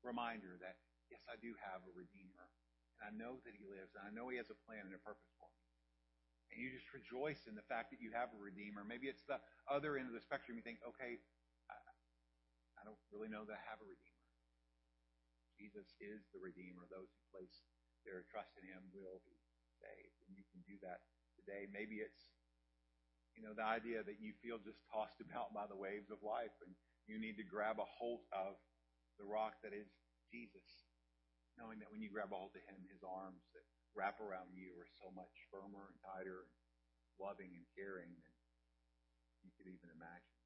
reminder 0.00 0.56
that, 0.64 0.80
yes, 1.12 1.20
I 1.28 1.36
do 1.36 1.52
have 1.60 1.84
a 1.84 1.92
Redeemer. 1.92 2.48
And 2.96 3.04
I 3.04 3.12
know 3.12 3.36
that 3.44 3.52
He 3.52 3.68
lives. 3.68 3.92
And 3.92 4.08
I 4.08 4.10
know 4.16 4.32
He 4.32 4.40
has 4.40 4.48
a 4.48 4.56
plan 4.64 4.88
and 4.88 4.96
a 4.96 5.02
purpose 5.04 5.28
for 5.36 5.52
me. 5.52 5.60
And 6.48 6.64
you 6.64 6.72
just 6.72 6.88
rejoice 6.96 7.44
in 7.44 7.52
the 7.52 7.68
fact 7.68 7.92
that 7.92 8.00
you 8.00 8.08
have 8.16 8.32
a 8.32 8.40
Redeemer. 8.40 8.88
Maybe 8.88 9.12
it's 9.12 9.20
the 9.28 9.36
other 9.68 10.00
end 10.00 10.08
of 10.08 10.16
the 10.16 10.24
spectrum. 10.24 10.56
You 10.56 10.64
think, 10.64 10.80
okay, 10.88 11.20
I, 11.68 11.76
I 12.80 12.82
don't 12.88 12.96
really 13.12 13.28
know 13.28 13.44
that 13.44 13.60
I 13.60 13.62
have 13.68 13.84
a 13.84 13.88
Redeemer. 13.92 14.24
Jesus 15.60 15.92
is 16.00 16.24
the 16.32 16.40
Redeemer. 16.40 16.88
Those 16.88 17.12
who 17.12 17.20
place 17.36 17.68
their 18.08 18.24
trust 18.32 18.56
in 18.56 18.64
Him 18.64 18.80
will 18.96 19.20
be 19.28 19.36
saved. 19.76 20.16
And 20.24 20.40
you 20.40 20.44
can 20.48 20.64
do 20.64 20.80
that 20.88 21.04
today. 21.36 21.68
Maybe 21.68 22.00
it's, 22.00 22.32
you 23.36 23.44
know, 23.44 23.52
the 23.52 23.68
idea 23.68 24.00
that 24.00 24.18
you 24.18 24.32
feel 24.40 24.56
just 24.58 24.80
tossed 24.88 25.20
about 25.28 25.52
by 25.52 25.68
the 25.68 25.76
waves 25.76 26.08
of 26.08 26.24
life 26.24 26.54
and 26.64 26.72
you 27.06 27.20
need 27.20 27.38
to 27.38 27.46
grab 27.46 27.78
a 27.78 27.86
hold 27.86 28.26
of 28.34 28.58
the 29.20 29.28
rock 29.28 29.60
that 29.62 29.76
is 29.76 29.86
Jesus. 30.32 30.66
Knowing 31.56 31.80
that 31.80 31.88
when 31.88 32.04
you 32.04 32.12
grab 32.12 32.32
a 32.32 32.36
hold 32.36 32.52
of 32.52 32.64
Him, 32.68 32.82
His 32.90 33.00
arms 33.00 33.40
that 33.56 33.64
wrap 33.96 34.20
around 34.20 34.52
you 34.52 34.76
are 34.76 34.90
so 35.00 35.08
much 35.16 35.32
firmer 35.48 35.88
and 35.88 35.96
tighter 36.04 36.44
and 36.44 36.52
loving 37.16 37.48
and 37.56 37.64
caring 37.72 38.12
than 38.12 38.34
you 39.40 39.52
could 39.56 39.70
even 39.70 39.88
imagine. 39.88 40.36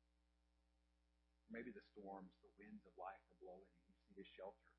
Maybe 1.51 1.75
the 1.75 1.83
storms, 1.91 2.31
the 2.47 2.55
winds 2.63 2.87
of 2.87 2.95
life 2.95 3.19
are 3.27 3.43
blowing 3.43 3.67
and 3.83 3.91
you 3.91 3.99
see 4.07 4.23
a 4.23 4.27
shelter 4.39 4.71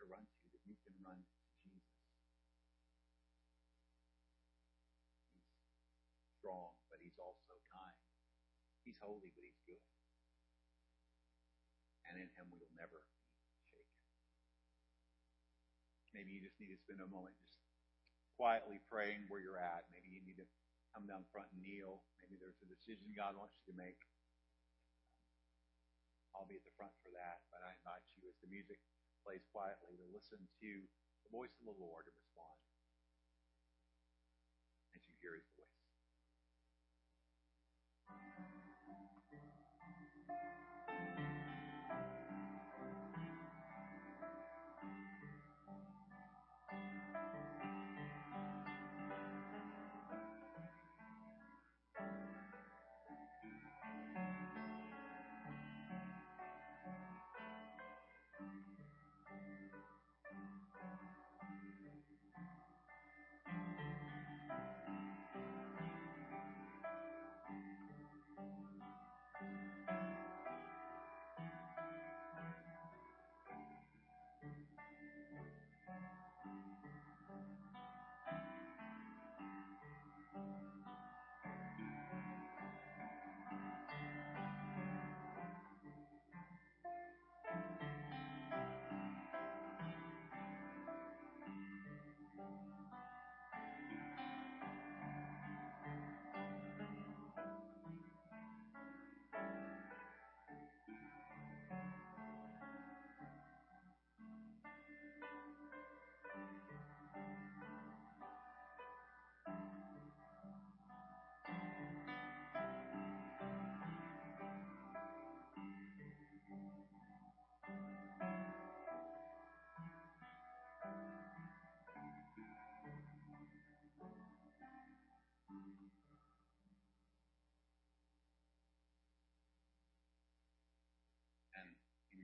to 0.00 0.08
run 0.08 0.24
to 0.24 0.42
that 0.56 0.64
you 0.64 0.72
can 0.80 0.96
run 1.04 1.20
to 1.20 1.36
Jesus. 1.60 2.00
He's 5.36 5.44
strong, 6.40 6.72
but 6.88 7.04
he's 7.04 7.20
also 7.20 7.60
kind. 7.68 8.00
He's 8.86 9.02
holy, 9.02 9.34
but 9.34 9.42
he's 9.42 9.58
good. 9.66 9.82
And 12.06 12.22
in 12.22 12.30
him 12.38 12.46
we 12.54 12.62
will 12.62 12.70
never 12.78 13.02
be 13.58 13.58
shaken. 13.66 13.98
Maybe 16.14 16.30
you 16.30 16.38
just 16.38 16.62
need 16.62 16.70
to 16.70 16.78
spend 16.78 17.02
a 17.02 17.10
moment 17.10 17.34
just 17.42 17.58
quietly 18.38 18.78
praying 18.86 19.26
where 19.26 19.42
you're 19.42 19.58
at. 19.58 19.90
Maybe 19.90 20.06
you 20.14 20.22
need 20.22 20.38
to 20.38 20.46
come 20.94 21.10
down 21.10 21.26
front 21.34 21.50
and 21.50 21.58
kneel. 21.66 22.06
Maybe 22.22 22.38
there's 22.38 22.62
a 22.62 22.70
decision 22.70 23.10
God 23.10 23.34
wants 23.34 23.58
you 23.58 23.74
to 23.74 23.76
make. 23.76 23.98
I'll 26.30 26.46
be 26.46 26.54
at 26.54 26.62
the 26.62 26.76
front 26.78 26.94
for 27.02 27.10
that. 27.10 27.42
But 27.50 27.66
I 27.66 27.74
invite 27.74 28.06
you, 28.14 28.30
as 28.30 28.38
the 28.38 28.52
music 28.52 28.78
plays 29.26 29.42
quietly, 29.50 29.98
to 29.98 30.06
listen 30.14 30.38
to 30.62 30.72
the 31.26 31.32
voice 31.34 31.58
of 31.58 31.66
the 31.66 31.74
Lord 31.74 32.06
and 32.06 32.14
respond 32.14 32.60
as 34.94 35.02
you 35.10 35.16
hear 35.18 35.34
His 35.34 35.48
voice. 35.55 35.55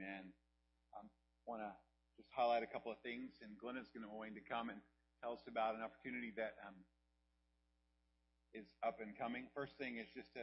Amen. 0.03 0.35
I 0.91 0.99
um, 0.99 1.07
want 1.47 1.63
to 1.63 1.71
just 2.19 2.27
highlight 2.35 2.67
a 2.67 2.71
couple 2.71 2.91
of 2.91 2.99
things, 3.07 3.31
and 3.39 3.55
Glenna's 3.55 3.87
going 3.95 4.03
to 4.03 4.11
to 4.11 4.45
come 4.51 4.67
and 4.67 4.83
tell 5.23 5.39
us 5.39 5.45
about 5.47 5.79
an 5.79 5.83
opportunity 5.87 6.35
that 6.35 6.59
um, 6.67 6.75
is 8.51 8.67
up 8.83 8.99
and 8.99 9.15
coming. 9.15 9.47
First 9.55 9.79
thing 9.79 10.03
is 10.03 10.11
just 10.11 10.35
to 10.35 10.43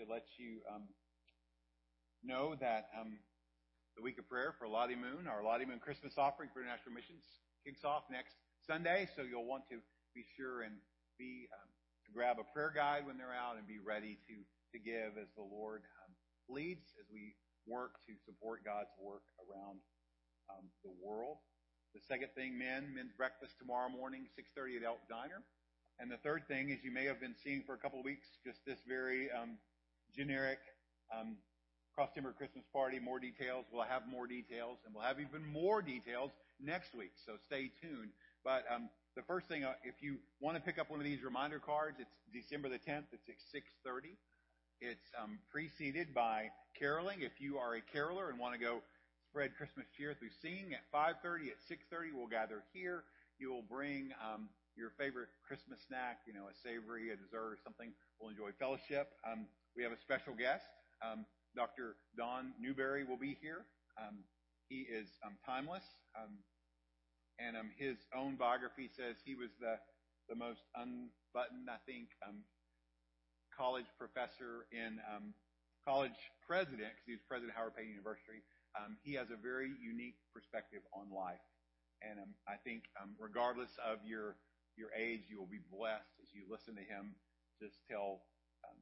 to 0.00 0.08
let 0.08 0.24
you 0.40 0.64
um, 0.72 0.88
know 2.24 2.56
that 2.58 2.88
um, 2.96 3.20
the 3.94 4.02
week 4.02 4.16
of 4.16 4.26
prayer 4.26 4.56
for 4.56 4.66
Lottie 4.66 4.98
Moon, 4.98 5.28
our 5.28 5.44
Lottie 5.44 5.68
Moon 5.68 5.78
Christmas 5.78 6.16
offering 6.16 6.48
for 6.50 6.64
International 6.64 6.96
Missions, 6.96 7.22
kicks 7.62 7.84
off 7.84 8.08
next 8.10 8.34
Sunday. 8.64 9.06
So 9.14 9.22
you'll 9.22 9.46
want 9.46 9.68
to 9.68 9.78
be 10.16 10.24
sure 10.34 10.64
and 10.64 10.80
be 11.20 11.46
um, 11.52 11.68
to 12.08 12.10
grab 12.10 12.40
a 12.40 12.46
prayer 12.56 12.72
guide 12.72 13.04
when 13.04 13.20
they're 13.20 13.36
out 13.36 13.60
and 13.60 13.68
be 13.68 13.78
ready 13.84 14.16
to 14.32 14.34
to 14.72 14.78
give 14.80 15.20
as 15.20 15.28
the 15.36 15.44
Lord 15.44 15.84
leads 16.48 16.84
as 16.98 17.06
we 17.12 17.36
work 17.66 18.00
to 18.06 18.12
support 18.24 18.64
God's 18.64 18.92
work 19.00 19.24
around 19.40 19.80
um, 20.50 20.68
the 20.84 20.92
world. 21.00 21.38
The 21.94 22.02
second 22.08 22.34
thing, 22.34 22.58
men, 22.58 22.90
men's 22.94 23.12
breakfast 23.16 23.54
tomorrow 23.58 23.88
morning, 23.88 24.26
6.30 24.34 24.78
at 24.78 24.84
Elk 24.84 25.00
Diner. 25.08 25.42
And 25.98 26.10
the 26.10 26.18
third 26.18 26.48
thing 26.48 26.70
is 26.70 26.82
you 26.82 26.90
may 26.90 27.04
have 27.04 27.20
been 27.20 27.36
seeing 27.44 27.62
for 27.62 27.74
a 27.74 27.78
couple 27.78 28.00
of 28.00 28.04
weeks 28.04 28.26
just 28.44 28.58
this 28.66 28.78
very 28.86 29.30
um, 29.30 29.58
generic 30.10 30.58
um, 31.14 31.36
Cross 31.94 32.10
Timber 32.14 32.32
Christmas 32.32 32.64
party. 32.72 32.98
More 32.98 33.20
details. 33.20 33.64
We'll 33.70 33.86
have 33.86 34.02
more 34.10 34.26
details, 34.26 34.78
and 34.84 34.94
we'll 34.94 35.04
have 35.04 35.20
even 35.20 35.46
more 35.46 35.82
details 35.82 36.32
next 36.60 36.94
week. 36.94 37.12
So 37.24 37.34
stay 37.46 37.70
tuned. 37.80 38.10
But 38.42 38.64
um, 38.74 38.90
the 39.14 39.22
first 39.22 39.46
thing, 39.46 39.62
uh, 39.62 39.74
if 39.84 40.02
you 40.02 40.18
want 40.40 40.56
to 40.56 40.62
pick 40.62 40.78
up 40.78 40.90
one 40.90 40.98
of 40.98 41.04
these 41.06 41.22
reminder 41.22 41.60
cards, 41.60 41.98
it's 42.00 42.10
December 42.32 42.68
the 42.68 42.82
10th. 42.82 43.14
It's 43.14 43.28
at 43.28 43.38
6:30. 43.54 44.18
It's 44.84 45.08
um, 45.16 45.38
preceded 45.48 46.12
by 46.12 46.52
caroling. 46.78 47.22
If 47.24 47.40
you 47.40 47.56
are 47.56 47.72
a 47.72 47.80
caroler 47.80 48.28
and 48.28 48.38
want 48.38 48.52
to 48.52 48.60
go 48.60 48.84
spread 49.30 49.56
Christmas 49.56 49.86
cheer 49.96 50.12
through 50.12 50.36
singing 50.42 50.76
at 50.76 50.84
5:30, 50.92 51.48
at 51.48 51.56
6:30, 51.64 52.12
we'll 52.12 52.28
gather 52.28 52.62
here. 52.74 53.04
You 53.40 53.48
will 53.48 53.64
bring 53.64 54.12
um, 54.20 54.50
your 54.76 54.90
favorite 55.00 55.32
Christmas 55.48 55.80
snack, 55.88 56.20
you 56.26 56.34
know, 56.34 56.52
a 56.52 56.54
savory, 56.62 57.08
a 57.10 57.16
dessert, 57.16 57.56
or 57.56 57.58
something. 57.64 57.94
We'll 58.20 58.28
enjoy 58.28 58.52
fellowship. 58.60 59.08
Um, 59.24 59.46
we 59.74 59.82
have 59.82 59.92
a 59.92 60.00
special 60.04 60.34
guest. 60.34 60.68
Um, 61.00 61.24
Dr. 61.56 61.96
Don 62.14 62.52
Newbury 62.60 63.04
will 63.04 63.16
be 63.16 63.38
here. 63.40 63.64
Um, 63.96 64.20
he 64.68 64.84
is 64.84 65.08
um, 65.24 65.38
timeless, 65.46 65.84
um, 66.12 66.36
and 67.40 67.56
um, 67.56 67.70
his 67.78 67.96
own 68.14 68.36
biography 68.36 68.90
says 68.92 69.16
he 69.24 69.34
was 69.34 69.48
the 69.60 69.80
the 70.28 70.36
most 70.36 70.60
unbuttoned, 70.76 71.68
I 71.68 71.80
think, 71.84 72.08
um, 72.26 72.44
college 73.56 73.86
professor 73.98 74.66
in 74.74 74.98
um, 75.08 75.34
college 75.86 76.18
president 76.46 76.90
because 76.92 77.06
he 77.06 77.14
was 77.14 77.24
president 77.26 77.54
of 77.54 77.56
Howard 77.56 77.76
Payne 77.78 77.88
University. 77.88 78.42
Um, 78.74 78.98
he 79.06 79.14
has 79.14 79.30
a 79.30 79.38
very 79.38 79.70
unique 79.78 80.18
perspective 80.34 80.82
on 80.90 81.06
life, 81.14 81.42
and 82.02 82.18
um, 82.18 82.34
I 82.50 82.58
think 82.58 82.90
um, 82.98 83.14
regardless 83.18 83.70
of 83.78 84.02
your 84.02 84.34
your 84.74 84.90
age, 84.90 85.30
you 85.30 85.38
will 85.38 85.50
be 85.50 85.62
blessed 85.70 86.10
as 86.18 86.34
you 86.34 86.42
listen 86.50 86.74
to 86.74 86.82
him 86.82 87.14
just 87.62 87.78
tell 87.86 88.22
um, 88.66 88.76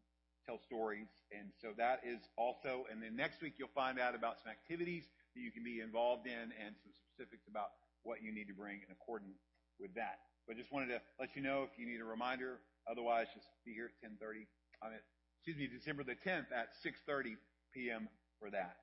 tell 0.46 0.58
stories. 0.58 1.08
And 1.30 1.52
so 1.60 1.76
that 1.76 2.00
is 2.04 2.20
also. 2.36 2.86
And 2.90 3.02
then 3.02 3.16
next 3.16 3.42
week 3.42 3.54
you'll 3.58 3.74
find 3.74 4.00
out 4.00 4.14
about 4.14 4.40
some 4.42 4.50
activities 4.50 5.04
that 5.34 5.40
you 5.40 5.50
can 5.52 5.64
be 5.64 5.80
involved 5.80 6.26
in 6.26 6.52
and 6.56 6.74
some 6.80 6.92
specifics 6.92 7.46
about 7.48 7.76
what 8.02 8.22
you 8.22 8.32
need 8.32 8.48
to 8.48 8.56
bring 8.56 8.82
in 8.82 8.90
accordance 8.90 9.38
with 9.78 9.94
that. 9.94 10.18
But 10.48 10.56
just 10.56 10.72
wanted 10.72 10.90
to 10.90 11.00
let 11.20 11.36
you 11.36 11.42
know 11.42 11.62
if 11.62 11.78
you 11.78 11.86
need 11.86 12.00
a 12.00 12.08
reminder. 12.08 12.58
Otherwise, 12.90 13.30
just 13.34 13.46
be 13.64 13.72
here 13.72 13.90
at 13.92 13.96
10:30 14.02 14.46
excuse 15.38 15.56
me, 15.56 15.66
December 15.66 16.04
the 16.04 16.14
10th 16.14 16.50
at 16.54 16.74
6.30 16.84 17.34
p.m. 17.74 18.09
for 18.38 18.50
that. 18.50 18.76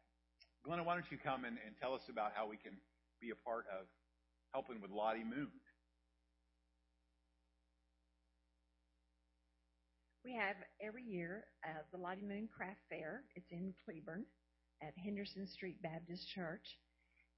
Glenna, 0.66 0.84
why 0.84 0.94
don't 0.94 1.10
you 1.12 1.18
come 1.18 1.46
and, 1.46 1.58
and 1.66 1.76
tell 1.80 1.94
us 1.94 2.04
about 2.10 2.32
how 2.36 2.48
we 2.48 2.58
can 2.58 2.74
be 3.22 3.32
a 3.32 3.40
part 3.48 3.66
of 3.72 3.88
helping 4.54 4.82
with 4.82 4.92
Lottie 4.92 5.24
Moon? 5.24 5.52
We 10.26 10.36
have 10.36 10.58
every 10.86 11.04
year 11.04 11.46
uh, 11.66 11.82
the 11.92 11.98
Lottie 11.98 12.28
Moon 12.28 12.50
Craft 12.56 12.82
Fair. 12.90 13.24
It's 13.36 13.52
in 13.52 13.74
Cleburne 13.86 14.26
at 14.84 14.94
Henderson 15.04 15.48
Street 15.48 15.82
Baptist 15.82 16.28
Church. 16.36 16.78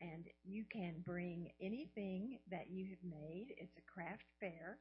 And 0.02 0.26
you 0.44 0.66
can 0.72 0.96
bring 1.06 1.52
anything 1.62 2.40
that 2.50 2.72
you 2.72 2.90
have 2.90 3.04
made. 3.06 3.54
It's 3.58 3.78
a 3.78 3.86
craft 3.86 4.26
fair, 4.40 4.80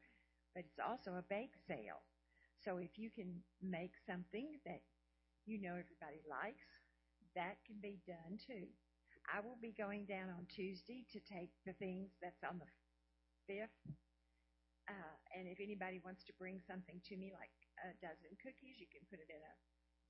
but 0.54 0.64
it's 0.64 0.80
also 0.80 1.18
a 1.18 1.24
bake 1.28 1.52
sale. 1.68 2.00
So 2.60 2.76
if 2.76 3.00
you 3.00 3.08
can 3.08 3.40
make 3.64 3.96
something 4.04 4.60
that 4.68 4.84
you 5.48 5.56
know 5.60 5.80
everybody 5.80 6.20
likes, 6.28 6.68
that 7.32 7.56
can 7.64 7.80
be 7.80 8.00
done 8.04 8.36
too. 8.36 8.68
I 9.30 9.40
will 9.40 9.56
be 9.62 9.72
going 9.72 10.04
down 10.04 10.28
on 10.28 10.44
Tuesday 10.50 11.06
to 11.14 11.20
take 11.22 11.54
the 11.64 11.76
things 11.78 12.12
that's 12.20 12.42
on 12.44 12.60
the 12.60 12.68
5th. 13.48 13.78
Uh, 14.90 15.16
and 15.38 15.46
if 15.46 15.62
anybody 15.62 16.02
wants 16.02 16.26
to 16.26 16.34
bring 16.34 16.58
something 16.66 16.98
to 17.06 17.14
me, 17.14 17.30
like 17.30 17.54
a 17.86 17.94
dozen 18.02 18.34
cookies, 18.42 18.82
you 18.82 18.90
can 18.90 19.06
put 19.06 19.22
it 19.22 19.30
in 19.30 19.38
a 19.38 19.54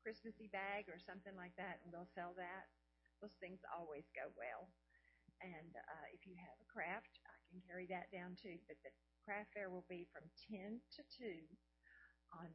Christmassy 0.00 0.48
bag 0.48 0.88
or 0.88 0.96
something 0.96 1.36
like 1.36 1.52
that, 1.60 1.84
and 1.84 1.92
we'll 1.92 2.08
sell 2.16 2.32
that. 2.40 2.72
Those 3.20 3.36
things 3.38 3.60
always 3.68 4.08
go 4.16 4.32
well. 4.32 4.72
And 5.44 5.76
uh, 5.76 6.06
if 6.16 6.24
you 6.24 6.32
have 6.40 6.56
a 6.56 6.68
craft, 6.72 7.20
I 7.28 7.36
can 7.52 7.60
carry 7.68 7.84
that 7.92 8.08
down 8.08 8.40
too. 8.40 8.56
But 8.64 8.80
the 8.80 8.92
craft 9.20 9.52
fair 9.52 9.68
will 9.68 9.84
be 9.88 10.08
from 10.08 10.24
10 10.48 10.80
to 10.96 11.02
2 11.20 11.44
on 12.32 12.48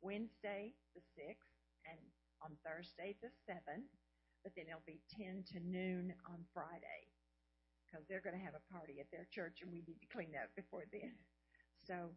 Wednesday 0.00 0.74
the 0.94 1.02
6th 1.16 1.54
and 1.86 2.00
on 2.42 2.56
Thursday 2.64 3.16
the 3.22 3.32
7th, 3.48 3.88
but 4.42 4.52
then 4.56 4.66
it'll 4.68 4.84
be 4.86 5.00
10 5.16 5.44
to 5.52 5.60
noon 5.60 6.12
on 6.28 6.44
Friday 6.52 7.08
because 7.86 8.04
they're 8.08 8.24
going 8.24 8.36
to 8.36 8.44
have 8.44 8.58
a 8.58 8.68
party 8.72 9.00
at 9.00 9.10
their 9.10 9.26
church 9.30 9.62
and 9.62 9.70
we 9.70 9.86
need 9.86 10.00
to 10.00 10.10
clean 10.12 10.34
up 10.36 10.50
before 10.56 10.84
then. 10.92 11.14
So 11.86 12.12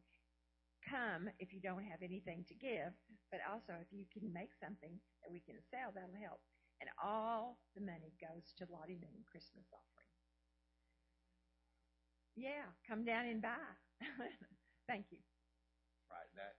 come 0.83 1.29
if 1.39 1.53
you 1.53 1.61
don't 1.61 1.83
have 1.83 2.01
anything 2.01 2.45
to 2.47 2.55
give, 2.55 2.91
but 3.31 3.39
also 3.45 3.75
if 3.79 3.87
you 3.91 4.05
can 4.11 4.31
make 4.31 4.51
something 4.57 4.99
that 5.23 5.31
we 5.31 5.39
can 5.39 5.59
sell, 5.69 5.91
that'll 5.93 6.21
help. 6.21 6.41
And 6.81 6.89
all 7.01 7.57
the 7.75 7.81
money 7.81 8.13
goes 8.21 8.53
to 8.57 8.67
Lottie 8.69 8.99
Moon 9.01 9.25
Christmas 9.29 9.65
offering. 9.73 10.13
Yeah, 12.35 12.69
come 12.87 13.03
down 13.03 13.25
and 13.25 13.41
buy. 13.41 13.65
Thank 14.87 15.07
you. 15.09 15.17
Right. 16.07 16.29
That 16.39 16.55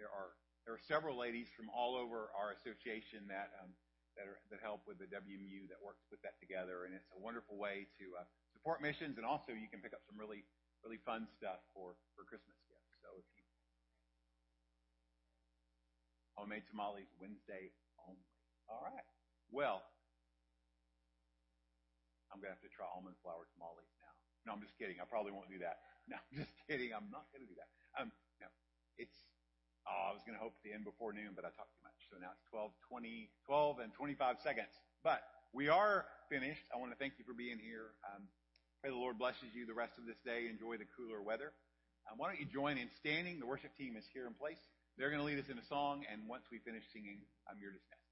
there 0.00 0.08
are 0.10 0.32
there 0.64 0.74
are 0.76 0.84
several 0.88 1.16
ladies 1.16 1.48
from 1.56 1.68
all 1.72 1.96
over 1.96 2.28
our 2.36 2.52
association 2.56 3.28
that 3.28 3.52
um, 3.60 3.72
that 4.16 4.26
are, 4.26 4.40
that 4.50 4.60
help 4.60 4.84
with 4.88 4.98
the 4.98 5.08
WMU 5.08 5.68
that 5.70 5.78
work 5.80 5.96
to 6.02 6.06
put 6.10 6.20
that 6.24 6.36
together, 6.40 6.84
and 6.88 6.92
it's 6.96 7.08
a 7.14 7.20
wonderful 7.20 7.56
way 7.56 7.86
to 8.00 8.06
uh, 8.18 8.26
support 8.52 8.80
missions, 8.82 9.16
and 9.16 9.24
also 9.24 9.52
you 9.54 9.68
can 9.70 9.80
pick 9.80 9.92
up 9.92 10.02
some 10.08 10.16
really 10.18 10.44
really 10.84 11.00
fun 11.04 11.28
stuff 11.36 11.60
for 11.72 11.96
for 12.16 12.24
Christmas 12.24 12.56
gifts. 12.68 12.92
So 13.04 13.08
if 13.20 13.26
you 13.36 13.42
homemade 16.38 16.62
tamales 16.70 17.10
Wednesday 17.18 17.74
only. 18.06 18.22
All 18.70 18.86
right. 18.86 19.06
Well, 19.50 19.82
I'm 22.30 22.38
gonna 22.38 22.54
have 22.54 22.62
to 22.62 22.70
try 22.70 22.86
almond 22.86 23.18
flour 23.24 23.50
tamales 23.56 23.90
now. 23.98 24.14
No, 24.46 24.54
I'm 24.54 24.62
just 24.62 24.78
kidding. 24.78 25.02
I 25.02 25.06
probably 25.10 25.34
won't 25.34 25.50
do 25.50 25.58
that. 25.66 25.82
No, 26.08 26.16
I'm 26.16 26.40
just 26.40 26.56
kidding. 26.64 26.88
I'm 26.96 27.12
not 27.12 27.28
gonna 27.36 27.44
do 27.44 27.52
that. 27.60 27.68
Um, 28.00 28.08
it's. 28.98 29.14
Oh, 29.88 30.10
I 30.10 30.12
was 30.12 30.20
gonna 30.28 30.42
hope 30.42 30.52
to 30.62 30.68
end 30.68 30.84
before 30.84 31.16
noon, 31.16 31.32
but 31.32 31.48
I 31.48 31.50
talked 31.56 31.72
too 31.72 31.84
much. 31.86 31.96
So 32.12 32.20
now 32.20 32.36
it's 32.36 32.44
12, 32.52 32.76
20, 32.92 33.32
12 33.48 33.78
and 33.80 33.90
25 33.96 34.36
seconds. 34.44 34.74
But 35.00 35.24
we 35.56 35.72
are 35.72 36.04
finished. 36.28 36.60
I 36.68 36.76
want 36.76 36.92
to 36.92 36.98
thank 37.00 37.16
you 37.16 37.24
for 37.24 37.32
being 37.32 37.56
here. 37.56 37.96
Um, 38.04 38.28
pray 38.84 38.92
the 38.92 39.00
Lord 39.00 39.16
blesses 39.16 39.48
you 39.56 39.64
the 39.64 39.76
rest 39.76 39.96
of 39.96 40.04
this 40.04 40.20
day. 40.28 40.44
Enjoy 40.50 40.76
the 40.76 40.88
cooler 40.92 41.24
weather. 41.24 41.56
Um, 42.04 42.20
why 42.20 42.28
don't 42.28 42.40
you 42.40 42.48
join 42.48 42.76
in 42.76 42.88
standing? 43.00 43.40
The 43.40 43.48
worship 43.48 43.72
team 43.76 43.96
is 43.96 44.04
here 44.12 44.26
in 44.26 44.34
place. 44.34 44.60
They're 44.96 45.10
going 45.10 45.20
to 45.22 45.28
lead 45.28 45.38
us 45.38 45.48
in 45.48 45.56
a 45.56 45.66
song, 45.70 46.04
and 46.10 46.26
once 46.26 46.42
we 46.50 46.58
finish 46.58 46.82
singing, 46.92 47.22
um, 47.48 47.56
you're 47.60 47.72
dismissed. 47.72 48.07